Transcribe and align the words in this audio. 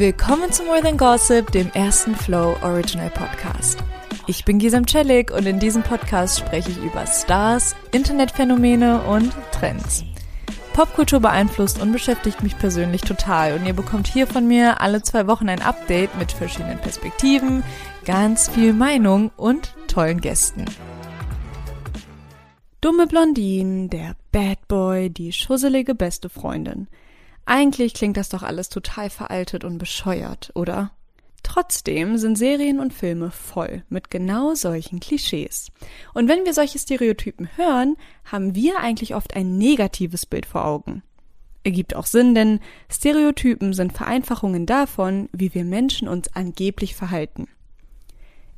Willkommen 0.00 0.50
zu 0.50 0.64
More 0.64 0.80
Than 0.80 0.96
Gossip, 0.96 1.52
dem 1.52 1.70
ersten 1.72 2.14
Flow 2.14 2.56
Original 2.62 3.10
Podcast. 3.10 3.84
Ich 4.26 4.46
bin 4.46 4.58
Gisam 4.58 4.86
Celik 4.86 5.30
und 5.30 5.44
in 5.44 5.58
diesem 5.58 5.82
Podcast 5.82 6.38
spreche 6.38 6.70
ich 6.70 6.78
über 6.78 7.06
Stars, 7.06 7.76
Internetphänomene 7.92 9.02
und 9.02 9.30
Trends. 9.52 10.02
Popkultur 10.72 11.20
beeinflusst 11.20 11.82
und 11.82 11.92
beschäftigt 11.92 12.42
mich 12.42 12.56
persönlich 12.56 13.02
total 13.02 13.52
und 13.52 13.66
ihr 13.66 13.74
bekommt 13.74 14.06
hier 14.06 14.26
von 14.26 14.48
mir 14.48 14.80
alle 14.80 15.02
zwei 15.02 15.26
Wochen 15.26 15.50
ein 15.50 15.60
Update 15.60 16.16
mit 16.18 16.32
verschiedenen 16.32 16.78
Perspektiven, 16.78 17.62
ganz 18.06 18.48
viel 18.48 18.72
Meinung 18.72 19.30
und 19.36 19.74
tollen 19.86 20.22
Gästen. 20.22 20.64
Dumme 22.80 23.06
Blondinen, 23.06 23.90
der 23.90 24.16
Bad 24.32 24.66
Boy, 24.66 25.10
die 25.10 25.34
schusselige 25.34 25.94
beste 25.94 26.30
Freundin. 26.30 26.88
Eigentlich 27.52 27.94
klingt 27.94 28.16
das 28.16 28.28
doch 28.28 28.44
alles 28.44 28.68
total 28.68 29.10
veraltet 29.10 29.64
und 29.64 29.78
bescheuert, 29.78 30.52
oder? 30.54 30.92
Trotzdem 31.42 32.16
sind 32.16 32.38
Serien 32.38 32.78
und 32.78 32.94
Filme 32.94 33.32
voll 33.32 33.82
mit 33.88 34.08
genau 34.08 34.54
solchen 34.54 35.00
Klischees. 35.00 35.72
Und 36.14 36.28
wenn 36.28 36.44
wir 36.44 36.54
solche 36.54 36.78
Stereotypen 36.78 37.48
hören, 37.56 37.96
haben 38.24 38.54
wir 38.54 38.78
eigentlich 38.78 39.16
oft 39.16 39.34
ein 39.34 39.58
negatives 39.58 40.26
Bild 40.26 40.46
vor 40.46 40.64
Augen. 40.64 41.02
Ergibt 41.64 41.96
auch 41.96 42.06
Sinn, 42.06 42.36
denn 42.36 42.60
Stereotypen 42.88 43.72
sind 43.72 43.94
Vereinfachungen 43.94 44.64
davon, 44.64 45.28
wie 45.32 45.52
wir 45.52 45.64
Menschen 45.64 46.06
uns 46.06 46.32
angeblich 46.32 46.94
verhalten. 46.94 47.48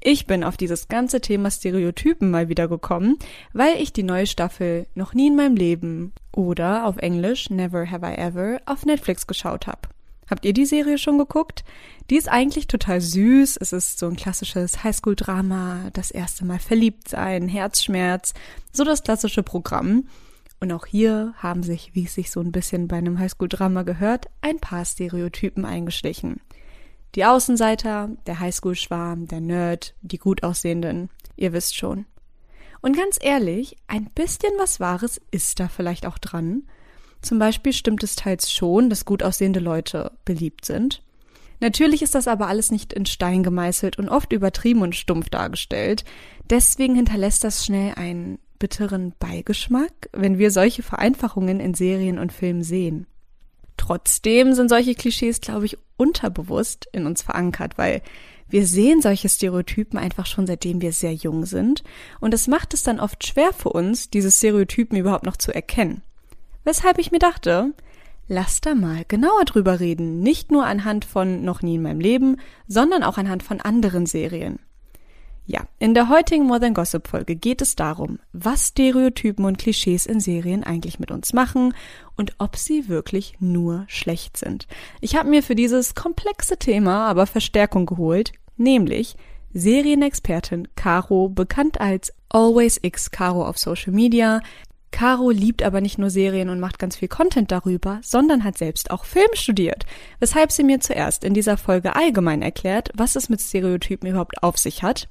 Ich 0.04 0.26
bin 0.26 0.42
auf 0.42 0.56
dieses 0.56 0.88
ganze 0.88 1.20
Thema 1.20 1.48
Stereotypen 1.48 2.28
mal 2.28 2.48
wieder 2.48 2.66
gekommen, 2.66 3.18
weil 3.52 3.80
ich 3.80 3.92
die 3.92 4.02
neue 4.02 4.26
Staffel 4.26 4.88
noch 4.96 5.14
nie 5.14 5.28
in 5.28 5.36
meinem 5.36 5.54
Leben 5.54 6.12
oder 6.34 6.86
auf 6.86 6.96
Englisch 6.96 7.50
Never 7.50 7.88
Have 7.88 8.04
I 8.04 8.18
Ever 8.18 8.60
auf 8.66 8.84
Netflix 8.84 9.28
geschaut 9.28 9.68
habe. 9.68 9.82
Habt 10.28 10.44
ihr 10.44 10.54
die 10.54 10.66
Serie 10.66 10.98
schon 10.98 11.18
geguckt? 11.18 11.62
Die 12.10 12.16
ist 12.16 12.28
eigentlich 12.28 12.66
total 12.66 13.00
süß. 13.00 13.58
Es 13.58 13.72
ist 13.72 14.00
so 14.00 14.08
ein 14.08 14.16
klassisches 14.16 14.82
Highschool-Drama, 14.82 15.90
das 15.92 16.10
erste 16.10 16.44
Mal 16.44 16.58
verliebt 16.58 17.06
sein, 17.06 17.46
Herzschmerz, 17.46 18.34
so 18.72 18.82
das 18.82 19.04
klassische 19.04 19.44
Programm. 19.44 20.08
Und 20.58 20.72
auch 20.72 20.86
hier 20.86 21.32
haben 21.36 21.62
sich, 21.62 21.92
wie 21.94 22.06
es 22.06 22.14
sich 22.14 22.32
so 22.32 22.40
ein 22.40 22.50
bisschen 22.50 22.88
bei 22.88 22.96
einem 22.96 23.20
Highschool-Drama 23.20 23.84
gehört, 23.84 24.26
ein 24.40 24.58
paar 24.58 24.84
Stereotypen 24.84 25.64
eingeschlichen. 25.64 26.40
Die 27.14 27.24
Außenseiter, 27.24 28.10
der 28.26 28.40
Highschool-Schwarm, 28.40 29.28
der 29.28 29.40
Nerd, 29.40 29.94
die 30.00 30.18
gut 30.18 30.42
aussehenden. 30.42 31.10
Ihr 31.36 31.52
wisst 31.52 31.76
schon. 31.76 32.06
Und 32.80 32.96
ganz 32.96 33.18
ehrlich, 33.20 33.76
ein 33.86 34.06
bisschen 34.06 34.52
was 34.58 34.80
Wahres 34.80 35.20
ist 35.30 35.60
da 35.60 35.68
vielleicht 35.68 36.06
auch 36.06 36.18
dran. 36.18 36.64
Zum 37.20 37.38
Beispiel 37.38 37.72
stimmt 37.72 38.02
es 38.02 38.16
teils 38.16 38.50
schon, 38.50 38.90
dass 38.90 39.04
gut 39.04 39.22
aussehende 39.22 39.60
Leute 39.60 40.12
beliebt 40.24 40.64
sind. 40.64 41.02
Natürlich 41.60 42.02
ist 42.02 42.16
das 42.16 42.26
aber 42.26 42.48
alles 42.48 42.72
nicht 42.72 42.92
in 42.92 43.06
Stein 43.06 43.44
gemeißelt 43.44 43.98
und 43.98 44.08
oft 44.08 44.32
übertrieben 44.32 44.82
und 44.82 44.96
stumpf 44.96 45.28
dargestellt. 45.28 46.04
Deswegen 46.50 46.96
hinterlässt 46.96 47.44
das 47.44 47.64
schnell 47.64 47.94
einen 47.94 48.40
bitteren 48.58 49.14
Beigeschmack, 49.20 50.08
wenn 50.12 50.38
wir 50.38 50.50
solche 50.50 50.82
Vereinfachungen 50.82 51.60
in 51.60 51.74
Serien 51.74 52.18
und 52.18 52.32
Filmen 52.32 52.64
sehen. 52.64 53.06
Trotzdem 53.76 54.54
sind 54.54 54.68
solche 54.68 54.94
Klischees, 54.94 55.40
glaube 55.40 55.66
ich, 55.66 55.78
unterbewusst 55.96 56.88
in 56.92 57.06
uns 57.06 57.22
verankert, 57.22 57.78
weil 57.78 58.02
wir 58.48 58.66
sehen 58.66 59.00
solche 59.00 59.28
Stereotypen 59.28 59.98
einfach 59.98 60.26
schon 60.26 60.46
seitdem 60.46 60.82
wir 60.82 60.92
sehr 60.92 61.14
jung 61.14 61.46
sind 61.46 61.82
und 62.20 62.34
es 62.34 62.48
macht 62.48 62.74
es 62.74 62.82
dann 62.82 63.00
oft 63.00 63.26
schwer 63.26 63.52
für 63.54 63.70
uns, 63.70 64.10
diese 64.10 64.30
Stereotypen 64.30 64.98
überhaupt 64.98 65.24
noch 65.24 65.38
zu 65.38 65.54
erkennen. 65.54 66.02
Weshalb 66.64 66.98
ich 66.98 67.10
mir 67.10 67.18
dachte, 67.18 67.72
lass 68.28 68.60
da 68.60 68.74
mal 68.74 69.04
genauer 69.08 69.44
drüber 69.46 69.80
reden, 69.80 70.20
nicht 70.20 70.50
nur 70.50 70.66
anhand 70.66 71.04
von 71.04 71.42
noch 71.44 71.62
nie 71.62 71.76
in 71.76 71.82
meinem 71.82 72.00
Leben, 72.00 72.36
sondern 72.68 73.02
auch 73.02 73.16
anhand 73.16 73.42
von 73.42 73.60
anderen 73.60 74.06
Serien. 74.06 74.58
Ja, 75.44 75.66
in 75.80 75.94
der 75.94 76.08
heutigen 76.08 76.46
More 76.46 76.60
Than 76.60 76.72
Gossip 76.72 77.08
Folge 77.08 77.34
geht 77.34 77.62
es 77.62 77.74
darum, 77.74 78.20
was 78.32 78.68
Stereotypen 78.68 79.44
und 79.44 79.58
Klischees 79.58 80.06
in 80.06 80.20
Serien 80.20 80.62
eigentlich 80.62 81.00
mit 81.00 81.10
uns 81.10 81.32
machen 81.32 81.74
und 82.16 82.34
ob 82.38 82.56
sie 82.56 82.88
wirklich 82.88 83.34
nur 83.40 83.84
schlecht 83.88 84.36
sind. 84.36 84.68
Ich 85.00 85.16
habe 85.16 85.28
mir 85.28 85.42
für 85.42 85.56
dieses 85.56 85.96
komplexe 85.96 86.58
Thema 86.58 87.08
aber 87.08 87.26
Verstärkung 87.26 87.86
geholt, 87.86 88.32
nämlich 88.56 89.16
Serienexpertin 89.52 90.68
Caro, 90.76 91.28
bekannt 91.28 91.80
als 91.80 92.12
Always 92.28 92.78
X 92.80 93.10
Caro 93.10 93.44
auf 93.46 93.58
Social 93.58 93.92
Media. 93.92 94.40
Caro 94.92 95.30
liebt 95.30 95.62
aber 95.64 95.80
nicht 95.80 95.98
nur 95.98 96.10
Serien 96.10 96.50
und 96.50 96.60
macht 96.60 96.78
ganz 96.78 96.96
viel 96.96 97.08
Content 97.08 97.50
darüber, 97.50 97.98
sondern 98.02 98.44
hat 98.44 98.58
selbst 98.58 98.90
auch 98.90 99.04
Film 99.04 99.28
studiert, 99.34 99.86
weshalb 100.20 100.52
sie 100.52 100.62
mir 100.62 100.80
zuerst 100.80 101.24
in 101.24 101.34
dieser 101.34 101.56
Folge 101.56 101.96
allgemein 101.96 102.42
erklärt, 102.42 102.90
was 102.94 103.16
es 103.16 103.28
mit 103.28 103.40
Stereotypen 103.40 104.08
überhaupt 104.08 104.42
auf 104.42 104.56
sich 104.56 104.82
hat. 104.82 105.08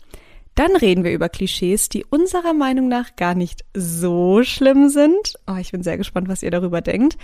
Dann 0.55 0.75
reden 0.75 1.03
wir 1.03 1.13
über 1.13 1.29
Klischees, 1.29 1.89
die 1.89 2.05
unserer 2.05 2.53
Meinung 2.53 2.87
nach 2.87 3.15
gar 3.15 3.35
nicht 3.35 3.63
so 3.73 4.43
schlimm 4.43 4.89
sind. 4.89 5.35
Oh, 5.47 5.55
ich 5.55 5.71
bin 5.71 5.83
sehr 5.83 5.97
gespannt, 5.97 6.27
was 6.27 6.43
ihr 6.43 6.51
darüber 6.51 6.81
denkt. 6.81 7.17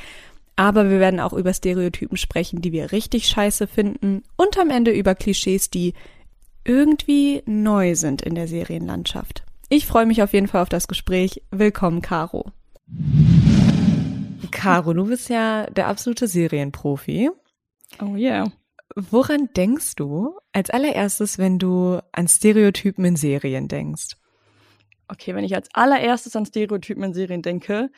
Aber 0.56 0.90
wir 0.90 1.00
werden 1.00 1.20
auch 1.20 1.34
über 1.34 1.54
Stereotypen 1.54 2.18
sprechen, 2.18 2.62
die 2.62 2.72
wir 2.72 2.92
richtig 2.92 3.28
scheiße 3.28 3.68
finden 3.68 4.24
und 4.38 4.58
am 4.58 4.72
Ende 4.72 4.92
über 4.92 5.14
Klischees, 5.14 5.70
die 5.70 5.94
irgendwie 6.64 7.44
neu 7.46 7.96
sind 7.96 8.24
in 8.24 8.34
der 8.34 8.48
Serienlandschaft. 8.48 9.44
Ich 9.70 9.86
freue 9.86 10.06
mich 10.06 10.24
auf 10.24 10.34
jeden 10.34 10.48
Fall 10.48 10.62
auf 10.62 10.70
das 10.70 10.88
Gespräch. 10.88 11.44
Willkommen, 11.52 12.02
Caro. 12.02 12.52
Caro, 14.52 14.94
du 14.94 15.06
bist 15.06 15.30
ja 15.30 15.68
der 15.68 15.88
absolute 15.88 16.28
Serienprofi. 16.28 17.30
Oh 18.02 18.16
yeah. 18.16 18.52
Woran 18.96 19.50
denkst 19.56 19.96
du 19.96 20.38
als 20.54 20.70
allererstes, 20.70 21.38
wenn 21.38 21.60
du 21.60 22.00
an 22.12 22.28
Stereotypen 22.28 23.06
in 23.06 23.16
Serien 23.16 23.68
denkst? 23.68 24.16
Okay, 25.08 25.36
wenn 25.36 25.44
ich 25.44 25.56
als 25.56 25.70
allererstes 25.74 26.36
an 26.36 26.46
Stereotypen 26.46 27.04
in 27.04 27.14
Serien 27.14 27.42
denke, 27.42 27.90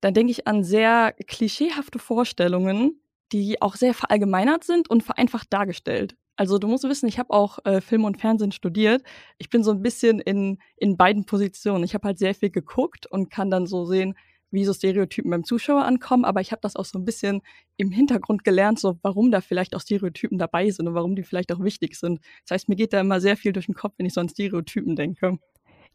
dann 0.00 0.14
denke 0.14 0.30
ich 0.30 0.46
an 0.46 0.64
sehr 0.64 1.14
klischeehafte 1.26 1.98
Vorstellungen, 1.98 3.00
die 3.32 3.62
auch 3.62 3.76
sehr 3.76 3.94
verallgemeinert 3.94 4.64
sind 4.64 4.90
und 4.90 5.02
vereinfacht 5.02 5.52
dargestellt. 5.52 6.16
Also 6.36 6.58
du 6.58 6.66
musst 6.66 6.84
wissen, 6.84 7.08
ich 7.08 7.18
habe 7.18 7.30
auch 7.30 7.58
äh, 7.64 7.80
Film 7.80 8.04
und 8.04 8.20
Fernsehen 8.20 8.52
studiert. 8.52 9.02
Ich 9.38 9.50
bin 9.50 9.62
so 9.62 9.70
ein 9.70 9.82
bisschen 9.82 10.18
in, 10.18 10.58
in 10.76 10.96
beiden 10.96 11.24
Positionen. 11.24 11.84
Ich 11.84 11.94
habe 11.94 12.08
halt 12.08 12.18
sehr 12.18 12.34
viel 12.34 12.50
geguckt 12.50 13.06
und 13.06 13.30
kann 13.30 13.50
dann 13.50 13.66
so 13.66 13.84
sehen, 13.84 14.14
wie 14.52 14.64
so 14.64 14.72
Stereotypen 14.72 15.30
beim 15.30 15.44
Zuschauer 15.44 15.84
ankommen, 15.84 16.24
aber 16.24 16.40
ich 16.40 16.52
habe 16.52 16.60
das 16.60 16.76
auch 16.76 16.84
so 16.84 16.98
ein 16.98 17.04
bisschen 17.04 17.42
im 17.76 17.90
Hintergrund 17.90 18.44
gelernt, 18.44 18.78
so 18.78 18.98
warum 19.02 19.30
da 19.30 19.40
vielleicht 19.40 19.74
auch 19.74 19.80
Stereotypen 19.80 20.38
dabei 20.38 20.70
sind 20.70 20.86
und 20.86 20.94
warum 20.94 21.16
die 21.16 21.22
vielleicht 21.22 21.52
auch 21.52 21.60
wichtig 21.60 21.96
sind. 21.96 22.20
Das 22.44 22.54
heißt, 22.54 22.68
mir 22.68 22.76
geht 22.76 22.92
da 22.92 23.00
immer 23.00 23.20
sehr 23.20 23.36
viel 23.36 23.52
durch 23.52 23.66
den 23.66 23.74
Kopf, 23.74 23.94
wenn 23.96 24.06
ich 24.06 24.14
so 24.14 24.20
an 24.20 24.28
Stereotypen 24.28 24.94
denke. 24.94 25.38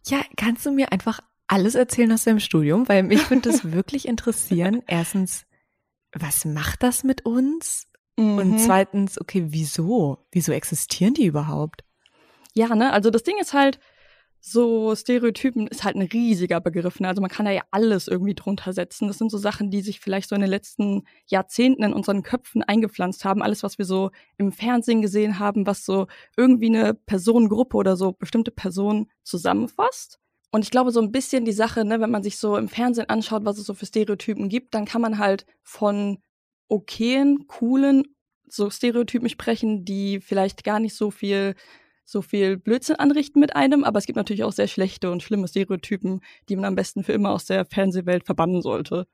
Ja, 0.07 0.21
kannst 0.35 0.65
du 0.65 0.71
mir 0.71 0.91
einfach 0.91 1.21
alles 1.47 1.75
erzählen 1.75 2.11
aus 2.11 2.23
deinem 2.23 2.39
Studium? 2.39 2.87
Weil 2.89 3.03
mich 3.03 3.29
würde 3.29 3.49
das 3.49 3.71
wirklich 3.71 4.07
interessieren. 4.07 4.81
Erstens, 4.87 5.45
was 6.11 6.45
macht 6.45 6.83
das 6.83 7.03
mit 7.03 7.25
uns? 7.25 7.87
Mhm. 8.17 8.37
Und 8.37 8.59
zweitens, 8.59 9.19
okay, 9.19 9.45
wieso? 9.49 10.25
Wieso 10.31 10.51
existieren 10.51 11.13
die 11.13 11.25
überhaupt? 11.25 11.83
Ja, 12.53 12.73
ne, 12.75 12.91
also 12.91 13.11
das 13.11 13.23
Ding 13.23 13.35
ist 13.39 13.53
halt, 13.53 13.79
so 14.49 14.95
Stereotypen 14.95 15.67
ist 15.67 15.83
halt 15.83 15.95
ein 15.95 16.03
riesiger 16.03 16.61
Begriff. 16.61 16.99
Ne? 16.99 17.09
Also 17.09 17.21
man 17.21 17.29
kann 17.29 17.45
da 17.45 17.51
ja 17.51 17.63
alles 17.71 18.07
irgendwie 18.07 18.33
drunter 18.33 18.71
setzen. 18.71 19.07
Das 19.07 19.17
sind 19.17 19.29
so 19.29 19.37
Sachen, 19.37 19.71
die 19.71 19.81
sich 19.81 19.99
vielleicht 19.99 20.29
so 20.29 20.35
in 20.35 20.41
den 20.41 20.49
letzten 20.49 21.03
Jahrzehnten 21.25 21.83
in 21.83 21.93
unseren 21.93 22.23
Köpfen 22.23 22.63
eingepflanzt 22.63 23.25
haben. 23.25 23.43
Alles, 23.43 23.63
was 23.63 23.77
wir 23.77 23.85
so 23.85 24.11
im 24.37 24.53
Fernsehen 24.53 25.01
gesehen 25.01 25.39
haben, 25.39 25.67
was 25.67 25.83
so 25.85 26.07
irgendwie 26.37 26.67
eine 26.67 26.93
Personengruppe 26.93 27.75
oder 27.75 27.97
so 27.97 28.13
bestimmte 28.13 28.51
Personen 28.51 29.11
zusammenfasst. 29.23 30.19
Und 30.51 30.63
ich 30.63 30.71
glaube, 30.71 30.91
so 30.91 31.01
ein 31.01 31.11
bisschen 31.11 31.43
die 31.43 31.51
Sache, 31.51 31.83
ne, 31.83 31.99
wenn 31.99 32.09
man 32.11 32.23
sich 32.23 32.37
so 32.37 32.55
im 32.55 32.69
Fernsehen 32.69 33.09
anschaut, 33.09 33.43
was 33.43 33.57
es 33.57 33.65
so 33.65 33.73
für 33.73 33.85
Stereotypen 33.85 34.47
gibt, 34.47 34.73
dann 34.73 34.85
kann 34.85 35.01
man 35.01 35.17
halt 35.17 35.45
von 35.61 36.19
okayen, 36.69 37.47
coolen, 37.47 38.15
so 38.47 38.69
Stereotypen 38.69 39.27
sprechen, 39.27 39.83
die 39.83 40.21
vielleicht 40.21 40.63
gar 40.63 40.79
nicht 40.79 40.95
so 40.95 41.11
viel 41.11 41.55
so 42.07 42.21
viel 42.21 42.55
Blödsinn 42.55 42.95
anrichten 42.95 43.41
mit 43.41 43.55
einem, 43.55 43.83
aber 43.83 43.99
es 43.99 44.05
gibt 44.05 44.15
natürlich 44.15 44.45
auch 44.45 44.53
sehr 44.53 44.69
schlechte 44.69 45.11
und 45.11 45.21
schlimme 45.21 45.47
Stereotypen, 45.47 46.21
die 46.47 46.55
man 46.55 46.63
am 46.63 46.75
besten 46.75 47.03
für 47.03 47.11
immer 47.11 47.31
aus 47.31 47.45
der 47.45 47.65
Fernsehwelt 47.65 48.25
verbannen 48.25 48.61
sollte. 48.61 49.07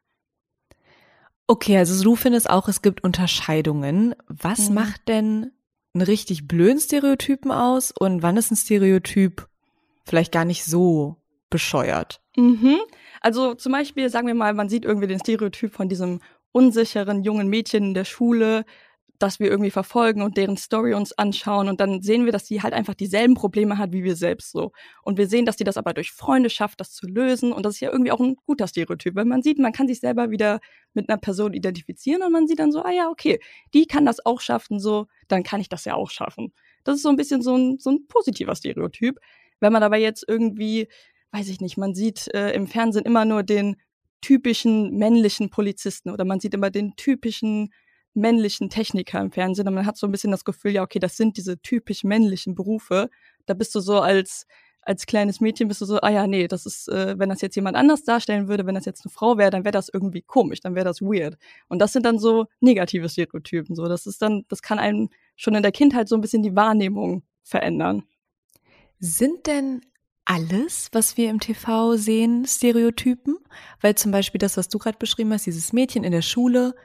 Okay, 1.47 1.75
also 1.77 2.01
du 2.03 2.15
findest 2.15 2.49
auch, 2.49 2.67
es 2.67 2.83
gibt 2.83 3.03
Unterscheidungen. 3.03 4.15
Was 4.27 4.69
mhm. 4.69 4.75
macht 4.75 5.07
denn 5.07 5.51
einen 5.93 6.03
richtig 6.03 6.47
blöden 6.47 6.79
Stereotypen 6.79 7.51
aus 7.51 7.91
und 7.91 8.21
wann 8.21 8.37
ist 8.37 8.51
ein 8.51 8.55
Stereotyp 8.55 9.47
vielleicht 10.05 10.31
gar 10.31 10.45
nicht 10.45 10.63
so 10.63 11.17
bescheuert? 11.49 12.21
Mhm. 12.37 12.77
Also 13.21 13.55
zum 13.55 13.71
Beispiel, 13.71 14.09
sagen 14.09 14.27
wir 14.27 14.35
mal, 14.35 14.53
man 14.53 14.69
sieht 14.69 14.85
irgendwie 14.85 15.07
den 15.07 15.19
Stereotyp 15.19 15.73
von 15.73 15.89
diesem 15.89 16.21
unsicheren 16.51 17.23
jungen 17.23 17.47
Mädchen 17.47 17.85
in 17.85 17.93
der 17.95 18.05
Schule, 18.05 18.65
dass 19.19 19.39
wir 19.39 19.49
irgendwie 19.49 19.71
verfolgen 19.71 20.21
und 20.21 20.37
deren 20.37 20.57
Story 20.57 20.93
uns 20.93 21.13
anschauen 21.13 21.69
und 21.69 21.79
dann 21.79 22.01
sehen 22.01 22.25
wir, 22.25 22.31
dass 22.31 22.47
sie 22.47 22.61
halt 22.61 22.73
einfach 22.73 22.93
dieselben 22.93 23.35
Probleme 23.35 23.77
hat 23.77 23.93
wie 23.93 24.03
wir 24.03 24.15
selbst 24.15 24.51
so. 24.51 24.71
Und 25.03 25.17
wir 25.17 25.27
sehen, 25.27 25.45
dass 25.45 25.57
sie 25.57 25.63
das 25.63 25.77
aber 25.77 25.93
durch 25.93 26.11
Freunde 26.11 26.49
schafft, 26.49 26.79
das 26.79 26.91
zu 26.91 27.07
lösen 27.07 27.53
und 27.53 27.65
das 27.65 27.75
ist 27.75 27.79
ja 27.81 27.91
irgendwie 27.91 28.11
auch 28.11 28.19
ein 28.19 28.35
guter 28.45 28.67
Stereotyp, 28.67 29.15
weil 29.15 29.25
man 29.25 29.41
sieht, 29.41 29.59
man 29.59 29.71
kann 29.71 29.87
sich 29.87 29.99
selber 29.99 30.31
wieder 30.31 30.59
mit 30.93 31.09
einer 31.09 31.17
Person 31.17 31.53
identifizieren 31.53 32.23
und 32.23 32.31
man 32.31 32.47
sieht 32.47 32.59
dann 32.59 32.71
so, 32.71 32.83
ah 32.83 32.91
ja, 32.91 33.09
okay, 33.09 33.39
die 33.73 33.85
kann 33.85 34.05
das 34.05 34.25
auch 34.25 34.41
schaffen, 34.41 34.79
so, 34.79 35.07
dann 35.27 35.43
kann 35.43 35.61
ich 35.61 35.69
das 35.69 35.85
ja 35.85 35.93
auch 35.95 36.09
schaffen. 36.09 36.53
Das 36.83 36.95
ist 36.95 37.03
so 37.03 37.09
ein 37.09 37.15
bisschen 37.15 37.41
so 37.41 37.55
ein, 37.55 37.77
so 37.79 37.91
ein 37.91 38.07
positiver 38.07 38.55
Stereotyp. 38.55 39.19
Wenn 39.59 39.71
man 39.71 39.83
aber 39.83 39.97
jetzt 39.97 40.25
irgendwie, 40.27 40.87
weiß 41.31 41.47
ich 41.47 41.61
nicht, 41.61 41.77
man 41.77 41.95
sieht 41.95 42.27
äh, 42.33 42.51
im 42.51 42.67
Fernsehen 42.67 43.05
immer 43.05 43.25
nur 43.25 43.43
den 43.43 43.77
typischen 44.21 44.97
männlichen 44.97 45.49
Polizisten 45.49 46.09
oder 46.09 46.25
man 46.25 46.39
sieht 46.39 46.53
immer 46.53 46.71
den 46.71 46.95
typischen 46.95 47.73
männlichen 48.13 48.69
Techniker 48.69 49.19
im 49.19 49.31
Fernsehen 49.31 49.67
und 49.67 49.73
man 49.73 49.85
hat 49.85 49.97
so 49.97 50.07
ein 50.07 50.11
bisschen 50.11 50.31
das 50.31 50.45
Gefühl, 50.45 50.71
ja, 50.71 50.83
okay, 50.83 50.99
das 50.99 51.17
sind 51.17 51.37
diese 51.37 51.59
typisch 51.59 52.03
männlichen 52.03 52.55
Berufe. 52.55 53.09
Da 53.45 53.53
bist 53.53 53.73
du 53.75 53.79
so 53.79 53.99
als 53.99 54.45
als 54.85 55.05
kleines 55.05 55.39
Mädchen 55.39 55.67
bist 55.67 55.81
du 55.81 55.85
so, 55.85 55.99
ah 56.01 56.09
ja, 56.09 56.27
nee, 56.27 56.47
das 56.47 56.65
ist, 56.65 56.89
äh, 56.89 57.17
wenn 57.17 57.29
das 57.29 57.41
jetzt 57.41 57.55
jemand 57.55 57.77
anders 57.77 58.03
darstellen 58.03 58.47
würde, 58.47 58.65
wenn 58.65 58.75
das 58.75 58.85
jetzt 58.85 59.05
eine 59.05 59.11
Frau 59.11 59.37
wäre, 59.37 59.49
dann 59.49 59.63
wäre 59.63 59.71
das 59.71 59.89
irgendwie 59.89 60.21
komisch, 60.21 60.59
dann 60.59 60.75
wäre 60.75 60.85
das 60.85 61.01
weird. 61.01 61.37
Und 61.69 61.79
das 61.79 61.93
sind 61.93 62.05
dann 62.05 62.19
so 62.19 62.47
negative 62.59 63.09
Stereotypen. 63.09 63.75
So, 63.75 63.87
das 63.87 64.05
ist 64.05 64.21
dann, 64.21 64.45
das 64.49 64.61
kann 64.61 64.79
einem 64.79 65.09
schon 65.35 65.55
in 65.55 65.63
der 65.63 65.71
Kindheit 65.71 66.09
so 66.09 66.15
ein 66.15 66.21
bisschen 66.21 66.43
die 66.43 66.55
Wahrnehmung 66.55 67.23
verändern. 67.43 68.03
Sind 68.99 69.47
denn 69.47 69.81
alles, 70.25 70.89
was 70.91 71.17
wir 71.17 71.29
im 71.29 71.39
TV 71.39 71.95
sehen, 71.95 72.45
Stereotypen? 72.45 73.37
Weil 73.81 73.95
zum 73.95 74.11
Beispiel 74.11 74.39
das, 74.39 74.57
was 74.57 74.69
du 74.69 74.77
gerade 74.77 74.97
beschrieben 74.97 75.33
hast, 75.33 75.45
dieses 75.45 75.73
Mädchen 75.73 76.03
in 76.03 76.11
der 76.11 76.21
Schule, 76.21 76.75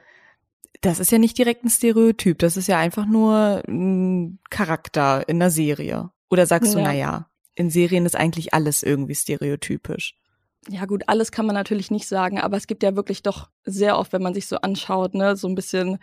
das 0.81 0.99
ist 0.99 1.11
ja 1.11 1.17
nicht 1.17 1.37
direkt 1.37 1.63
ein 1.65 1.69
Stereotyp, 1.69 2.39
das 2.39 2.57
ist 2.57 2.67
ja 2.67 2.77
einfach 2.77 3.05
nur 3.05 3.63
ein 3.67 4.39
Charakter 4.49 5.27
in 5.27 5.37
einer 5.37 5.49
Serie. 5.49 6.11
Oder 6.29 6.45
sagst 6.45 6.73
ja. 6.73 6.79
du, 6.79 6.85
na 6.85 6.93
ja, 6.93 7.29
in 7.55 7.69
Serien 7.69 8.05
ist 8.05 8.15
eigentlich 8.15 8.53
alles 8.53 8.83
irgendwie 8.83 9.15
stereotypisch? 9.15 10.15
Ja 10.69 10.85
gut, 10.85 11.03
alles 11.07 11.31
kann 11.31 11.45
man 11.45 11.55
natürlich 11.55 11.91
nicht 11.91 12.07
sagen, 12.07 12.39
aber 12.39 12.57
es 12.57 12.67
gibt 12.67 12.83
ja 12.83 12.95
wirklich 12.95 13.23
doch 13.23 13.49
sehr 13.65 13.97
oft, 13.97 14.13
wenn 14.13 14.21
man 14.21 14.33
sich 14.33 14.47
so 14.47 14.57
anschaut, 14.57 15.13
ne, 15.15 15.35
so 15.35 15.47
ein 15.47 15.55
bisschen 15.55 15.97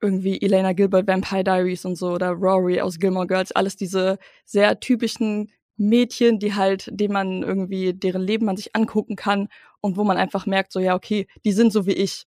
irgendwie 0.00 0.40
Elena 0.40 0.72
Gilbert 0.72 1.06
Vampire 1.06 1.44
Diaries 1.44 1.84
und 1.84 1.96
so 1.96 2.12
oder 2.12 2.30
Rory 2.30 2.80
aus 2.80 2.98
Gilmore 2.98 3.26
Girls, 3.26 3.52
alles 3.52 3.76
diese 3.76 4.18
sehr 4.44 4.80
typischen 4.80 5.50
Mädchen, 5.76 6.38
die 6.38 6.54
halt, 6.54 6.90
denen 6.92 7.12
man 7.12 7.42
irgendwie, 7.42 7.94
deren 7.94 8.22
Leben 8.22 8.46
man 8.46 8.56
sich 8.56 8.74
angucken 8.74 9.16
kann 9.16 9.48
und 9.80 9.96
wo 9.96 10.04
man 10.04 10.16
einfach 10.16 10.46
merkt, 10.46 10.72
so 10.72 10.80
ja, 10.80 10.94
okay, 10.94 11.26
die 11.44 11.52
sind 11.52 11.72
so 11.72 11.86
wie 11.86 11.92
ich 11.92 12.26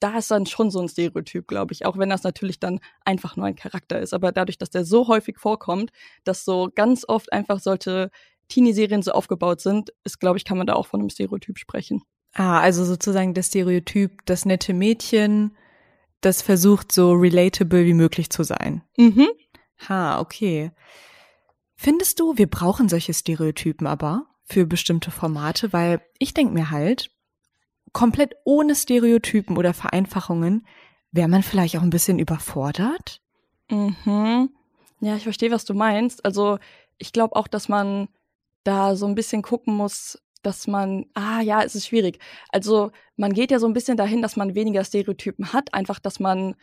da 0.00 0.18
ist 0.18 0.30
dann 0.30 0.46
schon 0.46 0.70
so 0.70 0.80
ein 0.80 0.88
Stereotyp, 0.88 1.46
glaube 1.46 1.72
ich, 1.72 1.86
auch 1.86 1.98
wenn 1.98 2.08
das 2.08 2.22
natürlich 2.22 2.58
dann 2.58 2.80
einfach 3.04 3.36
nur 3.36 3.46
ein 3.46 3.54
Charakter 3.54 4.00
ist. 4.00 4.14
Aber 4.14 4.32
dadurch, 4.32 4.58
dass 4.58 4.70
der 4.70 4.84
so 4.84 5.08
häufig 5.08 5.38
vorkommt, 5.38 5.90
dass 6.24 6.44
so 6.44 6.70
ganz 6.74 7.04
oft 7.06 7.32
einfach 7.32 7.60
solche 7.60 8.10
Teenie-Serien 8.48 9.02
so 9.02 9.12
aufgebaut 9.12 9.60
sind, 9.60 9.92
ist, 10.04 10.18
glaube 10.18 10.38
ich, 10.38 10.44
kann 10.44 10.58
man 10.58 10.66
da 10.66 10.74
auch 10.74 10.86
von 10.86 11.00
einem 11.00 11.10
Stereotyp 11.10 11.58
sprechen. 11.58 12.02
Ah, 12.32 12.60
also 12.60 12.84
sozusagen 12.84 13.34
das 13.34 13.48
Stereotyp, 13.48 14.24
das 14.24 14.44
nette 14.44 14.72
Mädchen, 14.72 15.56
das 16.20 16.42
versucht 16.42 16.92
so 16.92 17.12
relatable 17.12 17.84
wie 17.84 17.94
möglich 17.94 18.30
zu 18.30 18.42
sein. 18.42 18.82
Mhm. 18.96 19.28
Ha, 19.88 20.20
okay. 20.20 20.72
Findest 21.76 22.20
du, 22.20 22.36
wir 22.36 22.48
brauchen 22.48 22.88
solche 22.88 23.14
Stereotypen 23.14 23.86
aber 23.86 24.26
für 24.44 24.66
bestimmte 24.66 25.10
Formate, 25.10 25.72
weil 25.72 26.02
ich 26.18 26.34
denke 26.34 26.52
mir 26.52 26.70
halt, 26.70 27.10
komplett 27.92 28.34
ohne 28.44 28.74
Stereotypen 28.74 29.56
oder 29.56 29.74
Vereinfachungen, 29.74 30.66
wäre 31.12 31.28
man 31.28 31.42
vielleicht 31.42 31.76
auch 31.76 31.82
ein 31.82 31.90
bisschen 31.90 32.18
überfordert? 32.18 33.20
Mhm. 33.70 34.50
Ja, 35.00 35.16
ich 35.16 35.22
verstehe, 35.22 35.50
was 35.50 35.64
du 35.64 35.74
meinst. 35.74 36.24
Also 36.24 36.58
ich 36.98 37.12
glaube 37.12 37.36
auch, 37.36 37.48
dass 37.48 37.68
man 37.68 38.08
da 38.64 38.94
so 38.96 39.06
ein 39.06 39.14
bisschen 39.14 39.42
gucken 39.42 39.74
muss, 39.74 40.20
dass 40.42 40.66
man, 40.66 41.06
ah 41.14 41.40
ja, 41.40 41.62
es 41.62 41.74
ist 41.74 41.86
schwierig. 41.86 42.18
Also 42.50 42.92
man 43.16 43.32
geht 43.32 43.50
ja 43.50 43.58
so 43.58 43.66
ein 43.66 43.72
bisschen 43.72 43.96
dahin, 43.96 44.22
dass 44.22 44.36
man 44.36 44.54
weniger 44.54 44.84
Stereotypen 44.84 45.52
hat, 45.52 45.74
einfach, 45.74 45.98
dass 45.98 46.20
man 46.20 46.54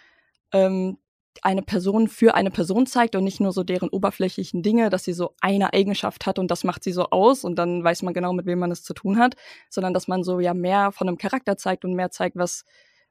ähm, 0.52 0.98
eine 1.44 1.62
Person 1.62 2.08
für 2.08 2.36
eine 2.36 2.52
Person 2.52 2.86
zeigt 2.86 3.16
und 3.16 3.24
nicht 3.24 3.40
nur 3.40 3.52
so 3.52 3.64
deren 3.64 3.90
oberflächlichen 3.90 4.64
Dinge, 4.64 4.90
dass 4.90 5.04
sie 5.04 5.14
so 5.14 5.34
eine 5.42 5.74
Eigenschaft 5.74 6.26
hat 6.26 6.40
und 6.40 6.52
das 6.52 6.64
macht 6.64 6.84
sie 6.84 6.92
so 6.92 7.10
aus 7.10 7.44
und 7.44 7.56
dann 7.56 7.84
weiß 7.84 8.04
man 8.04 8.14
genau, 8.14 8.34
mit 8.34 8.46
wem 8.46 8.60
man 8.60 8.72
es 8.72 8.84
zu 8.84 8.94
tun 8.94 9.18
hat, 9.18 9.36
sondern 9.70 9.94
dass 9.94 10.08
man 10.08 10.24
so 10.24 10.40
ja 10.40 10.54
mehr 10.54 10.92
von 10.92 11.08
einem 11.08 11.18
Charakter 11.18 11.58
zeigt 11.58 11.86
und 11.86 11.94
mehr 11.94 12.12
zeigt, 12.12 12.36
was 12.36 12.66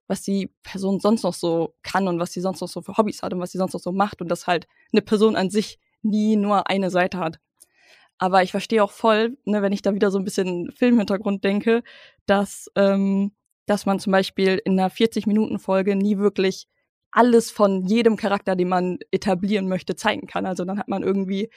was 0.09 0.23
die 0.23 0.53
Person 0.63 1.01
sonst 1.01 1.25
noch 1.25 1.35
so 1.35 1.75
kann 1.83 2.07
und 2.07 2.21
was 2.21 2.33
sie 2.33 2.41
sonst 2.41 2.61
noch 2.61 2.69
so 2.69 2.81
für 2.81 2.97
Hobbys 2.97 3.23
hat 3.23 3.33
und 3.33 3.41
was 3.41 3.51
sie 3.51 3.59
sonst 3.59 3.73
noch 3.73 3.81
so 3.81 3.93
macht 3.93 4.23
und 4.23 4.29
dass 4.29 4.47
halt 4.47 4.67
eine 4.93 5.03
Person 5.03 5.35
an 5.35 5.51
sich 5.51 5.81
nie 6.03 6.37
nur 6.37 6.71
eine 6.71 6.91
Seite 6.91 7.19
hat. 7.19 7.41
Aber 8.19 8.43
ich 8.43 8.53
verstehe 8.53 8.83
auch 8.85 8.93
voll, 8.93 9.37
ne, 9.45 9.63
wenn 9.63 9.73
ich 9.73 9.83
da 9.83 9.95
wieder 9.95 10.11
so 10.11 10.19
ein 10.19 10.25
bisschen 10.25 10.71
Filmhintergrund 10.71 11.43
denke, 11.45 11.83
dass 12.27 12.71
ähm, 12.77 13.33
dass 13.67 13.85
man 13.85 13.99
zum 13.99 14.13
Beispiel 14.13 14.61
in 14.65 14.79
einer 14.79 14.91
40-Minuten-Folge 14.91 15.97
nie 15.97 16.19
wirklich 16.19 16.69
alles 17.11 17.51
von 17.51 17.85
jedem 17.85 18.17
Charakter, 18.17 18.57
den 18.57 18.69
man 18.69 18.99
etablieren 19.11 19.69
möchte, 19.69 19.97
zeigen 19.97 20.27
kann. 20.27 20.47
Also 20.47 20.65
dann 20.65 20.79
hat 20.79 20.89
man 20.89 21.03
irgendwie 21.03 21.51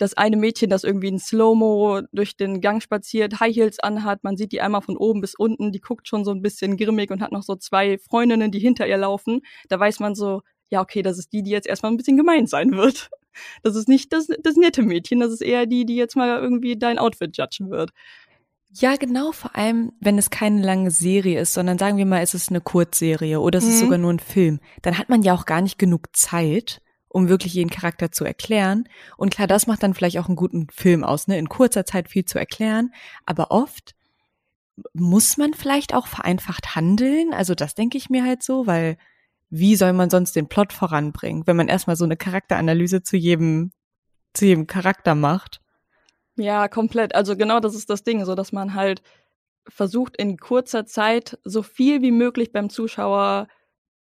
das 0.00 0.14
eine 0.14 0.36
Mädchen, 0.36 0.70
das 0.70 0.82
irgendwie 0.82 1.08
in 1.08 1.18
Slow-Mo 1.18 2.02
durch 2.12 2.36
den 2.36 2.60
Gang 2.60 2.82
spaziert, 2.82 3.38
High 3.38 3.54
Heels 3.54 3.80
anhat, 3.80 4.24
man 4.24 4.36
sieht 4.36 4.52
die 4.52 4.62
einmal 4.62 4.80
von 4.80 4.96
oben 4.96 5.20
bis 5.20 5.34
unten, 5.34 5.72
die 5.72 5.80
guckt 5.80 6.08
schon 6.08 6.24
so 6.24 6.30
ein 6.30 6.40
bisschen 6.42 6.78
grimmig 6.78 7.10
und 7.10 7.20
hat 7.20 7.32
noch 7.32 7.42
so 7.42 7.54
zwei 7.56 7.98
Freundinnen, 7.98 8.50
die 8.50 8.60
hinter 8.60 8.86
ihr 8.86 8.96
laufen. 8.96 9.42
Da 9.68 9.78
weiß 9.78 10.00
man 10.00 10.14
so, 10.14 10.40
ja, 10.70 10.80
okay, 10.80 11.02
das 11.02 11.18
ist 11.18 11.32
die, 11.32 11.42
die 11.42 11.50
jetzt 11.50 11.66
erstmal 11.66 11.92
ein 11.92 11.98
bisschen 11.98 12.16
gemein 12.16 12.46
sein 12.46 12.72
wird. 12.72 13.10
Das 13.62 13.76
ist 13.76 13.88
nicht 13.88 14.12
das, 14.12 14.26
das 14.42 14.56
nette 14.56 14.82
Mädchen, 14.82 15.20
das 15.20 15.32
ist 15.32 15.40
eher 15.40 15.64
die, 15.64 15.86
die 15.86 15.94
jetzt 15.94 16.16
mal 16.16 16.40
irgendwie 16.42 16.76
dein 16.76 16.98
Outfit 16.98 17.36
judgen 17.38 17.70
wird. 17.70 17.90
Ja, 18.72 18.94
genau, 18.96 19.32
vor 19.32 19.56
allem, 19.56 19.92
wenn 20.00 20.16
es 20.16 20.30
keine 20.30 20.62
lange 20.62 20.92
Serie 20.92 21.40
ist, 21.40 21.54
sondern 21.54 21.76
sagen 21.76 21.96
wir 21.96 22.06
mal, 22.06 22.22
es 22.22 22.34
ist 22.34 22.50
eine 22.50 22.60
Kurzserie 22.60 23.40
oder 23.40 23.58
es 23.58 23.64
mhm. 23.64 23.70
ist 23.70 23.80
sogar 23.80 23.98
nur 23.98 24.12
ein 24.12 24.20
Film, 24.20 24.60
dann 24.82 24.96
hat 24.96 25.08
man 25.08 25.22
ja 25.22 25.34
auch 25.34 25.44
gar 25.44 25.60
nicht 25.60 25.78
genug 25.78 26.06
Zeit, 26.12 26.80
um 27.08 27.28
wirklich 27.28 27.54
jeden 27.54 27.70
Charakter 27.70 28.12
zu 28.12 28.24
erklären. 28.24 28.84
Und 29.16 29.34
klar, 29.34 29.48
das 29.48 29.66
macht 29.66 29.82
dann 29.82 29.94
vielleicht 29.94 30.18
auch 30.18 30.28
einen 30.28 30.36
guten 30.36 30.68
Film 30.70 31.02
aus, 31.02 31.26
ne? 31.26 31.36
In 31.38 31.48
kurzer 31.48 31.84
Zeit 31.84 32.08
viel 32.08 32.24
zu 32.24 32.38
erklären. 32.38 32.92
Aber 33.26 33.50
oft 33.50 33.96
muss 34.94 35.36
man 35.36 35.52
vielleicht 35.52 35.92
auch 35.92 36.06
vereinfacht 36.06 36.76
handeln. 36.76 37.34
Also 37.34 37.56
das 37.56 37.74
denke 37.74 37.98
ich 37.98 38.10
mir 38.10 38.24
halt 38.24 38.44
so, 38.44 38.68
weil 38.68 38.96
wie 39.50 39.74
soll 39.74 39.92
man 39.92 40.10
sonst 40.10 40.36
den 40.36 40.48
Plot 40.48 40.72
voranbringen, 40.72 41.46
wenn 41.46 41.56
man 41.56 41.66
erstmal 41.66 41.96
so 41.96 42.04
eine 42.04 42.16
Charakteranalyse 42.16 43.02
zu 43.02 43.16
jedem, 43.16 43.72
zu 44.32 44.46
jedem 44.46 44.68
Charakter 44.68 45.16
macht? 45.16 45.60
Ja, 46.36 46.68
komplett. 46.68 47.14
Also 47.14 47.36
genau 47.36 47.60
das 47.60 47.74
ist 47.74 47.90
das 47.90 48.02
Ding, 48.02 48.24
so 48.24 48.34
dass 48.34 48.52
man 48.52 48.74
halt 48.74 49.02
versucht 49.68 50.16
in 50.16 50.38
kurzer 50.38 50.86
Zeit 50.86 51.38
so 51.44 51.62
viel 51.62 52.02
wie 52.02 52.12
möglich 52.12 52.52
beim 52.52 52.70
Zuschauer 52.70 53.48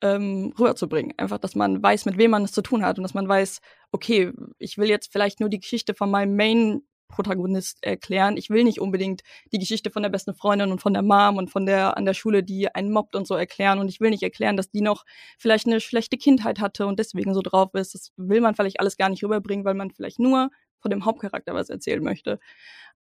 ähm, 0.02 0.54
rüberzubringen. 0.60 1.14
Einfach, 1.18 1.40
dass 1.40 1.56
man 1.56 1.82
weiß, 1.84 2.06
mit 2.06 2.18
wem 2.18 2.32
man 2.32 2.44
es 2.44 2.54
zu 2.54 2.62
tun 2.62 2.86
hat 2.86 2.98
und 2.98 3.04
dass 3.04 3.14
man 3.14 3.28
weiß, 3.28 3.62
okay, 3.92 4.32
ich 4.60 4.78
will 4.78 4.90
jetzt 4.90 5.12
vielleicht 5.12 5.40
nur 5.40 5.50
die 5.50 5.60
Geschichte 5.60 5.94
von 5.94 6.12
meinem 6.12 6.36
Main 6.36 6.82
Protagonist 7.10 7.84
erklären. 7.84 8.38
Ich 8.38 8.50
will 8.50 8.64
nicht 8.64 8.80
unbedingt 8.82 9.22
die 9.52 9.60
Geschichte 9.60 9.92
von 9.92 10.02
der 10.04 10.10
besten 10.10 10.34
Freundin 10.34 10.72
und 10.72 10.82
von 10.82 10.94
der 10.94 11.04
Mom 11.04 11.38
und 11.38 11.50
von 11.52 11.66
der 11.66 11.98
an 11.98 12.06
der 12.06 12.14
Schule, 12.14 12.44
die 12.44 12.74
einen 12.74 12.92
mobbt 12.92 13.16
und 13.16 13.28
so 13.28 13.36
erklären. 13.36 13.80
Und 13.80 13.90
ich 13.90 14.00
will 14.00 14.10
nicht 14.12 14.24
erklären, 14.24 14.58
dass 14.58 14.72
die 14.72 14.82
noch 14.82 15.06
vielleicht 15.38 15.68
eine 15.68 15.82
schlechte 15.82 16.18
Kindheit 16.18 16.60
hatte 16.60 16.88
und 16.88 17.00
deswegen 17.00 17.34
so 17.34 17.42
drauf 17.42 17.74
ist. 17.76 17.94
Das 17.94 18.12
will 18.18 18.42
man 18.42 18.56
vielleicht 18.56 18.80
alles 18.80 18.98
gar 18.98 19.10
nicht 19.10 19.24
rüberbringen, 19.24 19.66
weil 19.66 19.76
man 19.76 19.92
vielleicht 19.92 20.20
nur 20.20 20.50
von 20.82 20.92
dem 20.92 21.06
Hauptcharakter 21.06 21.54
was 21.54 21.70
erzählen 21.70 22.04
möchte. 22.04 22.40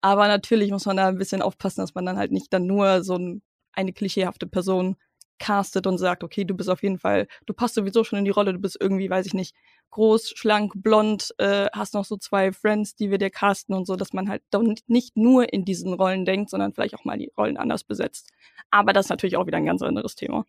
Aber 0.01 0.29
natürlich 0.29 0.71
muss 0.71 0.87
man 0.87 0.97
da 0.97 1.09
ein 1.09 1.19
bisschen 1.19 1.43
aufpassen, 1.43 1.81
dass 1.81 1.95
man 1.95 2.07
dann 2.07 2.19
halt 2.19 2.33
nicht 2.33 2.53
dann 2.53 2.67
nur 2.67 3.03
so 3.03 3.17
ein, 3.17 3.43
eine 3.73 3.93
klischeehafte 3.93 4.47
Person 4.47 4.97
castet 5.39 5.87
und 5.87 5.99
sagt, 5.99 6.25
okay, 6.25 6.45
du 6.45 6.55
bist 6.55 6.69
auf 6.69 6.83
jeden 6.83 6.99
Fall, 6.99 7.29
du 7.47 7.55
passt 7.55 7.75
sowieso 7.75 8.05
schon 8.05 8.19
in 8.19 8.25
die 8.25 8.31
Rolle, 8.31 8.53
du 8.53 8.59
bist 8.59 8.77
irgendwie, 8.81 9.09
weiß 9.09 9.27
ich 9.27 9.35
nicht, 9.35 9.55
groß, 9.91 10.31
schlank, 10.31 10.73
blond, 10.77 11.35
äh, 11.39 11.69
hast 11.73 11.95
noch 11.95 12.05
so 12.05 12.17
zwei 12.17 12.53
Friends, 12.53 12.95
die 12.97 13.11
wir 13.11 13.19
dir 13.19 13.31
casten 13.31 13.75
und 13.75 13.87
so, 13.87 13.97
dass 13.97 14.13
man 14.13 14.29
halt 14.29 14.43
nicht 14.89 15.17
nur 15.17 15.53
in 15.53 15.65
diesen 15.65 15.95
Rollen 15.95 16.25
denkt, 16.25 16.51
sondern 16.51 16.73
vielleicht 16.73 16.95
auch 16.95 17.05
mal 17.05 17.19
die 17.19 17.33
Rollen 17.37 17.57
anders 17.57 17.85
besetzt. 17.85 18.31
Aber 18.71 18.93
das 18.93 19.07
ist 19.07 19.11
natürlich 19.11 19.37
auch 19.37 19.47
wieder 19.47 19.59
ein 19.59 19.67
ganz 19.67 19.83
anderes 19.83 20.15
Thema. 20.15 20.45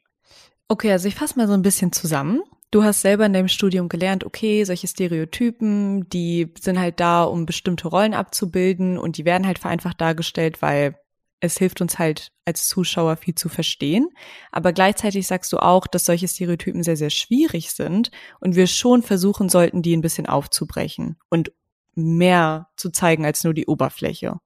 Okay, 0.69 0.91
also 0.91 1.07
ich 1.07 1.15
fasse 1.15 1.37
mal 1.37 1.47
so 1.47 1.53
ein 1.53 1.63
bisschen 1.63 1.91
zusammen. 1.91 2.41
Du 2.69 2.83
hast 2.83 3.01
selber 3.01 3.25
in 3.25 3.33
deinem 3.33 3.47
Studium 3.47 3.89
gelernt, 3.89 4.23
okay, 4.23 4.63
solche 4.63 4.87
Stereotypen, 4.87 6.07
die 6.09 6.53
sind 6.59 6.79
halt 6.79 6.99
da, 6.99 7.23
um 7.23 7.47
bestimmte 7.47 7.87
Rollen 7.87 8.13
abzubilden 8.13 8.99
und 8.99 9.17
die 9.17 9.25
werden 9.25 9.47
halt 9.47 9.57
vereinfacht 9.57 9.99
dargestellt, 9.99 10.61
weil 10.61 10.95
es 11.39 11.57
hilft 11.57 11.81
uns 11.81 11.97
halt 11.97 12.31
als 12.45 12.67
Zuschauer 12.67 13.17
viel 13.17 13.33
zu 13.33 13.49
verstehen. 13.49 14.09
Aber 14.51 14.71
gleichzeitig 14.71 15.25
sagst 15.25 15.51
du 15.51 15.57
auch, 15.57 15.87
dass 15.87 16.05
solche 16.05 16.27
Stereotypen 16.27 16.83
sehr, 16.83 16.97
sehr 16.97 17.09
schwierig 17.09 17.71
sind 17.71 18.11
und 18.39 18.55
wir 18.55 18.67
schon 18.67 19.01
versuchen 19.01 19.49
sollten, 19.49 19.81
die 19.81 19.97
ein 19.97 20.01
bisschen 20.01 20.27
aufzubrechen 20.27 21.17
und 21.29 21.51
mehr 21.95 22.69
zu 22.75 22.91
zeigen 22.91 23.25
als 23.25 23.43
nur 23.43 23.55
die 23.55 23.65
Oberfläche. 23.65 24.39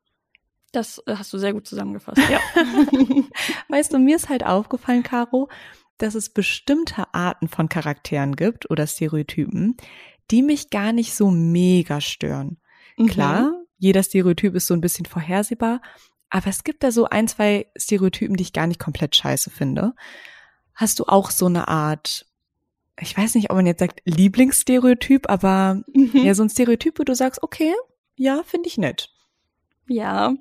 Das 0.71 1.03
äh, 1.05 1.15
hast 1.17 1.33
du 1.33 1.37
sehr 1.37 1.53
gut 1.53 1.67
zusammengefasst, 1.67 2.21
ja. 2.29 2.39
weißt 3.69 3.93
du, 3.93 3.99
mir 3.99 4.15
ist 4.15 4.29
halt 4.29 4.45
aufgefallen, 4.45 5.03
Caro, 5.03 5.49
dass 5.97 6.15
es 6.15 6.29
bestimmte 6.29 7.13
Arten 7.13 7.47
von 7.47 7.69
Charakteren 7.69 8.35
gibt 8.35 8.69
oder 8.69 8.87
Stereotypen, 8.87 9.77
die 10.31 10.41
mich 10.41 10.69
gar 10.69 10.93
nicht 10.93 11.13
so 11.13 11.29
mega 11.29 12.01
stören. 12.01 12.57
Mhm. 12.97 13.07
Klar, 13.07 13.53
jeder 13.77 14.03
Stereotyp 14.03 14.55
ist 14.55 14.67
so 14.67 14.73
ein 14.73 14.81
bisschen 14.81 15.05
vorhersehbar, 15.05 15.81
aber 16.29 16.47
es 16.47 16.63
gibt 16.63 16.83
da 16.83 16.91
so 16.91 17.05
ein, 17.05 17.27
zwei 17.27 17.67
Stereotypen, 17.77 18.35
die 18.35 18.43
ich 18.43 18.53
gar 18.53 18.67
nicht 18.67 18.79
komplett 18.79 19.15
scheiße 19.15 19.49
finde. 19.49 19.93
Hast 20.73 20.99
du 20.99 21.05
auch 21.05 21.29
so 21.29 21.45
eine 21.45 21.67
Art, 21.67 22.25
ich 22.99 23.15
weiß 23.15 23.35
nicht, 23.35 23.51
ob 23.51 23.57
man 23.57 23.67
jetzt 23.67 23.79
sagt 23.79 24.01
Lieblingsstereotyp, 24.05 25.29
aber 25.29 25.83
mhm. 25.93 26.11
ja, 26.13 26.33
so 26.33 26.43
ein 26.43 26.49
Stereotyp, 26.49 26.97
wo 26.99 27.03
du 27.03 27.13
sagst, 27.13 27.43
okay, 27.43 27.73
ja, 28.15 28.41
finde 28.43 28.67
ich 28.67 28.77
nett. 28.77 29.09
Ja, 29.87 30.33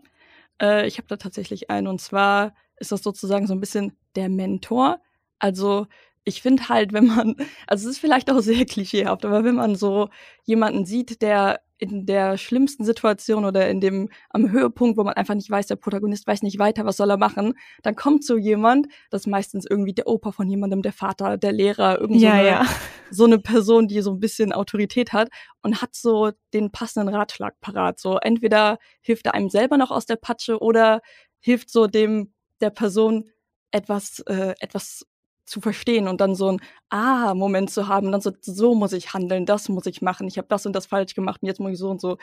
äh, 0.61 0.87
ich 0.87 0.99
habe 0.99 1.09
da 1.09 1.17
tatsächlich 1.17 1.69
einen 1.69 1.89
und 1.89 2.01
zwar 2.01 2.55
ist 2.77 2.93
das 2.93 3.03
sozusagen 3.03 3.47
so 3.47 3.55
ein 3.55 3.61
bisschen 3.61 3.97
der 4.17 4.29
Mentor. 4.29 5.01
Also 5.43 5.87
ich 6.25 6.41
finde 6.41 6.69
halt, 6.69 6.93
wenn 6.93 7.07
man, 7.07 7.35
also 7.67 7.89
es 7.89 7.97
ist 7.97 8.01
vielleicht 8.01 8.31
auch 8.31 8.41
sehr 8.41 8.65
klischeehaft, 8.65 9.25
aber 9.25 9.45
wenn 9.45 9.57
man 9.57 9.75
so 9.75 10.09
jemanden 10.45 10.87
sieht, 10.87 11.21
der 11.21 11.61
in 11.79 12.07
der 12.07 12.39
schlimmsten 12.39 12.85
Situation 12.85 13.45
oder 13.45 13.69
in 13.69 13.81
dem 13.81 14.09
am 14.31 14.53
Höhepunkt, 14.53 14.97
wo 14.97 15.03
man 15.03 15.15
einfach 15.15 15.35
nicht 15.35 15.51
weiß, 15.51 15.67
der 15.67 15.75
Protagonist 15.75 16.29
weiß 16.29 16.43
nicht 16.43 16.61
weiter, 16.61 16.85
was 16.85 16.97
soll 16.97 17.11
er 17.11 17.17
machen, 17.17 17.55
dann 17.83 17.97
kommt 17.97 18.25
so 18.25 18.37
jemand, 18.37 18.87
das 19.11 19.23
ist 19.23 19.27
meistens 19.27 19.67
irgendwie 19.69 19.93
der 19.93 20.07
Opa 20.07 20.31
von 20.31 20.49
jemandem, 20.49 20.83
der 20.83 20.93
Vater, 20.93 21.39
der 21.39 21.51
Lehrer, 21.51 22.01
irgendwie 22.01 22.23
ja, 22.23 22.31
so, 22.31 22.37
eine, 22.37 22.49
ja. 22.49 22.67
so 23.11 23.25
eine 23.25 23.39
Person, 23.41 23.89
die 23.89 24.01
so 24.01 24.13
ein 24.13 24.21
bisschen 24.21 24.53
Autorität 24.53 25.13
hat 25.13 25.29
und 25.61 25.83
hat 25.83 25.97
so 25.97 26.31
den 26.55 26.71
passenden 26.71 27.13
Ratschlag 27.13 27.61
parat. 27.61 27.99
So 27.99 28.19
entweder 28.19 28.79
hilft 29.01 29.27
er 29.27 29.35
einem 29.35 29.51
selber 29.51 29.77
noch 29.77 29.91
aus 29.91 30.07
der 30.07 30.17
Patsche 30.17 30.61
oder 30.61 31.01
hilft 31.41 31.69
so 31.69 31.89
dem 31.89 32.33
der 32.61 32.71
Person 32.71 33.29
etwas 33.73 34.21
äh, 34.29 34.55
etwas 34.61 35.05
zu 35.45 35.61
verstehen 35.61 36.09
und 36.09 36.21
dann 36.21 36.35
so 36.35 36.53
ein 36.53 36.61
Ah-Moment 36.89 37.71
zu 37.71 37.89
haben, 37.89 38.13
dann 38.13 38.21
so, 38.21 38.33
so 38.41 38.75
muss 38.75 38.93
ich 38.93 39.13
handeln, 39.13 39.47
das 39.47 39.69
muss 39.69 39.87
ich 39.87 40.03
machen, 40.03 40.29
ich 40.29 40.39
habe 40.39 40.49
das 40.49 40.67
und 40.67 40.75
das 40.75 40.87
falsch 40.87 41.15
gemacht 41.15 41.43
und 41.43 41.49
jetzt 41.49 41.61
muss 41.61 41.73
ich 41.73 41.79
so 41.79 41.91
und 41.91 42.01
so. 42.01 42.17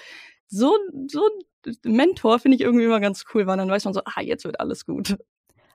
So, 0.47 0.75
so 1.07 1.21
ein 1.65 1.75
Mentor 1.83 2.39
finde 2.39 2.55
ich 2.55 2.61
irgendwie 2.61 2.85
immer 2.85 2.99
ganz 2.99 3.25
cool, 3.33 3.45
weil 3.45 3.57
dann 3.57 3.69
weiß 3.69 3.85
man 3.85 3.93
so, 3.93 4.01
ah, 4.05 4.21
jetzt 4.21 4.45
wird 4.45 4.59
alles 4.59 4.85
gut. 4.85 5.17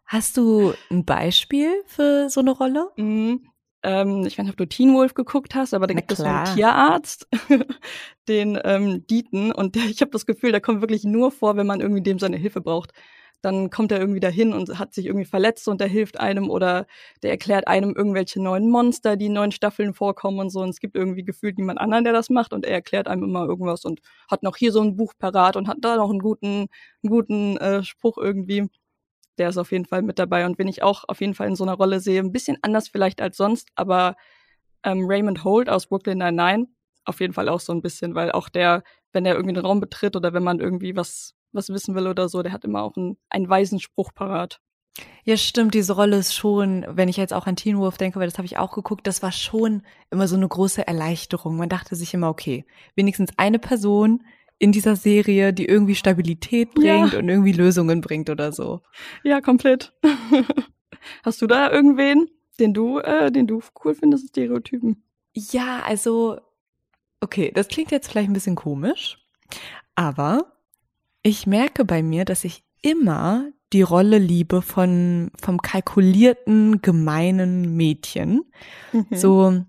Hast 0.07 0.37
du 0.37 0.75
ein 0.91 1.05
Beispiel 1.05 1.83
für 1.87 2.29
so 2.29 2.41
eine 2.41 2.51
Rolle? 2.51 2.91
Mhm. 2.97 3.47
Ähm, 3.83 4.25
ich 4.27 4.39
weiß 4.39 4.45
nicht, 4.45 4.53
ob 4.53 4.57
du 4.57 4.67
Teen 4.67 4.95
Wolf 4.95 5.15
geguckt 5.15 5.55
hast, 5.55 5.75
aber 5.75 5.87
da 5.87 5.95
gibt 5.95 6.11
es 6.11 6.21
einen 6.21 6.45
Tierarzt, 6.55 7.29
den 8.29 8.59
ähm, 8.65 9.07
Dieten, 9.07 9.53
und 9.53 9.75
der, 9.75 9.85
ich 9.85 10.01
habe 10.01 10.11
das 10.11 10.25
Gefühl, 10.25 10.53
der 10.53 10.63
kommt 10.63 10.81
wirklich 10.81 11.05
nur 11.05 11.31
vor, 11.31 11.57
wenn 11.57 11.67
man 11.67 11.81
irgendwie 11.81 12.03
dem 12.03 12.19
seine 12.19 12.39
Hilfe 12.39 12.63
braucht 12.63 12.93
dann 13.45 13.69
kommt 13.69 13.93
er 13.93 14.01
irgendwie 14.01 14.21
dahin 14.21 14.55
und 14.55 14.79
hat 14.79 14.95
sich 14.95 15.07
irgendwie 15.07 15.27
verletzt 15.27 15.69
und 15.69 15.81
der 15.81 15.89
hilft 15.89 16.19
einem 16.19 16.49
oder 16.49 16.87
der 17.23 17.31
erklärt 17.31 17.69
einem 17.69 17.95
irgendwelche 17.95 18.41
neuen 18.43 18.71
Monster, 18.71 19.17
die 19.17 19.27
in 19.27 19.35
neuen 19.35 19.53
Staffeln 19.53 19.93
vorkommen 19.93 20.39
und 20.39 20.51
so. 20.51 20.61
Und 20.61 20.71
es 20.71 20.81
gibt 20.81 20.97
irgendwie 20.97 21.25
gefühlt 21.25 21.59
niemand 21.59 21.79
anderen, 21.79 22.05
der 22.05 22.15
das 22.15 22.31
macht 22.31 22.55
und 22.55 22.65
er 22.65 22.73
erklärt 22.73 23.07
einem 23.07 23.25
immer 23.25 23.45
irgendwas 23.45 23.85
und 23.85 24.01
hat 24.31 24.43
noch 24.43 24.57
hier 24.57 24.73
so 24.73 24.81
ein 24.81 24.97
Buch 24.97 25.13
parat 25.19 25.57
und 25.57 25.69
hat 25.69 25.79
da 25.83 25.97
noch 25.97 26.11
einen 26.11 26.21
guten, 26.21 26.69
einen 27.03 27.11
guten 27.11 27.57
äh, 27.59 27.83
Spruch 27.85 28.17
irgendwie. 28.17 28.69
Der 29.39 29.51
ist 29.51 29.59
auf 29.59 29.73
jeden 29.73 29.85
Fall 29.85 30.03
mit 30.03 30.19
dabei 30.19 30.47
und 30.47 30.59
wenn 30.59 30.69
ich 30.69 30.83
auch 30.83 31.05
auf 31.09 31.21
jeden 31.21 31.35
Fall 31.35 31.49
in 31.49 31.57
so 31.57 31.65
einer 31.65 31.75
Rolle 31.75 32.01
sehe, 32.01 32.21
ein 32.21 32.33
bisschen 32.33 32.57
anders 32.63 32.89
vielleicht 32.89 33.21
als 33.21 33.37
sonst, 33.37 33.69
aber 33.75 34.17
ähm, 34.85 35.07
Raymond 35.07 35.45
Holt 35.45 35.69
aus 35.69 35.89
Brooklyn 35.89 36.19
Nine-Nine 36.19 36.67
auf 37.05 37.21
jeden 37.21 37.35
Fall 37.35 37.49
auch 37.51 37.61
so 37.61 37.73
ein 37.73 37.83
bisschen, 37.83 38.15
weil 38.15 38.33
auch 38.33 38.49
der, 38.49 38.83
wenn 39.13 39.27
er 39.27 39.35
irgendwie 39.35 39.57
einen 39.57 39.67
Raum 39.67 39.81
betritt 39.81 40.17
oder 40.17 40.33
wenn 40.33 40.45
man 40.45 40.61
irgendwie 40.61 40.97
was 40.97 41.35
was 41.55 41.69
wissen 41.71 41.95
will 41.95 42.07
oder 42.07 42.29
so, 42.29 42.43
der 42.43 42.53
hat 42.53 42.65
immer 42.65 42.83
auch 42.83 42.97
einen, 42.97 43.17
einen 43.31 43.49
weisen 43.49 43.81
Spruch 43.81 44.13
parat. 44.15 44.61
Ja, 45.25 45.37
stimmt, 45.37 45.75
diese 45.75 45.95
Rolle 45.95 46.19
ist 46.19 46.35
schon, 46.35 46.85
wenn 46.89 47.09
ich 47.09 47.17
jetzt 47.17 47.33
auch 47.33 47.47
an 47.47 47.57
Teen 47.57 47.79
Wolf 47.79 47.97
denke, 47.97 48.21
weil 48.21 48.29
das 48.29 48.39
habe 48.39 48.47
ich 48.47 48.59
auch 48.59 48.73
geguckt, 48.73 49.07
das 49.07 49.23
war 49.23 49.33
schon 49.33 49.83
immer 50.11 50.29
so 50.29 50.37
eine 50.37 50.47
große 50.47 50.87
Erleichterung. 50.87 51.57
Man 51.57 51.69
dachte 51.69 51.97
sich 51.97 52.15
immer, 52.15 52.29
okay, 52.29 52.65
wenigstens 52.95 53.31
eine 53.37 53.59
Person 53.59 54.23
in 54.59 54.71
dieser 54.71 54.97
Serie, 54.97 55.53
die 55.53 55.67
irgendwie 55.67 55.97
Stabilität 55.97 56.75
bringt 56.75 57.13
ja. 57.13 57.19
und 57.19 57.29
irgendwie 57.29 57.53
Lösungen 57.53 58.01
bringt 58.01 58.31
oder 58.31 58.53
so. 58.53 58.83
Ja, 59.25 59.41
komplett. 59.41 59.93
Hast 61.25 61.43
du 61.43 61.47
da 61.47 61.71
irgendwen, 61.71 62.29
den 62.61 62.73
du, 62.73 62.99
äh, 62.99 63.33
den 63.33 63.47
du 63.47 63.61
cool 63.85 63.95
findest, 63.95 64.29
Stereotypen? 64.29 65.03
Ja, 65.33 65.83
also, 65.85 66.39
okay, 67.21 67.51
das 67.53 67.69
klingt 67.69 67.91
jetzt 67.91 68.09
vielleicht 68.09 68.31
ein 68.31 68.35
bisschen 68.35 68.55
komisch, 68.55 69.19
aber 69.97 70.54
ich 71.25 71.47
merke 71.47 71.85
bei 71.85 72.03
mir, 72.03 72.25
dass 72.25 72.45
ich 72.45 72.63
immer 72.83 73.51
die 73.73 73.83
Rolle 73.83 74.19
liebe 74.19 74.63
von, 74.63 75.33
vom 75.41 75.61
kalkulierten, 75.61 76.83
gemeinen 76.83 77.75
Mädchen. 77.75 78.43
Mhm. 78.93 79.07
So 79.11 79.65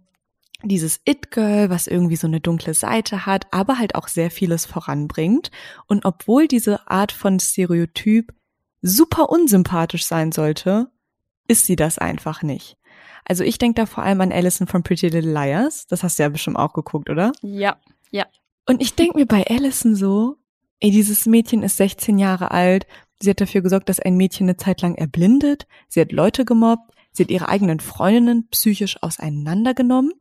dieses 0.64 1.00
It-Girl, 1.06 1.70
was 1.70 1.88
irgendwie 1.88 2.18
so 2.18 2.28
eine 2.28 2.42
dunkle 2.42 2.74
Seite 2.74 3.26
hat, 3.26 3.48
aber 3.52 3.80
halt 3.80 3.96
auch 3.96 4.10
sehr 4.10 4.30
vieles 4.32 4.66
voranbringt. 4.66 5.50
Und 5.88 6.06
obwohl 6.06 6.48
diese 6.48 6.88
Art 6.90 7.12
von 7.12 7.40
Stereotyp 7.40 8.34
super 8.82 9.30
unsympathisch 9.30 10.06
sein 10.06 10.32
sollte, 10.32 10.92
ist 11.48 11.66
sie 11.66 11.78
das 11.78 11.98
einfach 11.98 12.44
nicht. 12.44 12.78
Also 13.24 13.44
ich 13.44 13.58
denke 13.58 13.82
da 13.82 13.86
vor 13.86 14.04
allem 14.04 14.22
an 14.22 14.32
Alison 14.32 14.68
von 14.68 14.84
Pretty 14.84 15.08
Little 15.08 15.32
Liars. 15.32 15.88
Das 15.88 16.04
hast 16.04 16.20
du 16.20 16.24
ja 16.24 16.30
bestimmt 16.30 16.58
auch 16.58 16.74
geguckt, 16.74 17.10
oder? 17.10 17.32
Ja, 17.42 17.78
ja. 18.12 18.26
Und 18.68 18.82
ich 18.82 18.94
denke 18.96 19.18
mir 19.18 19.26
bei 19.26 19.46
Alison 19.48 19.96
so, 19.96 20.38
ey, 20.80 20.92
dieses 20.92 21.26
Mädchen 21.26 21.64
ist 21.64 21.78
16 21.78 22.18
Jahre 22.18 22.52
alt, 22.52 22.86
sie 23.20 23.30
hat 23.30 23.42
dafür 23.42 23.62
gesorgt, 23.62 23.90
dass 23.90 24.00
ein 24.00 24.18
Mädchen 24.18 24.48
eine 24.48 24.58
Zeit 24.58 24.82
lang 24.82 24.96
erblindet, 24.96 25.68
sie 25.88 26.02
hat 26.02 26.12
Leute 26.12 26.46
gemobbt, 26.46 26.92
sie 27.12 27.24
hat 27.24 27.32
ihre 27.32 27.50
eigenen 27.50 27.80
Freundinnen 27.80 28.48
psychisch 28.50 29.02
auseinandergenommen, 29.02 30.14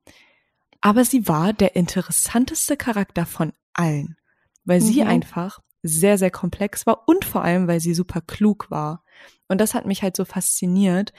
aber 0.81 1.05
sie 1.05 1.29
war 1.29 1.53
der 1.53 1.77
interessanteste 1.77 2.77
Charakter 2.77 3.27
von 3.27 3.53
allen, 3.73 4.17
weil 4.65 4.81
mhm. 4.81 4.85
sie 4.85 5.03
einfach 5.03 5.61
sehr, 5.83 6.19
sehr 6.19 6.31
komplex 6.31 6.87
war 6.87 7.07
und 7.09 7.25
vor 7.25 7.43
allem, 7.43 7.69
weil 7.69 7.81
sie 7.81 7.95
super 7.95 8.23
klug 8.23 8.71
war. 8.71 9.05
Und 9.49 9.61
das 9.61 9.75
hat 9.75 9.87
mich 9.87 10.03
halt 10.03 10.17
so 10.17 10.25
fasziniert, 10.25 11.13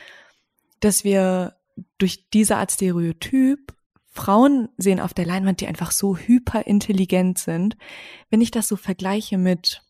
dass 0.80 1.04
wir 1.04 1.56
durch 1.98 2.30
diese 2.30 2.58
Art 2.58 2.72
Stereotyp 2.72 3.74
Frauen 4.16 4.70
sehen 4.78 5.02
auf 5.02 5.14
der 5.14 5.26
Leinwand, 5.26 5.60
die 5.60 5.68
einfach 5.68 5.92
so 5.92 6.16
hyperintelligent 6.16 7.38
sind. 7.38 7.76
Wenn 8.30 8.40
ich 8.40 8.50
das 8.50 8.68
so 8.68 8.78
vergleiche 8.78 9.38
mit 9.38 9.84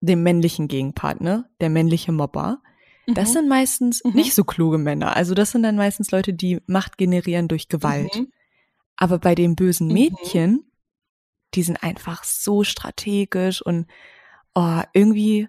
dem 0.00 0.22
männlichen 0.22 0.66
Gegenpartner, 0.66 1.48
der 1.60 1.68
männliche 1.68 2.10
Mobber, 2.10 2.62
mhm. 3.06 3.14
das 3.14 3.34
sind 3.34 3.48
meistens 3.48 4.02
mhm. 4.02 4.12
nicht 4.14 4.34
so 4.34 4.44
kluge 4.44 4.78
Männer. 4.78 5.14
Also 5.14 5.34
das 5.34 5.50
sind 5.50 5.62
dann 5.62 5.76
meistens 5.76 6.10
Leute, 6.10 6.32
die 6.32 6.60
Macht 6.66 6.96
generieren 6.96 7.48
durch 7.48 7.68
Gewalt. 7.68 8.16
Mhm. 8.16 8.32
Aber 8.96 9.18
bei 9.18 9.34
den 9.34 9.56
bösen 9.56 9.88
mhm. 9.88 9.92
Mädchen, 9.92 10.64
die 11.54 11.62
sind 11.62 11.82
einfach 11.82 12.24
so 12.24 12.64
strategisch 12.64 13.60
und 13.60 13.86
oh, 14.54 14.80
irgendwie 14.94 15.48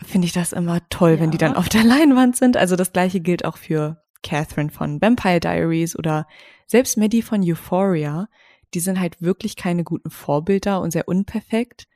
finde 0.00 0.26
ich 0.26 0.32
das 0.32 0.52
immer 0.52 0.80
toll, 0.90 1.14
ja. 1.14 1.20
wenn 1.20 1.32
die 1.32 1.38
dann 1.38 1.56
auf 1.56 1.68
der 1.68 1.82
Leinwand 1.82 2.36
sind. 2.36 2.56
Also 2.56 2.76
das 2.76 2.92
gleiche 2.92 3.20
gilt 3.20 3.44
auch 3.44 3.56
für 3.56 4.02
Catherine 4.22 4.70
von 4.70 5.00
Vampire 5.00 5.40
Diaries 5.40 5.96
oder 5.96 6.26
selbst 6.66 6.96
Maddie 6.96 7.22
von 7.22 7.42
Euphoria, 7.42 8.28
die 8.74 8.80
sind 8.80 8.98
halt 8.98 9.20
wirklich 9.20 9.56
keine 9.56 9.84
guten 9.84 10.10
Vorbilder 10.10 10.80
und 10.80 10.92
sehr 10.92 11.08
unperfekt 11.08 11.86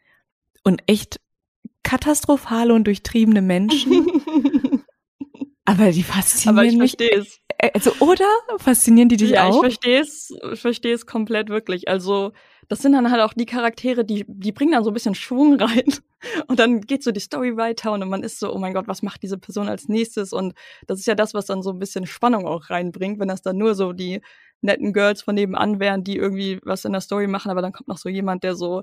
und 0.65 0.83
echt 0.87 1.21
katastrophale 1.83 2.75
und 2.75 2.85
durchtriebene 2.85 3.43
Menschen. 3.43 4.07
Aber 5.65 5.91
die 5.91 6.03
faszinieren 6.03 6.59
Aber 6.59 6.67
ich 6.67 6.77
mich. 6.77 6.97
Es. 7.01 7.41
Also, 7.75 7.93
oder? 7.99 8.29
Faszinieren 8.59 9.09
die 9.09 9.17
dich 9.17 9.31
ja, 9.31 9.47
auch? 9.47 9.63
Ja, 9.63 9.69
ich 9.69 9.75
verstehe 9.75 10.01
es, 10.01 10.31
ich 10.53 10.61
verstehe 10.61 10.95
es 10.95 11.07
komplett 11.07 11.49
wirklich. 11.49 11.89
Also, 11.89 12.33
das 12.69 12.81
sind 12.81 12.93
dann 12.93 13.11
halt 13.11 13.23
auch 13.23 13.33
die 13.33 13.47
Charaktere, 13.47 14.05
die, 14.05 14.25
die 14.29 14.53
bringen 14.53 14.73
dann 14.73 14.85
so 14.85 14.91
ein 14.91 14.95
bisschen 14.95 15.15
Schwung 15.15 15.61
rein. 15.61 15.85
Und 16.49 16.59
dann 16.59 16.81
geht 16.81 17.05
so 17.05 17.13
die 17.13 17.21
Story 17.21 17.57
weiter 17.57 17.93
und 17.93 18.09
man 18.09 18.23
ist 18.23 18.41
so, 18.41 18.53
oh 18.53 18.59
mein 18.59 18.75
Gott, 18.75 18.89
was 18.89 19.03
macht 19.03 19.23
diese 19.23 19.39
Person 19.39 19.69
als 19.69 19.89
nächstes? 19.89 20.33
Und 20.33 20.55
das 20.87 20.99
ist 20.99 21.07
ja 21.07 21.15
das, 21.15 21.35
was 21.35 21.47
dann 21.47 21.63
so 21.63 21.71
ein 21.71 21.79
bisschen 21.79 22.07
Spannung 22.07 22.47
auch 22.47 22.71
reinbringt, 22.71 23.21
wenn 23.21 23.29
das 23.29 23.43
dann 23.43 23.59
nur 23.59 23.75
so 23.75 23.93
die 23.93 24.21
netten 24.61 24.93
Girls 24.93 25.23
von 25.23 25.35
nebenan 25.35 25.79
wären, 25.79 26.03
die 26.03 26.17
irgendwie 26.17 26.59
was 26.65 26.85
in 26.85 26.93
der 26.93 27.01
Story 27.01 27.27
machen, 27.27 27.51
aber 27.51 27.63
dann 27.63 27.73
kommt 27.73 27.89
noch 27.89 27.99
so 27.99 28.09
jemand, 28.09 28.43
der 28.43 28.57
so 28.57 28.83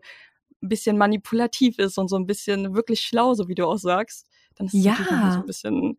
ein 0.62 0.70
bisschen 0.70 0.98
manipulativ 0.98 1.80
ist 1.80 1.98
und 1.98 2.08
so 2.08 2.16
ein 2.16 2.26
bisschen 2.26 2.74
wirklich 2.76 3.02
schlau, 3.02 3.34
so 3.34 3.48
wie 3.48 3.56
du 3.56 3.66
auch 3.66 3.78
sagst. 3.78 4.28
Dann 4.56 4.68
ist 4.68 4.76
es 4.76 4.84
ja. 4.84 4.96
so 4.96 5.40
ein 5.40 5.46
bisschen. 5.46 5.98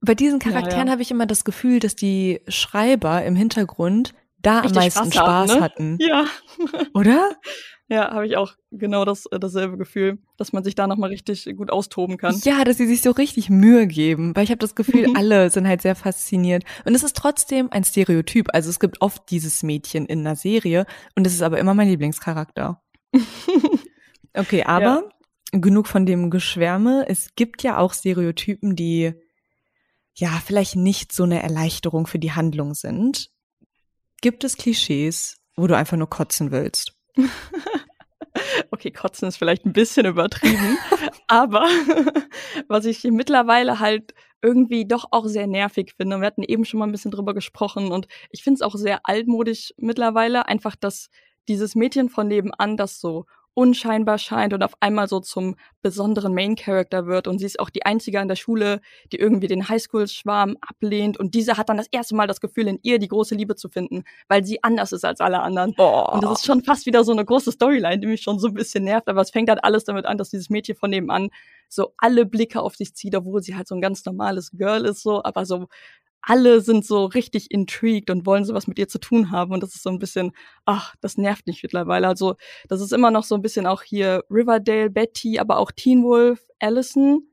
Bei 0.00 0.14
diesen 0.14 0.38
Charakteren 0.38 0.80
ja, 0.80 0.86
ja. 0.86 0.92
habe 0.92 1.02
ich 1.02 1.10
immer 1.10 1.26
das 1.26 1.44
Gefühl, 1.44 1.80
dass 1.80 1.96
die 1.96 2.40
Schreiber 2.46 3.24
im 3.24 3.34
Hintergrund 3.34 4.14
da 4.40 4.60
am 4.60 4.72
meisten 4.72 5.12
Spaß, 5.12 5.14
Spaß 5.14 5.54
ne? 5.54 5.60
hatten. 5.60 5.98
Ja. 6.00 6.26
Oder? 6.94 7.30
Ja, 7.90 8.10
habe 8.10 8.26
ich 8.26 8.36
auch 8.36 8.52
genau 8.70 9.06
das, 9.06 9.24
äh, 9.32 9.40
dasselbe 9.40 9.78
Gefühl, 9.78 10.18
dass 10.36 10.52
man 10.52 10.62
sich 10.62 10.74
da 10.74 10.86
nochmal 10.86 11.08
richtig 11.08 11.48
gut 11.56 11.70
austoben 11.70 12.18
kann. 12.18 12.38
Ja, 12.44 12.62
dass 12.62 12.76
sie 12.76 12.86
sich 12.86 13.00
so 13.00 13.12
richtig 13.12 13.48
Mühe 13.48 13.86
geben, 13.86 14.36
weil 14.36 14.44
ich 14.44 14.50
habe 14.50 14.58
das 14.58 14.74
Gefühl, 14.74 15.06
alle 15.16 15.48
sind 15.48 15.66
halt 15.66 15.80
sehr 15.80 15.94
fasziniert. 15.94 16.64
Und 16.84 16.94
es 16.94 17.02
ist 17.02 17.16
trotzdem 17.16 17.72
ein 17.72 17.84
Stereotyp. 17.84 18.48
Also 18.52 18.68
es 18.68 18.78
gibt 18.78 19.00
oft 19.00 19.30
dieses 19.30 19.62
Mädchen 19.62 20.04
in 20.04 20.20
einer 20.20 20.36
Serie 20.36 20.84
und 21.16 21.26
es 21.26 21.32
ist 21.32 21.40
aber 21.40 21.58
immer 21.58 21.72
mein 21.72 21.88
Lieblingscharakter. 21.88 22.82
Okay, 24.34 24.62
aber 24.64 25.04
ja. 25.52 25.58
genug 25.58 25.88
von 25.88 26.06
dem 26.06 26.30
Geschwärme. 26.30 27.06
Es 27.08 27.34
gibt 27.34 27.62
ja 27.62 27.78
auch 27.78 27.92
Stereotypen, 27.92 28.76
die 28.76 29.14
ja, 30.14 30.30
vielleicht 30.44 30.76
nicht 30.76 31.12
so 31.12 31.24
eine 31.24 31.42
Erleichterung 31.42 32.06
für 32.06 32.18
die 32.18 32.32
Handlung 32.32 32.74
sind, 32.74 33.30
gibt 34.20 34.44
es 34.44 34.56
Klischees, 34.56 35.36
wo 35.56 35.66
du 35.66 35.76
einfach 35.76 35.96
nur 35.96 36.10
kotzen 36.10 36.50
willst. 36.50 36.92
okay, 38.70 38.90
kotzen 38.90 39.28
ist 39.28 39.36
vielleicht 39.36 39.64
ein 39.64 39.72
bisschen 39.72 40.06
übertrieben, 40.06 40.78
aber 41.28 41.66
was 42.68 42.84
ich 42.84 43.04
mittlerweile 43.04 43.80
halt 43.80 44.14
irgendwie 44.40 44.86
doch 44.86 45.06
auch 45.10 45.26
sehr 45.26 45.46
nervig 45.46 45.94
finde. 45.96 46.20
Wir 46.20 46.26
hatten 46.26 46.44
eben 46.44 46.64
schon 46.64 46.78
mal 46.78 46.86
ein 46.86 46.92
bisschen 46.92 47.10
drüber 47.10 47.34
gesprochen 47.34 47.90
und 47.90 48.06
ich 48.30 48.44
finde 48.44 48.58
es 48.58 48.62
auch 48.62 48.76
sehr 48.76 49.00
altmodisch 49.02 49.74
mittlerweile, 49.76 50.46
einfach, 50.46 50.76
dass 50.76 51.10
dieses 51.48 51.74
Mädchen 51.74 52.08
von 52.08 52.28
nebenan, 52.28 52.76
das 52.76 53.00
so 53.00 53.26
unscheinbar 53.58 54.18
scheint 54.18 54.54
und 54.54 54.62
auf 54.62 54.74
einmal 54.78 55.08
so 55.08 55.18
zum 55.18 55.56
besonderen 55.82 56.32
Main 56.32 56.54
Character 56.54 57.06
wird 57.06 57.26
und 57.26 57.40
sie 57.40 57.46
ist 57.46 57.58
auch 57.58 57.70
die 57.70 57.84
einzige 57.84 58.20
an 58.20 58.28
der 58.28 58.36
Schule, 58.36 58.80
die 59.10 59.16
irgendwie 59.16 59.48
den 59.48 59.68
Highschool-Schwarm 59.68 60.56
ablehnt 60.60 61.18
und 61.18 61.34
diese 61.34 61.56
hat 61.56 61.68
dann 61.68 61.76
das 61.76 61.88
erste 61.90 62.14
Mal 62.14 62.28
das 62.28 62.40
Gefühl, 62.40 62.68
in 62.68 62.78
ihr 62.84 63.00
die 63.00 63.08
große 63.08 63.34
Liebe 63.34 63.56
zu 63.56 63.68
finden, 63.68 64.04
weil 64.28 64.44
sie 64.44 64.62
anders 64.62 64.92
ist 64.92 65.04
als 65.04 65.18
alle 65.18 65.40
anderen. 65.40 65.74
Oh. 65.76 66.04
Und 66.12 66.22
das 66.22 66.38
ist 66.38 66.46
schon 66.46 66.62
fast 66.62 66.86
wieder 66.86 67.02
so 67.02 67.10
eine 67.10 67.24
große 67.24 67.50
Storyline, 67.50 67.98
die 67.98 68.06
mich 68.06 68.22
schon 68.22 68.38
so 68.38 68.46
ein 68.46 68.54
bisschen 68.54 68.84
nervt, 68.84 69.08
aber 69.08 69.22
es 69.22 69.30
fängt 69.30 69.48
halt 69.48 69.64
alles 69.64 69.82
damit 69.82 70.06
an, 70.06 70.18
dass 70.18 70.30
dieses 70.30 70.50
Mädchen 70.50 70.76
von 70.76 70.90
nebenan 70.90 71.30
so 71.68 71.94
alle 71.98 72.26
Blicke 72.26 72.62
auf 72.62 72.76
sich 72.76 72.94
zieht, 72.94 73.16
obwohl 73.16 73.42
sie 73.42 73.56
halt 73.56 73.66
so 73.66 73.74
ein 73.74 73.80
ganz 73.80 74.04
normales 74.04 74.52
Girl 74.52 74.84
ist, 74.84 75.02
so, 75.02 75.24
aber 75.24 75.44
so 75.44 75.66
alle 76.20 76.60
sind 76.60 76.84
so 76.84 77.04
richtig 77.06 77.50
intrigued 77.50 78.10
und 78.10 78.26
wollen 78.26 78.44
sowas 78.44 78.66
mit 78.66 78.78
ihr 78.78 78.88
zu 78.88 78.98
tun 78.98 79.30
haben. 79.30 79.52
Und 79.52 79.62
das 79.62 79.74
ist 79.74 79.82
so 79.82 79.90
ein 79.90 79.98
bisschen, 79.98 80.32
ach, 80.64 80.94
das 81.00 81.16
nervt 81.16 81.46
mich 81.46 81.62
mittlerweile. 81.62 82.08
Also, 82.08 82.34
das 82.68 82.80
ist 82.80 82.92
immer 82.92 83.10
noch 83.10 83.24
so 83.24 83.34
ein 83.34 83.42
bisschen 83.42 83.66
auch 83.66 83.82
hier 83.82 84.24
Riverdale, 84.30 84.90
Betty, 84.90 85.38
aber 85.38 85.58
auch 85.58 85.70
Teen 85.70 86.02
Wolf, 86.02 86.46
Allison. 86.58 87.28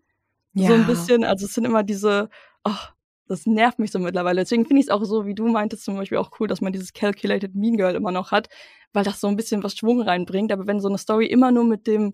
Ja. 0.54 0.70
So 0.70 0.74
ein 0.76 0.88
bisschen. 0.88 1.24
Also, 1.24 1.46
es 1.46 1.54
sind 1.54 1.66
immer 1.66 1.84
diese, 1.84 2.30
ach, 2.64 2.94
das 3.28 3.46
nervt 3.46 3.80
mich 3.80 3.92
so 3.92 4.00
mittlerweile. 4.00 4.42
Deswegen 4.42 4.66
finde 4.66 4.82
ich 4.82 4.88
es 4.88 4.92
auch 4.92 5.04
so, 5.04 5.26
wie 5.26 5.36
du 5.36 5.48
meintest, 5.48 5.84
zum 5.84 5.96
Beispiel 5.96 6.20
auch 6.20 6.32
cool, 6.40 6.48
dass 6.48 6.62
man 6.62 6.74
dieses 6.74 6.94
Calculated 6.94 7.56
Mean 7.56 7.78
Girl 7.78 7.96
immer 7.96 8.12
noch 8.12 8.32
hat, 8.32 8.50
weil 8.94 9.04
das 9.04 9.20
so 9.20 9.28
ein 9.28 9.36
bisschen 9.36 9.64
was 9.64 9.76
Schwung 9.76 10.02
reinbringt. 10.02 10.52
Aber 10.52 10.68
wenn 10.68 10.80
so 10.80 10.88
eine 10.88 10.98
Story 11.00 11.26
immer 11.26 11.52
nur 11.52 11.64
mit 11.64 11.88
dem, 11.88 12.14